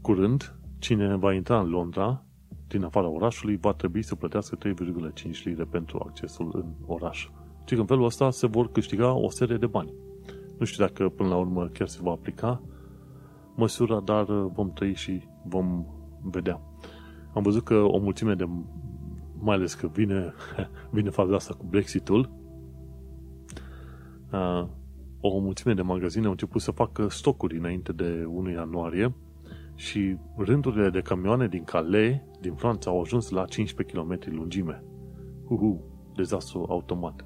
curând, 0.00 0.58
cine 0.78 1.16
va 1.16 1.34
intra 1.34 1.60
în 1.60 1.68
Londra 1.68 2.24
din 2.70 2.84
afara 2.84 3.08
orașului 3.08 3.56
va 3.56 3.72
trebui 3.72 4.02
să 4.02 4.14
plătească 4.14 4.58
3,5 4.66 5.42
lire 5.44 5.64
pentru 5.64 6.04
accesul 6.06 6.50
în 6.54 6.72
oraș. 6.86 7.28
Și 7.64 7.74
în 7.74 7.86
felul 7.86 8.04
ăsta 8.04 8.30
se 8.30 8.46
vor 8.46 8.70
câștiga 8.70 9.12
o 9.12 9.30
serie 9.30 9.56
de 9.56 9.66
bani. 9.66 9.94
Nu 10.58 10.64
știu 10.64 10.84
dacă 10.84 11.08
până 11.08 11.28
la 11.28 11.36
urmă 11.36 11.66
chiar 11.66 11.88
se 11.88 11.98
va 12.02 12.10
aplica 12.10 12.62
măsura, 13.56 14.00
dar 14.00 14.24
vom 14.24 14.72
trăi 14.72 14.94
și 14.94 15.22
vom 15.44 15.84
vedea. 16.22 16.60
Am 17.34 17.42
văzut 17.42 17.64
că 17.64 17.74
o 17.74 17.98
mulțime 17.98 18.34
de, 18.34 18.48
mai 19.38 19.56
ales 19.56 19.74
că 19.74 19.86
vine, 19.86 20.32
vine 20.96 21.10
faza 21.10 21.34
asta 21.34 21.54
cu 21.54 21.66
Brexitul, 21.68 22.30
o 25.20 25.38
mulțime 25.38 25.74
de 25.74 25.82
magazine 25.82 26.24
au 26.24 26.30
început 26.30 26.60
să 26.60 26.70
facă 26.70 27.08
stocuri 27.08 27.56
înainte 27.56 27.92
de 27.92 28.24
1 28.26 28.50
ianuarie 28.50 29.14
și 29.74 30.16
rândurile 30.36 30.90
de 30.90 31.00
camioane 31.00 31.48
din 31.48 31.64
Calais, 31.64 32.16
din 32.40 32.54
Franța, 32.54 32.90
au 32.90 33.00
ajuns 33.00 33.30
la 33.30 33.44
15 33.44 33.96
km 33.96 34.18
lungime. 34.36 34.82
Uhu, 35.48 35.84
dezastru 36.14 36.66
automat. 36.68 37.24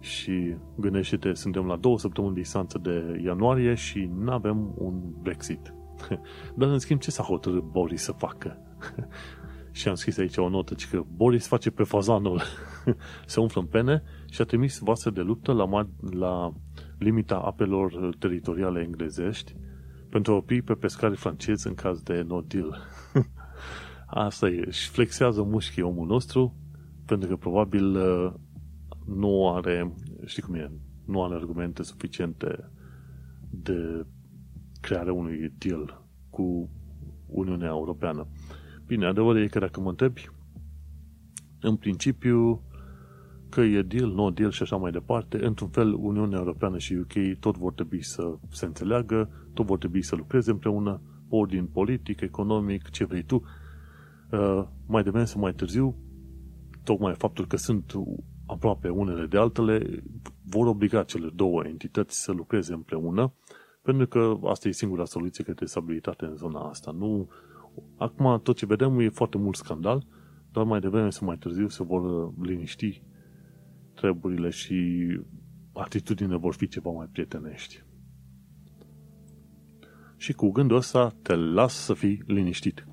Și 0.00 0.56
gândește-te, 0.76 1.34
suntem 1.34 1.66
la 1.66 1.76
două 1.76 1.98
săptămâni 1.98 2.34
distanță 2.34 2.78
de 2.78 3.20
ianuarie 3.24 3.74
și 3.74 4.10
nu 4.18 4.32
avem 4.32 4.74
un 4.76 5.00
Brexit. 5.22 5.74
Dar 6.58 6.68
în 6.68 6.78
schimb, 6.78 7.00
ce 7.00 7.10
s-a 7.10 7.22
hotărât 7.22 7.62
Boris 7.62 8.02
să 8.02 8.12
facă? 8.12 8.58
și 9.70 9.88
am 9.88 9.94
scris 9.94 10.18
aici 10.18 10.36
o 10.36 10.48
notă, 10.48 10.74
că 10.90 11.02
Boris 11.16 11.46
face 11.46 11.70
pe 11.70 11.82
fazanul. 11.82 12.40
se 13.26 13.40
umflă 13.40 13.60
în 13.60 13.66
pene 13.66 14.02
și 14.32 14.40
a 14.40 14.44
trimis 14.44 14.78
vase 14.78 15.10
de 15.10 15.20
luptă 15.20 15.52
la, 15.52 15.88
la 16.10 16.52
limita 16.98 17.36
apelor 17.36 18.14
teritoriale 18.18 18.80
englezești 18.82 19.56
pentru 20.08 20.32
a 20.32 20.36
opri 20.36 20.62
pe 20.62 20.74
pescari 20.74 21.16
francezi 21.16 21.66
în 21.66 21.74
caz 21.74 22.02
de 22.02 22.22
no 22.22 22.40
deal. 22.40 22.78
Asta 24.06 24.48
e. 24.48 24.70
Și 24.70 24.88
flexează 24.88 25.42
mușchii 25.42 25.82
omul 25.82 26.06
nostru 26.06 26.54
pentru 27.06 27.28
că 27.28 27.36
probabil 27.36 27.96
uh, 27.96 28.32
nu 29.06 29.54
are, 29.54 29.94
știi 30.24 30.42
cum 30.42 30.54
e, 30.54 30.70
nu 31.06 31.22
are 31.22 31.34
argumente 31.34 31.82
suficiente 31.82 32.70
de 33.50 34.06
crearea 34.80 35.12
unui 35.12 35.52
deal 35.58 36.06
cu 36.30 36.70
Uniunea 37.26 37.68
Europeană. 37.68 38.26
Bine, 38.86 39.06
adevărul 39.06 39.42
e 39.42 39.46
că 39.46 39.58
dacă 39.58 39.80
mă 39.80 39.88
întrebi, 39.88 40.30
în 41.60 41.76
principiu, 41.76 42.62
că 43.52 43.60
e 43.60 43.82
deal, 43.82 44.10
no 44.10 44.30
deal 44.30 44.50
și 44.50 44.62
așa 44.62 44.76
mai 44.76 44.90
departe, 44.90 45.44
într-un 45.44 45.68
fel 45.68 45.94
Uniunea 45.94 46.38
Europeană 46.38 46.78
și 46.78 46.94
UK 46.94 47.38
tot 47.40 47.56
vor 47.56 47.72
trebui 47.72 48.02
să 48.02 48.34
se 48.50 48.64
înțeleagă, 48.64 49.30
tot 49.54 49.66
vor 49.66 49.78
trebui 49.78 50.02
să 50.02 50.16
lucreze 50.16 50.50
împreună, 50.50 51.00
ordin 51.28 51.66
politic, 51.66 52.20
economic, 52.20 52.90
ce 52.90 53.04
vrei 53.04 53.22
tu. 53.22 53.42
Uh, 54.30 54.64
mai 54.86 55.02
devreme 55.02 55.24
sau 55.24 55.40
mai 55.40 55.52
târziu, 55.52 55.96
tocmai 56.84 57.14
faptul 57.14 57.46
că 57.46 57.56
sunt 57.56 57.92
aproape 58.46 58.88
unele 58.88 59.26
de 59.26 59.38
altele, 59.38 60.02
vor 60.44 60.66
obliga 60.66 61.02
cele 61.02 61.30
două 61.34 61.64
entități 61.64 62.22
să 62.22 62.32
lucreze 62.32 62.72
împreună, 62.72 63.32
pentru 63.82 64.06
că 64.06 64.38
asta 64.44 64.68
e 64.68 64.72
singura 64.72 65.04
soluție 65.04 65.44
către 65.44 65.66
stabilitate 65.66 66.24
în 66.24 66.36
zona 66.36 66.60
asta. 66.60 66.90
Nu... 66.98 67.28
Acum 67.96 68.40
tot 68.42 68.56
ce 68.56 68.66
vedem 68.66 68.98
e 69.00 69.08
foarte 69.08 69.38
mult 69.38 69.56
scandal, 69.56 70.06
dar 70.52 70.64
mai 70.64 70.80
devreme 70.80 71.10
sau 71.10 71.26
mai 71.26 71.36
târziu 71.36 71.68
se 71.68 71.82
vor 71.82 72.32
liniști 72.42 73.02
treburile 74.02 74.50
și 74.50 74.76
atitudinile 75.72 76.36
vor 76.36 76.54
fi 76.54 76.68
ceva 76.68 76.90
mai 76.90 77.08
prietenești. 77.12 77.82
Și 80.16 80.32
cu 80.32 80.50
gândul 80.50 80.76
ăsta 80.76 81.14
te 81.22 81.34
las 81.34 81.74
să 81.74 81.94
fii 81.94 82.22
liniștit, 82.26 82.86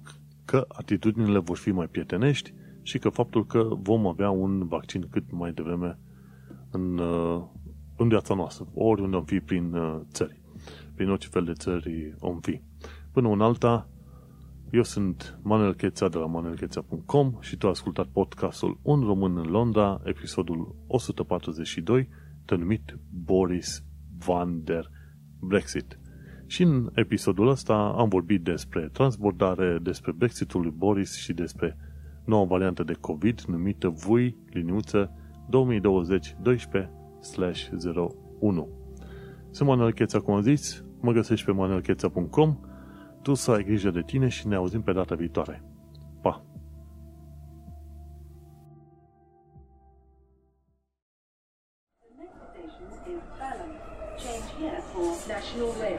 că 0.45 0.65
atitudinile 0.67 1.39
vor 1.39 1.57
fi 1.57 1.71
mai 1.71 1.87
prietenești 1.87 2.53
și 2.81 2.99
că 2.99 3.09
faptul 3.09 3.45
că 3.45 3.67
vom 3.81 4.07
avea 4.07 4.29
un 4.29 4.67
vaccin 4.67 5.07
cât 5.09 5.31
mai 5.31 5.51
devreme 5.53 5.99
în, 6.71 6.97
uh, 6.97 7.43
în 7.97 8.07
viața 8.07 8.33
noastră, 8.33 8.67
oriunde 8.73 9.15
om 9.15 9.23
fi 9.23 9.39
prin 9.39 9.73
uh, 9.73 10.01
țări, 10.11 10.41
prin 10.95 11.09
orice 11.09 11.27
fel 11.27 11.43
de 11.43 11.53
țări 11.53 12.15
om 12.19 12.39
fi. 12.39 12.61
Până 13.11 13.29
în 13.29 13.41
alta, 13.41 13.89
eu 14.71 14.83
sunt 14.83 15.39
Manuel 15.41 15.73
Cheța 15.73 16.07
de 16.07 16.17
la 16.17 16.25
manuelcheța.com 16.25 17.37
și 17.39 17.57
tu 17.57 17.65
ai 17.65 17.71
ascultat 17.71 18.05
podcastul 18.05 18.79
Un 18.81 19.01
român 19.01 19.37
în 19.37 19.45
Londra, 19.45 20.01
episodul 20.03 20.75
142, 20.87 22.09
denumit 22.45 22.97
Boris 23.23 23.83
van 24.17 24.63
der 24.63 24.89
Brexit. 25.39 25.99
Și 26.45 26.63
în 26.63 26.89
episodul 26.93 27.47
ăsta 27.47 27.93
am 27.97 28.09
vorbit 28.09 28.43
despre 28.43 28.89
transbordare, 28.93 29.79
despre 29.81 30.11
Brexitul 30.11 30.61
lui 30.61 30.73
Boris 30.77 31.15
și 31.15 31.33
despre 31.33 31.77
noua 32.25 32.45
variantă 32.45 32.83
de 32.83 32.93
COVID 32.93 33.41
numită 33.41 33.87
VUI 33.87 34.37
liniuță 34.49 35.11
2020-12-01. 35.47 35.51
Sunt 39.49 39.69
Manuel 39.69 39.93
Cheța, 39.93 40.19
cum 40.19 40.33
am 40.33 40.41
zis, 40.41 40.83
mă 41.01 41.11
găsești 41.11 41.45
pe 41.45 41.51
manuelcheța.com 41.51 42.59
tu 43.21 43.33
să 43.33 43.51
ai 43.51 43.63
grijă 43.63 43.89
de 43.89 44.01
tine 44.01 44.27
și 44.27 44.47
ne 44.47 44.55
auzim 44.55 44.81
pe 44.81 44.91
data 44.91 45.15
viitoare. 45.15 45.63
Pa! 46.21 46.43
Change 54.23 54.49
here 54.59 54.81
for 54.91 55.07
National 55.27 55.71
Rail 55.79 55.98